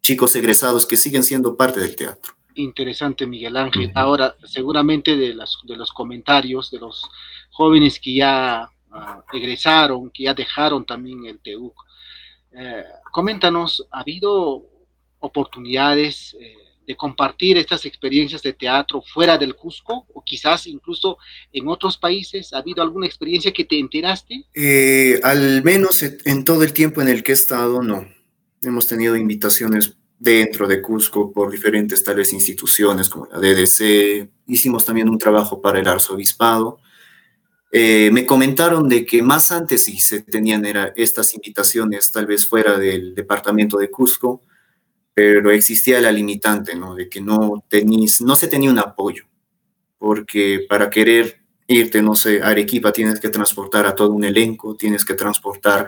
chicos 0.00 0.34
egresados 0.36 0.86
que 0.86 0.96
siguen 0.96 1.24
siendo 1.24 1.56
parte 1.56 1.80
del 1.80 1.96
teatro. 1.96 2.37
Interesante, 2.58 3.24
Miguel 3.26 3.56
Ángel. 3.56 3.92
Ahora, 3.94 4.34
seguramente 4.44 5.16
de, 5.16 5.32
las, 5.32 5.58
de 5.62 5.76
los 5.76 5.92
comentarios 5.92 6.70
de 6.72 6.80
los 6.80 7.08
jóvenes 7.50 8.00
que 8.00 8.14
ya 8.14 8.68
uh, 8.90 9.36
egresaron, 9.36 10.10
que 10.10 10.24
ya 10.24 10.34
dejaron 10.34 10.84
también 10.84 11.24
el 11.26 11.38
TEUC. 11.38 11.74
Eh, 12.52 12.82
coméntanos, 13.12 13.86
¿ha 13.92 14.00
habido 14.00 14.66
oportunidades 15.20 16.36
eh, 16.40 16.56
de 16.84 16.96
compartir 16.96 17.58
estas 17.58 17.84
experiencias 17.84 18.42
de 18.42 18.54
teatro 18.54 19.02
fuera 19.02 19.38
del 19.38 19.54
Cusco 19.54 20.06
o 20.12 20.24
quizás 20.24 20.66
incluso 20.66 21.18
en 21.52 21.68
otros 21.68 21.96
países? 21.96 22.52
¿Ha 22.52 22.58
habido 22.58 22.82
alguna 22.82 23.06
experiencia 23.06 23.52
que 23.52 23.66
te 23.66 23.78
enteraste? 23.78 24.46
Eh, 24.52 25.20
al 25.22 25.62
menos 25.62 26.02
en 26.02 26.44
todo 26.44 26.64
el 26.64 26.72
tiempo 26.72 27.02
en 27.02 27.08
el 27.08 27.22
que 27.22 27.30
he 27.30 27.34
estado, 27.34 27.82
no. 27.82 28.04
Hemos 28.62 28.88
tenido 28.88 29.14
invitaciones 29.14 29.96
dentro 30.18 30.66
de 30.66 30.82
Cusco 30.82 31.32
por 31.32 31.50
diferentes 31.50 32.02
tales 32.02 32.32
instituciones 32.32 33.08
como 33.08 33.26
la 33.26 33.38
DDC. 33.38 34.28
Hicimos 34.46 34.84
también 34.84 35.08
un 35.08 35.18
trabajo 35.18 35.60
para 35.60 35.78
el 35.78 35.88
arzobispado 35.88 36.80
eh, 37.70 38.10
me 38.12 38.24
comentaron 38.24 38.88
de 38.88 39.04
que 39.04 39.22
más 39.22 39.52
antes 39.52 39.84
sí 39.84 40.00
se 40.00 40.22
tenían 40.22 40.64
estas 40.96 41.34
invitaciones, 41.34 42.10
tal 42.10 42.26
vez 42.26 42.46
fuera 42.46 42.78
del 42.78 43.14
departamento 43.14 43.76
de 43.76 43.90
Cusco, 43.90 44.42
pero 45.12 45.50
existía 45.50 46.00
la 46.00 46.12
limitante, 46.12 46.74
¿no? 46.74 46.94
De 46.94 47.08
que 47.08 47.20
no, 47.20 47.64
tenís, 47.68 48.22
no 48.22 48.36
se 48.36 48.48
tenía 48.48 48.70
un 48.70 48.78
apoyo, 48.78 49.24
porque 49.98 50.64
para 50.68 50.88
querer 50.88 51.42
irte, 51.68 52.00
no 52.00 52.14
sé, 52.14 52.42
a 52.42 52.48
Arequipa 52.48 52.92
tienes 52.92 53.20
que 53.20 53.28
transportar 53.28 53.86
a 53.86 53.94
todo 53.94 54.10
un 54.10 54.24
elenco, 54.24 54.74
tienes 54.74 55.04
que 55.04 55.14
transportar 55.14 55.86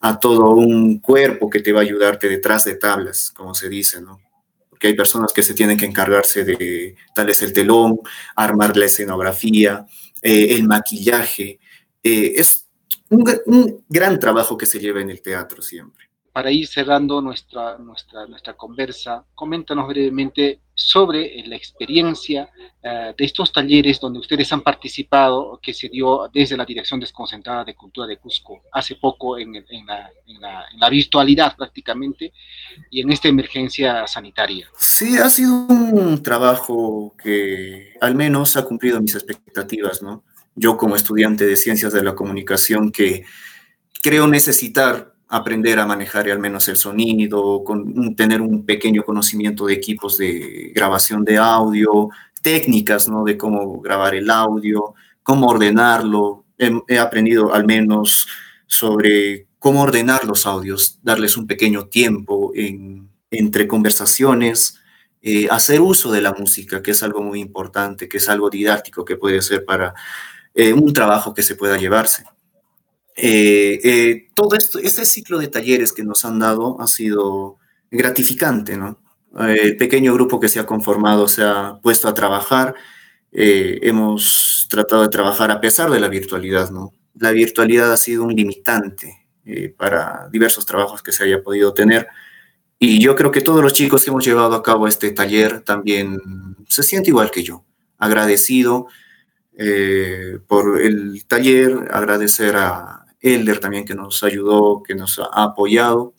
a 0.00 0.18
todo 0.18 0.50
un 0.50 0.98
cuerpo 0.98 1.48
que 1.48 1.60
te 1.60 1.72
va 1.72 1.80
a 1.80 1.82
ayudarte 1.82 2.28
detrás 2.28 2.64
de 2.64 2.74
tablas, 2.74 3.30
como 3.30 3.54
se 3.54 3.68
dice, 3.68 4.02
¿no? 4.02 4.20
Porque 4.68 4.88
hay 4.88 4.94
personas 4.94 5.32
que 5.32 5.42
se 5.42 5.54
tienen 5.54 5.78
que 5.78 5.86
encargarse 5.86 6.44
de, 6.44 6.96
tal 7.14 7.28
vez 7.28 7.42
el 7.42 7.52
telón, 7.52 8.00
armar 8.34 8.76
la 8.76 8.86
escenografía, 8.86 9.86
eh, 10.20 10.56
el 10.56 10.66
maquillaje. 10.66 11.60
Eh, 12.02 12.32
es 12.36 12.66
un, 13.08 13.24
un, 13.46 13.84
gran 13.88 14.18
trabajo 14.18 14.56
que 14.56 14.66
se 14.66 14.80
lleva 14.80 15.00
en 15.00 15.10
el 15.10 15.22
teatro 15.22 15.62
siempre. 15.62 16.09
Para 16.32 16.50
ir 16.50 16.66
cerrando 16.66 17.20
nuestra, 17.20 17.76
nuestra, 17.78 18.26
nuestra 18.26 18.54
conversa, 18.54 19.24
coméntanos 19.34 19.88
brevemente 19.88 20.60
sobre 20.80 21.42
la 21.46 21.56
experiencia 21.56 22.48
eh, 22.82 23.12
de 23.16 23.24
estos 23.24 23.52
talleres 23.52 24.00
donde 24.00 24.18
ustedes 24.18 24.50
han 24.50 24.62
participado, 24.62 25.60
que 25.62 25.74
se 25.74 25.90
dio 25.90 26.30
desde 26.32 26.56
la 26.56 26.64
Dirección 26.64 26.98
Desconcentrada 26.98 27.64
de 27.64 27.74
Cultura 27.74 28.06
de 28.06 28.16
Cusco 28.16 28.62
hace 28.72 28.94
poco 28.96 29.36
en, 29.38 29.52
la, 29.86 30.90
virtualidad 30.90 31.54
prácticamente 31.54 32.32
y 32.90 33.02
en 33.02 33.12
esta 33.12 33.28
emergencia 33.28 34.06
sanitaria? 34.06 34.68
Sí, 34.78 35.18
ha 35.18 35.28
sido 35.28 35.66
un 35.66 36.22
trabajo 36.22 37.14
que 37.22 37.94
al 38.00 38.14
menos 38.14 38.56
ha 38.56 38.64
cumplido 38.64 39.00
mis 39.02 39.14
expectativas, 39.14 40.02
¿no? 40.02 40.24
Yo 40.54 40.78
como 40.78 40.96
estudiante 40.96 41.46
de 41.46 41.56
Ciencias 41.56 41.92
de 41.92 42.02
la 42.02 42.14
Comunicación 42.14 42.90
que 42.90 43.24
creo 44.02 44.26
necesitar 44.26 45.09
aprender 45.30 45.78
a 45.78 45.86
manejar 45.86 46.28
al 46.28 46.40
menos 46.40 46.66
el 46.68 46.76
sonido, 46.76 47.62
con, 47.64 48.16
tener 48.16 48.42
un 48.42 48.66
pequeño 48.66 49.04
conocimiento 49.04 49.66
de 49.66 49.74
equipos 49.74 50.18
de 50.18 50.72
grabación 50.74 51.24
de 51.24 51.38
audio, 51.38 52.08
técnicas, 52.42 53.08
¿no? 53.08 53.22
De 53.22 53.38
cómo 53.38 53.80
grabar 53.80 54.16
el 54.16 54.28
audio, 54.28 54.94
cómo 55.22 55.46
ordenarlo. 55.46 56.44
He, 56.58 56.98
aprendido 56.98 57.54
al 57.54 57.64
menos 57.64 58.26
sobre 58.66 59.46
cómo 59.58 59.82
ordenar 59.82 60.24
los 60.24 60.46
audios, 60.46 60.98
darles 61.02 61.36
un 61.36 61.46
pequeño 61.46 61.86
tiempo 61.86 62.52
entre 63.30 63.68
conversaciones, 63.68 64.78
eh, 65.22 65.46
hacer 65.50 65.80
uso 65.80 66.10
de 66.10 66.22
la 66.22 66.32
música, 66.32 66.82
que 66.82 66.90
es 66.90 67.02
algo 67.02 67.22
muy 67.22 67.40
importante, 67.40 68.08
que 68.08 68.18
es 68.18 68.28
algo 68.28 68.50
didáctico 68.50 69.04
que 69.04 69.16
puede 69.16 69.40
ser 69.42 69.64
para 69.64 69.94
eh, 70.54 70.72
un 70.72 70.92
trabajo 70.92 71.32
que 71.32 71.42
se 71.42 71.54
pueda 71.54 71.78
llevarse. 71.78 72.24
Eh, 73.16 74.28
todo 74.34 74.56
esto, 74.56 74.78
este 74.78 75.04
ciclo 75.04 75.38
de 75.38 75.48
talleres 75.48 75.92
que 75.92 76.04
nos 76.04 76.24
han 76.24 76.38
dado 76.38 76.80
ha 76.80 76.86
sido 76.86 77.58
gratificante, 77.90 78.76
¿no? 78.76 79.00
el 79.38 79.76
pequeño 79.76 80.12
grupo 80.14 80.40
que 80.40 80.48
se 80.48 80.58
ha 80.58 80.66
conformado 80.66 81.28
se 81.28 81.42
ha 81.44 81.78
puesto 81.82 82.08
a 82.08 82.14
trabajar. 82.14 82.74
Eh, 83.32 83.78
hemos 83.82 84.66
tratado 84.68 85.02
de 85.02 85.08
trabajar 85.08 85.50
a 85.50 85.60
pesar 85.60 85.90
de 85.90 86.00
la 86.00 86.08
virtualidad, 86.08 86.70
¿no? 86.70 86.92
La 87.14 87.30
virtualidad 87.30 87.92
ha 87.92 87.96
sido 87.96 88.24
un 88.24 88.34
limitante 88.34 89.26
eh, 89.44 89.68
para 89.68 90.28
diversos 90.32 90.66
trabajos 90.66 91.02
que 91.02 91.12
se 91.12 91.24
haya 91.24 91.42
podido 91.42 91.72
tener. 91.74 92.08
Y 92.78 93.00
yo 93.00 93.14
creo 93.14 93.30
que 93.30 93.40
todos 93.40 93.62
los 93.62 93.72
chicos 93.72 94.02
que 94.02 94.10
hemos 94.10 94.24
llevado 94.24 94.54
a 94.54 94.62
cabo 94.62 94.88
este 94.88 95.10
taller 95.12 95.60
también 95.60 96.18
se 96.68 96.82
sienten 96.82 97.10
igual 97.10 97.30
que 97.30 97.42
yo, 97.42 97.64
agradecido 97.98 98.86
eh, 99.56 100.38
por 100.46 100.80
el 100.80 101.24
taller, 101.26 101.88
agradecer 101.92 102.56
a 102.56 102.99
Elder 103.20 103.60
también 103.60 103.84
que 103.84 103.94
nos 103.94 104.22
ayudó, 104.22 104.82
que 104.82 104.94
nos 104.94 105.18
ha 105.18 105.42
apoyado 105.42 106.14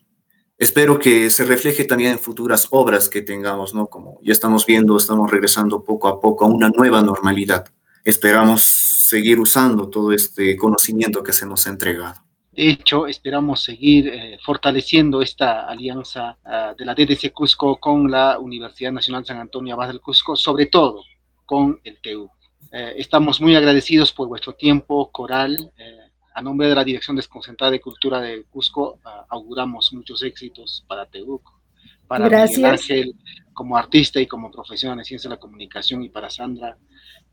espero 0.62 1.00
que 1.00 1.32
se 1.32 1.44
refleje 1.44 1.86
también 1.86 2.12
en 2.12 2.20
futuras 2.20 2.68
obras 2.70 3.10
que 3.10 3.24
tengamos, 3.24 3.74
¿no? 3.74 3.88
Como 3.88 4.20
ya 4.22 4.32
estamos 4.32 4.68
viendo, 4.68 4.96
estamos 4.96 5.30
regresando 5.32 5.84
poco 5.84 6.08
a 6.08 6.22
poco 6.22 6.46
a 6.46 6.48
una 6.48 6.70
nueva 6.70 7.02
normalidad. 7.02 7.66
Esperamos 8.04 8.62
seguir 8.62 9.40
usando 9.40 9.90
todo 9.90 10.12
este 10.12 10.56
conocimiento 10.56 11.24
que 11.24 11.34
se 11.34 11.48
nos 11.48 11.66
ha 11.66 11.72
entregado. 11.72 12.22
De 12.52 12.70
hecho, 12.70 13.08
esperamos 13.08 13.64
seguir 13.64 14.08
eh, 14.10 14.38
fortaleciendo 14.46 15.24
esta 15.24 15.68
alianza 15.68 16.38
ah, 16.46 16.76
de 16.78 16.86
la 16.86 16.94
DDC 16.94 17.32
Cusco 17.34 17.80
con 17.80 18.12
la 18.12 18.38
Universidad 18.38 18.92
Nacional 18.92 19.26
San 19.26 19.40
Antonio 19.40 19.74
Abad 19.74 19.88
del 19.88 20.00
Cusco, 20.00 20.36
sobre 20.36 20.68
todo 20.68 21.02
con 21.44 21.80
el 21.84 22.00
TU. 22.02 22.30
Eh, 22.72 22.94
estamos 22.98 23.42
muy 23.42 23.56
agradecidos 23.56 24.14
por 24.14 24.28
vuestro 24.28 24.54
tiempo, 24.54 25.12
Coral. 25.12 25.72
Eh, 25.76 26.11
a 26.34 26.42
nombre 26.42 26.68
de 26.68 26.76
la 26.76 26.84
Dirección 26.84 27.16
Desconcentrada 27.16 27.72
de 27.72 27.82
Cultura 27.82 28.20
de 28.20 28.44
Cusco, 28.44 29.00
ah, 29.04 29.26
auguramos 29.30 29.92
muchos 29.94 30.24
éxitos 30.24 30.84
para 30.88 31.06
Tebuco, 31.06 31.60
para 32.08 32.30
Miguel 32.30 32.66
Ángel 32.66 33.16
como 33.54 33.78
artista 33.78 34.20
y 34.20 34.28
como 34.28 34.52
profesional 34.52 34.98
de 34.98 35.06
ciencia 35.06 35.30
de 35.30 35.36
la 35.36 35.40
comunicación 35.40 36.04
y 36.04 36.10
para 36.10 36.30
Sandra 36.30 36.78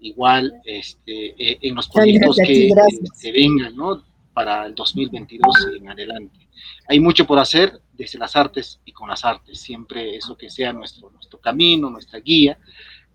igual 0.01 0.53
este, 0.65 1.35
eh, 1.39 1.59
en 1.63 1.75
los 1.75 1.89
proyectos 1.89 2.37
que, 2.37 2.71
se 3.15 3.33
vengan 3.33 3.75
¿no? 3.75 4.03
para 4.33 4.67
el 4.67 4.75
2022 4.75 5.69
y 5.75 5.79
en 5.79 5.89
adelante. 5.89 6.49
Hay 6.89 7.01
mucho 7.01 7.27
por 7.27 7.39
hacer 7.39 7.81
desde 7.93 8.19
las 8.19 8.37
artes 8.37 8.81
y 8.85 8.93
con 8.93 9.09
las 9.09 9.25
artes, 9.25 9.61
siempre 9.61 10.17
eso 10.17 10.37
que 10.37 10.51
sea 10.51 10.73
nuestro, 10.73 11.11
nuestro 11.11 11.41
camino, 11.41 11.91
nuestra 11.91 12.21
guía, 12.21 12.59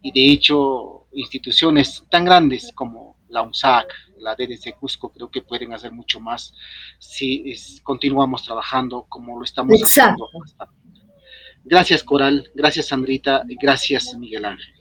y 0.01 0.11
de 0.11 0.31
hecho 0.31 1.07
instituciones 1.13 2.03
tan 2.09 2.25
grandes 2.25 2.71
como 2.75 3.15
la 3.29 3.41
UNSAC, 3.41 3.87
la 4.23 4.35
DDC 4.35 4.75
Cusco, 4.79 5.11
creo 5.11 5.29
que 5.29 5.41
pueden 5.41 5.73
hacer 5.73 5.91
mucho 5.91 6.19
más 6.19 6.53
si 6.97 7.53
continuamos 7.83 8.43
trabajando 8.43 9.05
como 9.09 9.37
lo 9.37 9.43
estamos 9.43 9.81
haciendo. 9.83 10.29
Gracias 11.65 12.03
Coral, 12.03 12.49
gracias 12.55 12.87
Sandrita, 12.87 13.43
gracias 13.61 14.15
Miguel 14.17 14.45
Ángel. 14.45 14.73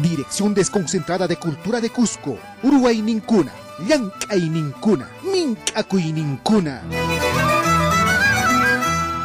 Dirección 0.00 0.54
Desconcentrada 0.54 1.26
de 1.26 1.36
Cultura 1.36 1.80
de 1.80 1.90
Cusco, 1.90 2.38
Uruguay 2.62 3.00
Nincuna, 3.02 3.52
Llancay 3.86 4.48
Nincuna, 4.48 5.08
Mincacuy 5.22 6.12
Nincuna. 6.12 6.82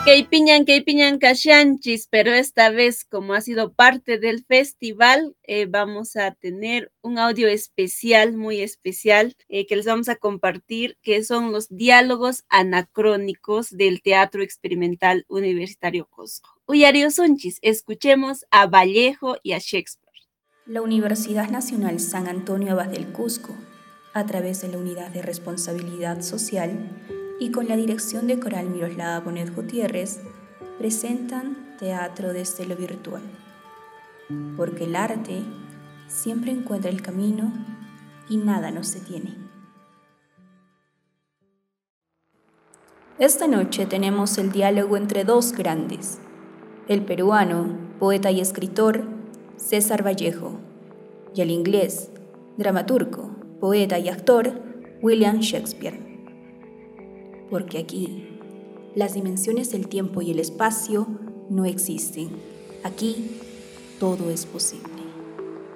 Keipiñan, 0.04 0.66
Keipiñan 0.66 1.20
Kashanchis, 1.20 2.08
pero 2.10 2.34
esta 2.34 2.72
vez, 2.72 3.06
como 3.06 3.36
ha 3.36 3.42
sido 3.42 3.72
parte 3.72 4.18
del 4.18 4.44
festival, 4.44 5.36
eh, 5.44 5.68
vamos 5.68 6.16
a 6.16 6.32
tener 6.32 6.92
un 7.02 7.20
audio 7.20 7.48
especial, 7.48 8.36
muy 8.36 8.62
especial, 8.62 9.36
eh, 9.48 9.68
que 9.68 9.76
les 9.76 9.86
vamos 9.86 10.10
a 10.10 10.16
compartir, 10.16 10.98
que 11.04 11.24
son 11.24 11.52
los 11.52 11.70
diálogos 11.70 12.46
anacrónicos 12.50 13.70
del 13.70 14.02
Teatro 14.02 14.42
Experimental 14.42 15.24
Universitario 15.28 16.08
Cusco. 16.08 16.50
Uyario 16.66 17.12
Sonchis, 17.12 17.60
escuchemos 17.62 18.48
a 18.50 18.66
Vallejo 18.66 19.36
y 19.44 19.52
a 19.52 19.60
Shakespeare. 19.60 20.12
La 20.66 20.82
Universidad 20.82 21.52
Nacional 21.52 22.00
San 22.00 22.28
Antonio 22.28 22.72
Abad 22.72 22.88
del 22.88 23.12
Cusco, 23.12 23.56
a 24.14 24.26
través 24.26 24.62
de 24.62 24.70
la 24.70 24.80
Unidad 24.80 25.12
de 25.12 25.22
Responsabilidad 25.22 26.22
Social, 26.22 26.90
y 27.42 27.50
con 27.50 27.68
la 27.68 27.76
dirección 27.76 28.28
de 28.28 28.40
coral 28.40 28.70
Miroslava 28.70 29.20
Bonet 29.20 29.52
Gutiérrez, 29.56 30.22
presentan 30.78 31.76
Teatro 31.80 32.34
desde 32.34 32.68
lo 32.68 32.76
virtual. 32.76 33.24
Porque 34.56 34.84
el 34.84 34.96
arte 34.96 35.42
siempre 36.06 36.52
encuentra 36.52 36.92
el 36.92 37.02
camino 37.02 37.52
y 38.30 38.38
nada 38.38 38.70
nos 38.70 38.94
detiene. 38.94 39.36
Esta 43.18 43.48
noche 43.48 43.88
tenemos 43.88 44.38
el 44.38 44.52
diálogo 44.52 44.96
entre 44.96 45.24
dos 45.24 45.54
grandes, 45.54 46.20
el 46.88 47.04
peruano, 47.04 47.76
poeta 47.98 48.30
y 48.30 48.40
escritor 48.40 49.02
César 49.58 50.06
Vallejo, 50.06 50.60
y 51.34 51.42
el 51.42 51.50
inglés, 51.50 52.12
dramaturgo, 52.58 53.36
poeta 53.60 53.98
y 53.98 54.10
actor 54.10 54.62
William 55.02 55.40
Shakespeare 55.40 56.11
porque 57.52 57.78
aquí 57.78 58.30
las 58.96 59.14
dimensiones 59.14 59.72
del 59.72 59.88
tiempo 59.88 60.22
y 60.22 60.32
el 60.32 60.40
espacio 60.40 61.06
no 61.50 61.66
existen. 61.66 62.30
Aquí 62.84 63.40
todo 64.00 64.32
es 64.32 64.46
posible. 64.46 64.90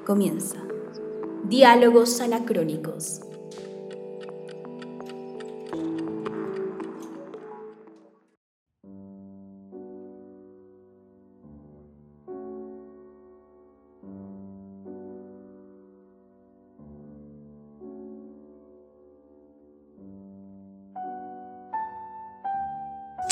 Comienza. 0.06 0.64
Diálogos 1.44 2.22
anacrónicos. 2.22 3.20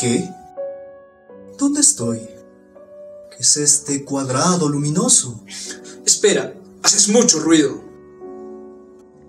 ¿Qué? 0.04 0.30
¿Dónde 1.58 1.80
estoy? 1.80 2.20
¿Qué 2.20 3.38
es 3.40 3.56
este 3.56 4.04
cuadrado 4.04 4.68
luminoso? 4.68 5.40
Espera, 6.06 6.54
haces 6.82 7.08
mucho 7.08 7.40
ruido. 7.40 7.82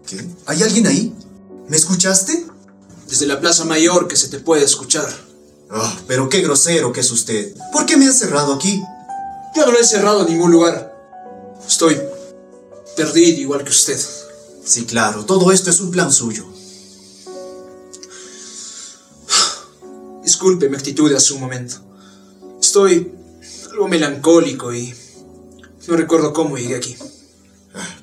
¿Qué? 0.04 0.28
¿Hay 0.46 0.64
alguien 0.64 0.88
ahí? 0.88 1.14
¿Me 1.68 1.76
escuchaste? 1.76 2.48
Desde 3.08 3.26
la 3.26 3.40
Plaza 3.40 3.64
Mayor 3.64 4.08
que 4.08 4.16
se 4.16 4.26
te 4.26 4.40
puede 4.40 4.64
escuchar. 4.64 5.08
Ah, 5.70 5.96
pero 6.08 6.28
qué 6.28 6.40
grosero 6.40 6.92
que 6.92 7.02
es 7.02 7.10
usted. 7.12 7.54
¿Por 7.72 7.86
qué 7.86 7.96
me 7.96 8.08
ha 8.08 8.12
cerrado 8.12 8.52
aquí? 8.52 8.82
Yo 9.54 9.66
no 9.66 9.70
lo 9.70 9.78
he 9.78 9.84
cerrado 9.84 10.22
en 10.22 10.32
ningún 10.32 10.50
lugar. 10.50 10.92
Estoy 11.64 12.00
perdido 12.96 13.42
igual 13.42 13.62
que 13.62 13.70
usted. 13.70 14.00
Sí, 14.64 14.86
claro, 14.86 15.24
todo 15.24 15.52
esto 15.52 15.70
es 15.70 15.78
un 15.78 15.92
plan 15.92 16.10
suyo. 16.10 16.44
Disculpe 20.44 20.68
mi 20.68 20.76
actitud 20.76 21.10
hace 21.14 21.32
un 21.32 21.40
momento. 21.40 21.76
Estoy 22.60 23.14
algo 23.70 23.88
melancólico 23.88 24.74
y 24.74 24.92
no 25.88 25.96
recuerdo 25.96 26.34
cómo 26.34 26.58
llegué 26.58 26.76
aquí. 26.76 26.94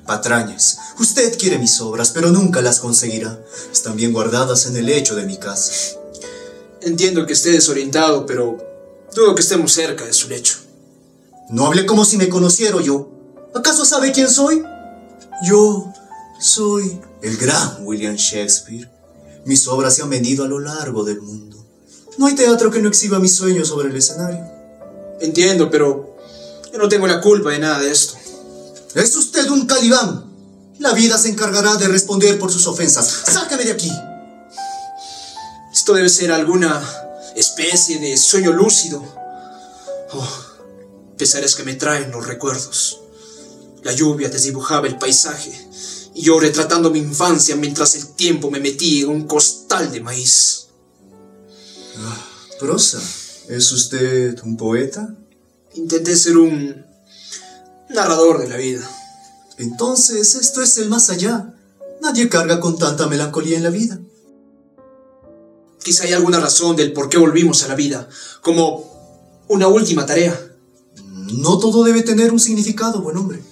Patrañas, 0.04 0.76
usted 0.98 1.38
quiere 1.38 1.60
mis 1.60 1.80
obras, 1.80 2.10
pero 2.10 2.32
nunca 2.32 2.60
las 2.60 2.80
conseguirá. 2.80 3.40
Están 3.70 3.94
bien 3.94 4.12
guardadas 4.12 4.66
en 4.66 4.76
el 4.76 4.86
lecho 4.86 5.14
de 5.14 5.24
mi 5.24 5.36
casa. 5.36 5.70
Entiendo 6.80 7.26
que 7.26 7.34
esté 7.34 7.52
desorientado, 7.52 8.26
pero 8.26 8.58
dudo 9.14 9.36
que 9.36 9.42
estemos 9.42 9.72
cerca 9.72 10.04
de 10.04 10.12
su 10.12 10.28
lecho. 10.28 10.58
No 11.48 11.68
hable 11.68 11.86
como 11.86 12.04
si 12.04 12.16
me 12.16 12.28
conociera 12.28 12.82
yo. 12.82 13.08
¿Acaso 13.54 13.84
sabe 13.84 14.10
quién 14.10 14.28
soy? 14.28 14.64
Yo 15.44 15.92
soy 16.40 17.00
el 17.22 17.36
gran 17.36 17.86
William 17.86 18.16
Shakespeare. 18.16 18.90
Mis 19.44 19.68
obras 19.68 19.94
se 19.94 20.02
han 20.02 20.10
vendido 20.10 20.44
a 20.44 20.48
lo 20.48 20.58
largo 20.58 21.04
del 21.04 21.20
mundo. 21.20 21.51
No 22.18 22.26
hay 22.26 22.34
teatro 22.34 22.70
que 22.70 22.80
no 22.80 22.88
exhiba 22.88 23.18
mis 23.18 23.34
sueños 23.34 23.68
sobre 23.68 23.88
el 23.88 23.96
escenario. 23.96 24.44
Entiendo, 25.20 25.70
pero 25.70 26.16
yo 26.72 26.78
no 26.78 26.88
tengo 26.88 27.06
la 27.06 27.20
culpa 27.20 27.50
de 27.50 27.58
nada 27.58 27.78
de 27.78 27.90
esto. 27.90 28.14
Es 28.94 29.16
usted 29.16 29.48
un 29.50 29.66
calibán. 29.66 30.30
La 30.78 30.92
vida 30.92 31.16
se 31.16 31.28
encargará 31.28 31.76
de 31.76 31.88
responder 31.88 32.38
por 32.38 32.50
sus 32.50 32.66
ofensas. 32.66 33.06
Sácame 33.26 33.64
de 33.64 33.72
aquí. 33.72 33.90
Esto 35.72 35.94
debe 35.94 36.08
ser 36.08 36.32
alguna 36.32 36.82
especie 37.36 37.98
de 37.98 38.16
sueño 38.16 38.52
lúcido. 38.52 39.02
Oh, 40.12 40.38
pesares 41.16 41.54
que 41.54 41.62
me 41.62 41.74
traen 41.74 42.10
los 42.10 42.26
recuerdos. 42.26 43.00
La 43.82 43.92
lluvia 43.92 44.28
desdibujaba 44.28 44.86
el 44.86 44.98
paisaje 44.98 45.52
y 46.14 46.22
yo 46.22 46.38
retratando 46.38 46.90
mi 46.90 46.98
infancia 46.98 47.56
mientras 47.56 47.94
el 47.94 48.08
tiempo 48.08 48.50
me 48.50 48.60
metía 48.60 49.04
en 49.04 49.10
un 49.10 49.26
costal 49.26 49.90
de 49.90 50.00
maíz. 50.00 50.68
Ah, 51.98 52.26
prosa, 52.58 53.00
¿es 53.48 53.72
usted 53.72 54.38
un 54.44 54.56
poeta? 54.56 55.14
Intenté 55.74 56.16
ser 56.16 56.38
un 56.38 56.84
narrador 57.90 58.38
de 58.38 58.48
la 58.48 58.56
vida. 58.56 58.88
Entonces, 59.58 60.34
esto 60.34 60.62
es 60.62 60.78
el 60.78 60.88
más 60.88 61.10
allá. 61.10 61.54
Nadie 62.00 62.28
carga 62.28 62.60
con 62.60 62.78
tanta 62.78 63.06
melancolía 63.06 63.56
en 63.56 63.62
la 63.62 63.70
vida. 63.70 64.00
Quizá 65.82 66.04
hay 66.04 66.12
alguna 66.12 66.40
razón 66.40 66.76
del 66.76 66.92
por 66.92 67.08
qué 67.08 67.18
volvimos 67.18 67.62
a 67.62 67.68
la 67.68 67.74
vida, 67.74 68.08
como 68.40 69.44
una 69.48 69.68
última 69.68 70.06
tarea. 70.06 70.38
No 71.34 71.58
todo 71.58 71.84
debe 71.84 72.02
tener 72.02 72.32
un 72.32 72.40
significado, 72.40 73.02
buen 73.02 73.16
hombre. 73.16 73.42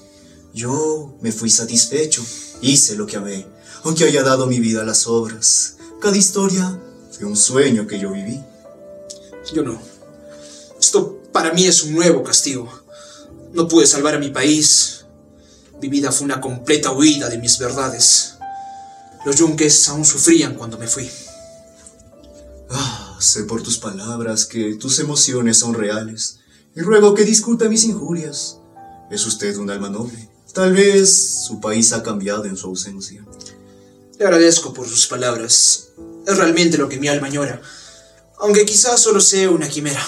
Yo 0.55 1.17
me 1.21 1.33
fui 1.33 1.51
satisfecho, 1.51 2.25
hice 2.63 2.97
lo 2.97 3.07
que 3.07 3.17
amé, 3.17 3.47
aunque 3.85 4.05
haya 4.05 4.23
dado 4.23 4.47
mi 4.47 4.61
vida 4.61 4.83
a 4.83 4.87
las 4.87 5.07
obras. 5.07 5.77
Cada 6.01 6.17
historia 6.17 6.81
fue 7.21 7.29
un 7.29 7.37
sueño 7.37 7.87
que 7.87 7.99
yo 7.99 8.13
viví. 8.13 8.41
Yo 9.53 9.63
no. 9.63 9.79
Esto 10.81 11.21
para 11.33 11.53
mí 11.53 11.67
es 11.67 11.83
un 11.83 11.95
nuevo 11.95 12.23
castigo. 12.23 12.67
No 13.53 13.69
pude 13.69 13.87
salvar 13.87 14.15
a 14.15 14.19
mi 14.19 14.31
país. 14.31 15.05
Mi 15.83 15.89
vida 15.89 16.13
fue 16.13 16.25
una 16.25 16.41
completa 16.41 16.93
huida 16.93 17.29
de 17.29 17.37
mis 17.37 17.59
verdades. 17.59 18.37
Los 19.27 19.37
yunques 19.37 19.87
aún 19.91 20.07
sufrían 20.07 20.55
cuando 20.55 20.79
me 20.79 20.87
fui. 20.87 21.11
Ah, 22.71 23.19
sé 23.21 23.45
por 23.45 23.63
tus 23.63 23.77
palabras 23.77 24.47
que 24.47 24.77
tus 24.77 24.99
emociones 24.99 25.59
son 25.59 25.75
reales 25.75 26.39
y 26.75 26.81
ruego 26.81 27.15
que 27.15 27.25
disculpe 27.25 27.69
mis 27.69 27.85
injurias. 27.85 28.57
Es 29.11 29.27
usted 29.27 29.55
un 29.59 29.69
alma 29.69 29.91
noble. 29.91 30.31
Tal 30.55 30.73
vez 30.73 31.45
su 31.47 31.61
país 31.61 31.93
ha 31.93 32.03
cambiado 32.03 32.47
en 32.47 32.57
su 32.57 32.69
ausencia. 32.69 33.23
Le 34.19 34.25
agradezco 34.25 34.73
por 34.73 34.89
sus 34.89 35.07
palabras. 35.07 35.91
Es 36.27 36.37
realmente 36.37 36.79
lo 36.79 36.89
que 36.89 36.99
mi 36.99 37.09
alma 37.09 37.27
añora, 37.29 37.61
aunque 38.39 38.65
quizás 38.65 39.01
solo 39.01 39.21
sea 39.21 39.51
una 39.51 39.69
quimera. 39.69 40.03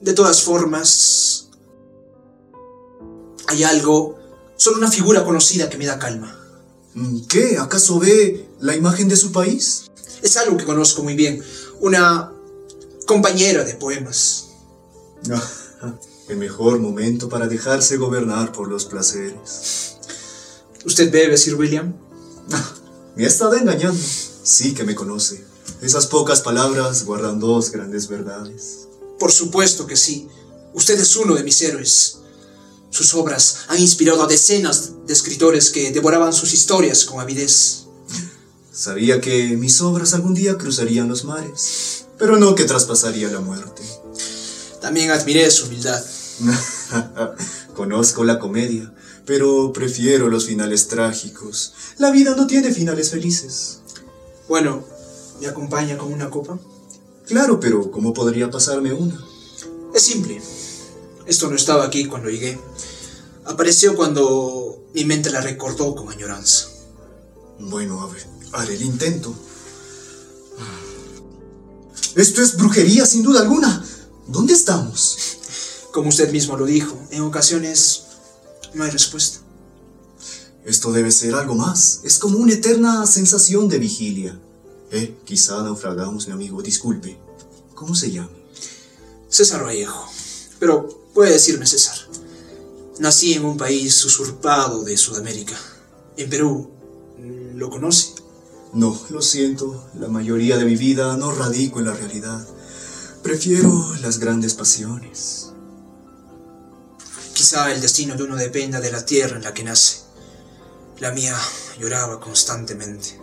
De 0.00 0.12
todas 0.12 0.42
formas, 0.42 1.48
hay 3.46 3.64
algo, 3.64 4.18
solo 4.56 4.78
una 4.78 4.90
figura 4.90 5.24
conocida 5.24 5.70
que 5.70 5.78
me 5.78 5.86
da 5.86 5.98
calma. 5.98 6.38
¿Qué? 7.28 7.58
¿Acaso 7.58 7.98
ve 7.98 8.48
la 8.60 8.74
imagen 8.74 9.08
de 9.08 9.16
su 9.16 9.32
país? 9.32 9.90
Es 10.22 10.36
algo 10.36 10.56
que 10.56 10.64
conozco 10.64 11.02
muy 11.02 11.14
bien, 11.14 11.42
una 11.80 12.32
compañera 13.06 13.64
de 13.64 13.74
poemas. 13.74 14.48
El 16.28 16.38
mejor 16.38 16.80
momento 16.80 17.28
para 17.28 17.46
dejarse 17.46 17.96
gobernar 17.96 18.50
por 18.50 18.68
los 18.68 18.84
placeres. 18.84 19.96
¿Usted 20.84 21.10
bebe, 21.10 21.36
Sir 21.36 21.54
William? 21.54 21.94
Me 23.14 23.24
ha 23.24 23.28
estado 23.28 23.54
engañando. 23.54 23.98
Sí 24.46 24.74
que 24.74 24.84
me 24.84 24.94
conoce. 24.94 25.44
Esas 25.82 26.06
pocas 26.06 26.40
palabras 26.40 27.04
guardan 27.04 27.40
dos 27.40 27.72
grandes 27.72 28.06
verdades. 28.06 28.86
Por 29.18 29.32
supuesto 29.32 29.88
que 29.88 29.96
sí. 29.96 30.28
Usted 30.72 31.00
es 31.00 31.16
uno 31.16 31.34
de 31.34 31.42
mis 31.42 31.60
héroes. 31.62 32.18
Sus 32.90 33.12
obras 33.14 33.64
han 33.66 33.80
inspirado 33.80 34.22
a 34.22 34.28
decenas 34.28 34.92
de 35.04 35.12
escritores 35.12 35.70
que 35.70 35.90
devoraban 35.90 36.32
sus 36.32 36.52
historias 36.52 37.04
con 37.04 37.18
avidez. 37.18 37.86
Sabía 38.72 39.20
que 39.20 39.56
mis 39.56 39.80
obras 39.80 40.14
algún 40.14 40.34
día 40.34 40.56
cruzarían 40.56 41.08
los 41.08 41.24
mares, 41.24 42.04
pero 42.16 42.38
no 42.38 42.54
que 42.54 42.66
traspasaría 42.66 43.28
la 43.28 43.40
muerte. 43.40 43.82
También 44.80 45.10
admiré 45.10 45.50
su 45.50 45.66
humildad. 45.66 46.04
Conozco 47.74 48.22
la 48.22 48.38
comedia, 48.38 48.94
pero 49.24 49.72
prefiero 49.72 50.28
los 50.28 50.46
finales 50.46 50.86
trágicos. 50.86 51.72
La 51.98 52.12
vida 52.12 52.36
no 52.36 52.46
tiene 52.46 52.72
finales 52.72 53.10
felices. 53.10 53.80
Bueno, 54.48 54.84
¿me 55.40 55.48
acompaña 55.48 55.98
con 55.98 56.12
una 56.12 56.30
copa? 56.30 56.58
Claro, 57.26 57.58
pero 57.58 57.90
¿cómo 57.90 58.12
podría 58.12 58.50
pasarme 58.50 58.92
una? 58.92 59.20
Es 59.92 60.02
simple. 60.02 60.40
Esto 61.26 61.50
no 61.50 61.56
estaba 61.56 61.84
aquí 61.84 62.06
cuando 62.06 62.30
llegué. 62.30 62.58
Apareció 63.44 63.96
cuando 63.96 64.84
mi 64.94 65.04
mente 65.04 65.30
la 65.30 65.40
recordó 65.40 65.94
con 65.96 66.10
añoranza. 66.10 66.68
Bueno, 67.58 68.00
a 68.02 68.06
ver, 68.06 68.24
haré 68.52 68.74
el 68.74 68.82
intento. 68.82 69.34
Esto 72.14 72.40
es 72.40 72.56
brujería, 72.56 73.04
sin 73.04 73.22
duda 73.22 73.40
alguna. 73.40 73.84
¿Dónde 74.28 74.54
estamos? 74.54 75.18
Como 75.92 76.08
usted 76.08 76.30
mismo 76.30 76.56
lo 76.56 76.66
dijo, 76.66 76.96
en 77.10 77.22
ocasiones 77.22 78.04
no 78.74 78.84
hay 78.84 78.90
respuesta. 78.90 79.40
Esto 80.66 80.90
debe 80.90 81.12
ser 81.12 81.36
algo 81.36 81.54
más. 81.54 82.00
Es 82.02 82.18
como 82.18 82.38
una 82.38 82.52
eterna 82.52 83.06
sensación 83.06 83.68
de 83.68 83.78
vigilia. 83.78 84.36
Eh, 84.90 85.16
quizá 85.24 85.62
naufragamos, 85.62 86.26
mi 86.26 86.32
amigo. 86.32 86.60
Disculpe. 86.60 87.16
¿Cómo 87.76 87.94
se 87.94 88.10
llama? 88.10 88.30
César 89.28 89.64
Vallejo. 89.64 90.08
Pero 90.58 90.88
puede 91.14 91.34
decirme 91.34 91.66
César. 91.66 91.96
Nací 92.98 93.34
en 93.34 93.44
un 93.44 93.56
país 93.56 94.04
usurpado 94.04 94.82
de 94.82 94.96
Sudamérica. 94.96 95.56
En 96.16 96.28
Perú. 96.28 96.68
¿Lo 97.54 97.70
conoce? 97.70 98.14
No, 98.72 99.00
lo 99.10 99.22
siento. 99.22 99.88
La 100.00 100.08
mayoría 100.08 100.58
de 100.58 100.64
mi 100.64 100.74
vida 100.74 101.16
no 101.16 101.30
radico 101.30 101.78
en 101.78 101.86
la 101.86 101.94
realidad. 101.94 102.44
Prefiero 103.22 103.94
las 104.02 104.18
grandes 104.18 104.54
pasiones. 104.54 105.52
Quizá 107.34 107.72
el 107.72 107.80
destino 107.80 108.16
de 108.16 108.24
uno 108.24 108.34
dependa 108.34 108.80
de 108.80 108.90
la 108.90 109.06
tierra 109.06 109.36
en 109.36 109.44
la 109.44 109.54
que 109.54 109.62
nace. 109.62 110.05
La 110.98 111.12
mía 111.12 111.36
lloraba 111.78 112.18
constantemente. 112.20 113.20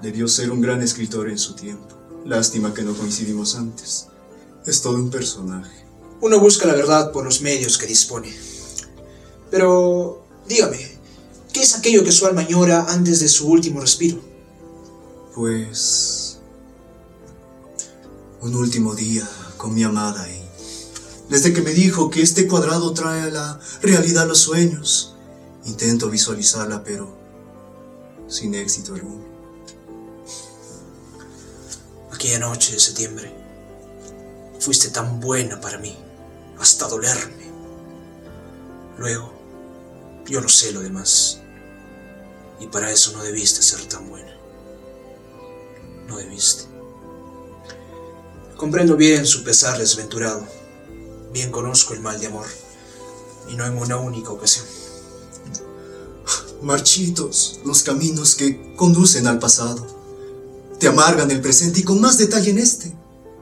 Debió 0.00 0.28
ser 0.28 0.52
un 0.52 0.60
gran 0.60 0.80
escritor 0.80 1.28
en 1.28 1.38
su 1.38 1.54
tiempo. 1.54 1.96
Lástima 2.24 2.72
que 2.72 2.82
no 2.82 2.94
coincidimos 2.94 3.56
antes. 3.56 4.06
Es 4.66 4.82
todo 4.82 4.96
un 4.96 5.10
personaje. 5.10 5.84
Uno 6.20 6.38
busca 6.38 6.66
la 6.66 6.74
verdad 6.74 7.10
por 7.10 7.24
los 7.24 7.40
medios 7.40 7.76
que 7.76 7.86
dispone. 7.86 8.32
Pero, 9.50 10.24
dígame, 10.48 10.78
¿qué 11.52 11.62
es 11.62 11.74
aquello 11.74 12.04
que 12.04 12.12
su 12.12 12.24
alma 12.26 12.42
añora 12.42 12.86
antes 12.88 13.18
de 13.18 13.28
su 13.28 13.48
último 13.48 13.80
respiro? 13.80 14.20
Pues... 15.34 16.38
Un 18.42 18.54
último 18.54 18.94
día 18.94 19.28
con 19.56 19.74
mi 19.74 19.82
amada 19.82 20.28
y 20.28 20.40
desde 21.28 21.52
que 21.52 21.62
me 21.62 21.72
dijo 21.72 22.10
que 22.10 22.22
este 22.22 22.46
cuadrado 22.46 22.92
trae 22.92 23.22
a 23.22 23.30
la 23.30 23.60
realidad 23.82 24.28
los 24.28 24.38
sueños, 24.38 25.15
intento 25.66 26.08
visualizarla, 26.08 26.82
pero 26.82 27.08
sin 28.28 28.54
éxito 28.54 28.94
alguno. 28.94 29.24
Aquella 32.12 32.38
noche 32.38 32.72
de 32.72 32.80
septiembre, 32.80 33.32
fuiste 34.58 34.88
tan 34.88 35.20
buena 35.20 35.60
para 35.60 35.78
mí, 35.78 35.96
hasta 36.58 36.88
dolerme. 36.88 37.46
Luego, 38.98 39.32
yo 40.26 40.40
no 40.40 40.48
sé 40.48 40.72
lo 40.72 40.80
demás, 40.80 41.40
y 42.58 42.66
para 42.66 42.90
eso 42.90 43.12
no 43.12 43.22
debiste 43.22 43.62
ser 43.62 43.84
tan 43.86 44.08
buena. 44.08 44.34
No 46.06 46.16
debiste. 46.16 46.64
Comprendo 48.56 48.96
bien 48.96 49.26
su 49.26 49.44
pesar 49.44 49.78
desventurado 49.78 50.46
bien 51.36 51.50
conozco 51.50 51.92
el 51.92 52.00
mal 52.00 52.18
de 52.18 52.28
amor, 52.28 52.46
y 53.46 53.56
no 53.56 53.66
en 53.66 53.76
una 53.76 53.98
única 53.98 54.30
ocasión. 54.30 54.64
Marchitos, 56.62 57.60
los 57.64 57.82
caminos 57.82 58.34
que 58.34 58.74
conducen 58.76 59.26
al 59.26 59.38
pasado. 59.38 59.86
Te 60.78 60.88
amargan 60.88 61.30
el 61.30 61.40
presente 61.40 61.80
y 61.80 61.82
con 61.82 62.00
más 62.00 62.18
detalle 62.18 62.50
en 62.50 62.58
este, 62.58 62.94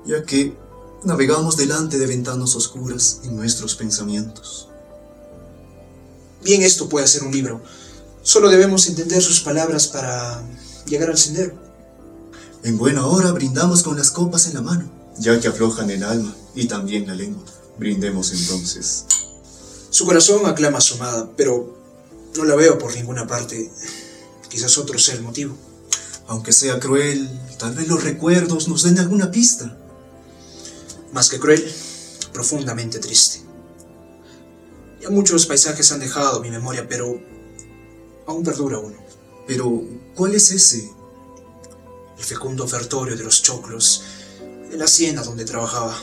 ya 0.06 0.22
que 0.24 0.56
navegamos 1.04 1.56
delante 1.56 1.98
de 1.98 2.06
ventanas 2.06 2.54
oscuras 2.54 3.20
en 3.24 3.36
nuestros 3.36 3.74
pensamientos. 3.74 4.68
Bien 6.42 6.62
esto 6.62 6.88
puede 6.88 7.06
ser 7.06 7.22
un 7.22 7.32
libro. 7.32 7.62
Solo 8.22 8.48
debemos 8.48 8.86
entender 8.86 9.22
sus 9.22 9.40
palabras 9.40 9.86
para 9.86 10.42
llegar 10.86 11.10
al 11.10 11.18
sendero. 11.18 11.54
En 12.62 12.78
buena 12.78 13.06
hora 13.06 13.32
brindamos 13.32 13.82
con 13.82 13.96
las 13.96 14.10
copas 14.10 14.46
en 14.46 14.54
la 14.54 14.62
mano, 14.62 14.90
ya 15.18 15.38
que 15.40 15.48
aflojan 15.48 15.90
el 15.90 16.02
alma 16.02 16.34
y 16.54 16.66
también 16.66 17.06
la 17.06 17.14
lengua. 17.14 17.42
Brindemos 17.78 18.32
entonces. 18.32 19.04
Su 19.90 20.06
corazón 20.06 20.46
aclama 20.46 20.78
a 20.78 20.80
su 20.80 20.94
amada, 20.94 21.30
pero 21.36 21.83
no 22.36 22.44
la 22.44 22.54
veo 22.56 22.78
por 22.78 22.94
ninguna 22.94 23.26
parte. 23.26 23.70
Quizás 24.48 24.76
otro 24.78 24.98
sea 24.98 25.14
el 25.14 25.22
motivo. 25.22 25.56
Aunque 26.26 26.52
sea 26.52 26.80
cruel, 26.80 27.28
tal 27.58 27.74
vez 27.74 27.88
los 27.88 28.02
recuerdos 28.02 28.68
nos 28.68 28.82
den 28.82 28.98
alguna 28.98 29.30
pista. 29.30 29.78
Más 31.12 31.28
que 31.28 31.38
cruel, 31.38 31.64
profundamente 32.32 32.98
triste. 32.98 33.42
Ya 35.00 35.10
muchos 35.10 35.46
paisajes 35.46 35.92
han 35.92 36.00
dejado 36.00 36.40
mi 36.40 36.50
memoria, 36.50 36.88
pero 36.88 37.20
aún 38.26 38.42
perdura 38.42 38.78
uno. 38.78 38.96
Pero, 39.46 39.82
¿cuál 40.14 40.34
es 40.34 40.50
ese? 40.50 40.90
El 42.16 42.24
fecundo 42.24 42.64
ofertorio 42.64 43.16
de 43.16 43.22
los 43.22 43.42
choclos, 43.42 44.02
de 44.70 44.78
la 44.78 44.86
hacienda 44.86 45.22
donde 45.22 45.44
trabajaba. 45.44 45.94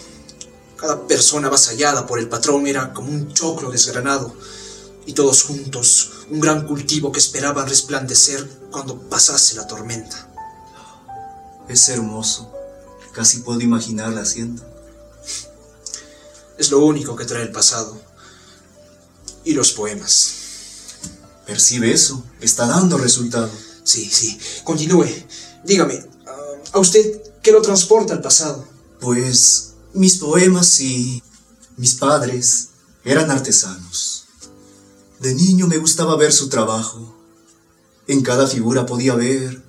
Cada 0.78 1.08
persona 1.08 1.48
avasallada 1.48 2.06
por 2.06 2.20
el 2.20 2.30
patrón 2.30 2.68
era 2.68 2.94
como 2.94 3.10
un 3.10 3.34
choclo 3.34 3.72
desgranado, 3.72 4.36
y 5.06 5.14
todos 5.14 5.44
juntos, 5.44 6.12
un 6.30 6.40
gran 6.40 6.68
cultivo 6.68 7.12
que 7.12 7.20
esperaban 7.20 7.68
resplandecer 7.68 8.48
cuando 8.72 9.00
pasase 9.10 9.56
la 9.56 9.68
tormenta. 9.68 10.30
Es 11.68 11.90
hermoso. 11.90 12.52
Casi 13.14 13.40
puedo 13.40 13.62
imaginar 13.62 14.14
la 14.14 14.22
hacienda. 14.22 14.64
Es 16.58 16.70
lo 16.72 16.80
único 16.80 17.16
que 17.16 17.26
trae 17.26 17.44
el 17.44 17.52
pasado. 17.52 18.00
Y 19.44 19.54
los 19.54 19.72
poemas. 19.72 20.34
Percibe 21.46 21.92
eso. 21.92 22.24
Está 22.40 22.68
dando 22.68 22.98
resultado. 22.98 23.50
Sí, 23.84 24.10
sí. 24.10 24.40
Continúe. 24.64 25.08
Dígame, 25.64 26.06
¿a 26.72 26.80
usted 26.80 27.22
qué 27.42 27.52
lo 27.52 27.62
transporta 27.62 28.14
al 28.14 28.22
pasado? 28.22 28.68
Pues 29.00 29.74
mis 29.94 30.18
poemas 30.18 30.80
y 30.80 31.22
mis 31.78 31.96
padres 31.96 32.70
eran 33.04 33.32
artesanos. 33.32 34.21
De 35.22 35.36
niño 35.36 35.68
me 35.68 35.78
gustaba 35.78 36.16
ver 36.18 36.34
su 36.34 36.50
trabajo. 36.50 37.16
En 38.08 38.24
cada 38.24 38.48
figura 38.48 38.88
podía 38.88 39.14
ver 39.14 39.62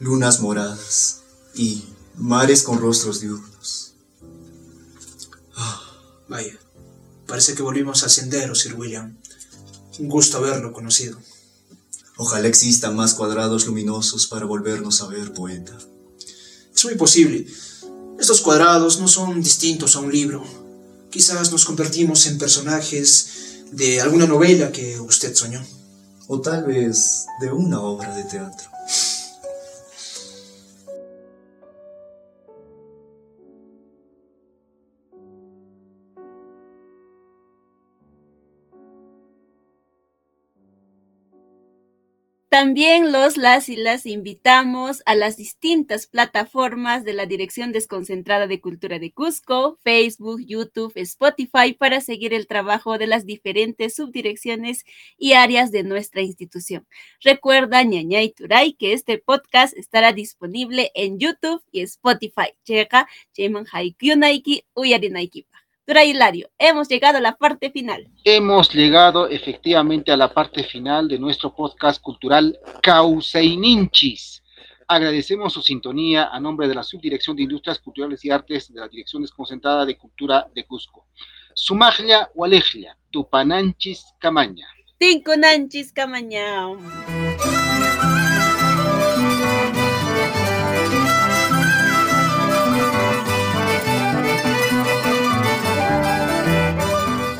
lunas 0.00 0.40
moradas 0.40 1.22
y 1.54 1.82
mares 2.14 2.62
con 2.62 2.78
rostros 2.78 3.22
diurnos. 3.22 3.94
Ah, 5.56 5.80
vaya, 6.28 6.58
parece 7.26 7.54
que 7.54 7.62
volvimos 7.62 8.02
al 8.02 8.10
sendero, 8.10 8.54
Sir 8.54 8.74
William. 8.74 9.16
Un 9.98 10.10
gusto 10.10 10.36
haberlo 10.36 10.74
conocido. 10.74 11.18
Ojalá 12.18 12.46
existan 12.46 12.94
más 12.94 13.14
cuadrados 13.14 13.64
luminosos 13.64 14.26
para 14.26 14.44
volvernos 14.44 15.00
a 15.00 15.06
ver, 15.06 15.32
poeta. 15.32 15.76
Es 16.74 16.84
muy 16.84 16.96
posible. 16.96 17.46
Estos 18.20 18.42
cuadrados 18.42 19.00
no 19.00 19.08
son 19.08 19.42
distintos 19.42 19.96
a 19.96 20.00
un 20.00 20.12
libro. 20.12 20.44
Quizás 21.10 21.50
nos 21.50 21.64
convertimos 21.64 22.26
en 22.26 22.36
personajes 22.36 23.55
de 23.72 24.00
alguna 24.00 24.26
novela 24.26 24.70
que 24.72 24.98
usted 25.00 25.34
soñó. 25.34 25.62
O 26.28 26.40
tal 26.40 26.64
vez 26.64 27.26
de 27.40 27.52
una 27.52 27.80
obra 27.80 28.14
de 28.14 28.24
teatro. 28.24 28.75
También 42.58 43.12
los 43.12 43.36
las 43.36 43.68
y 43.68 43.76
las 43.76 44.06
invitamos 44.06 45.02
a 45.04 45.14
las 45.14 45.36
distintas 45.36 46.06
plataformas 46.06 47.04
de 47.04 47.12
la 47.12 47.26
Dirección 47.26 47.70
Desconcentrada 47.70 48.46
de 48.46 48.62
Cultura 48.62 48.98
de 48.98 49.12
Cusco, 49.12 49.78
Facebook, 49.84 50.40
YouTube, 50.42 50.90
Spotify, 50.94 51.74
para 51.78 52.00
seguir 52.00 52.32
el 52.32 52.46
trabajo 52.46 52.96
de 52.96 53.08
las 53.08 53.26
diferentes 53.26 53.96
subdirecciones 53.96 54.86
y 55.18 55.34
áreas 55.34 55.70
de 55.70 55.82
nuestra 55.82 56.22
institución. 56.22 56.86
Recuerda, 57.20 57.82
ñañay 57.82 58.30
turay, 58.30 58.72
que 58.72 58.94
este 58.94 59.18
podcast 59.18 59.76
estará 59.76 60.14
disponible 60.14 60.90
en 60.94 61.18
YouTube 61.18 61.62
y 61.70 61.82
Spotify. 61.82 62.54
Checa, 62.64 63.06
cheman 63.34 63.66
haikyunaiki, 63.70 64.64
uyarinaiki. 64.72 65.46
Dura 65.86 66.04
Hilario, 66.04 66.50
hemos 66.58 66.88
llegado 66.88 67.18
a 67.18 67.20
la 67.20 67.36
parte 67.36 67.70
final. 67.70 68.10
Hemos 68.24 68.74
llegado 68.74 69.28
efectivamente 69.28 70.10
a 70.10 70.16
la 70.16 70.34
parte 70.34 70.64
final 70.64 71.06
de 71.06 71.16
nuestro 71.16 71.54
podcast 71.54 72.02
cultural 72.02 72.58
Causeininchis. 72.82 74.42
Agradecemos 74.88 75.52
su 75.52 75.62
sintonía 75.62 76.30
a 76.32 76.40
nombre 76.40 76.66
de 76.66 76.74
la 76.74 76.82
Subdirección 76.82 77.36
de 77.36 77.44
Industrias 77.44 77.78
Culturales 77.78 78.24
y 78.24 78.30
Artes 78.30 78.74
de 78.74 78.80
la 78.80 78.88
Dirección 78.88 79.22
Desconcentrada 79.22 79.86
de 79.86 79.96
Cultura 79.96 80.48
de 80.52 80.64
Cusco. 80.64 81.06
Sumaglia 81.54 82.30
Walejlia, 82.34 82.96
Tupananchis 83.12 84.06
Camaña. 84.18 84.66
Tinkunanchis 84.98 85.92
Camaña. 85.92 86.66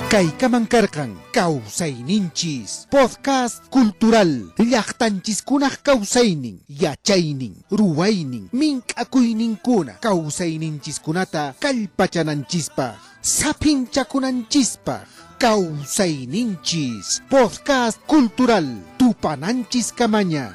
Kaykamankarkan 0.07 1.19
Kausaininchis. 1.35 2.87
Podcast 2.87 3.67
Cultural. 3.75 4.55
Llaqtanchiskunaq 4.55 5.83
Kausaynin 5.83 6.63
Yachaynin 6.71 7.67
Ruwaynin 7.71 8.47
Mink'akuyninkuna 8.55 9.99
Kausayninchiskunata 9.99 11.59
Kallpachananchispaq 11.59 12.95
Sapinchakunanchispaq 13.19 15.11
Kausayninchis 15.43 17.21
Podcast 17.27 17.99
Cultural. 18.07 18.67
Tupananchis 18.99 19.91
Kamaña 19.91 20.55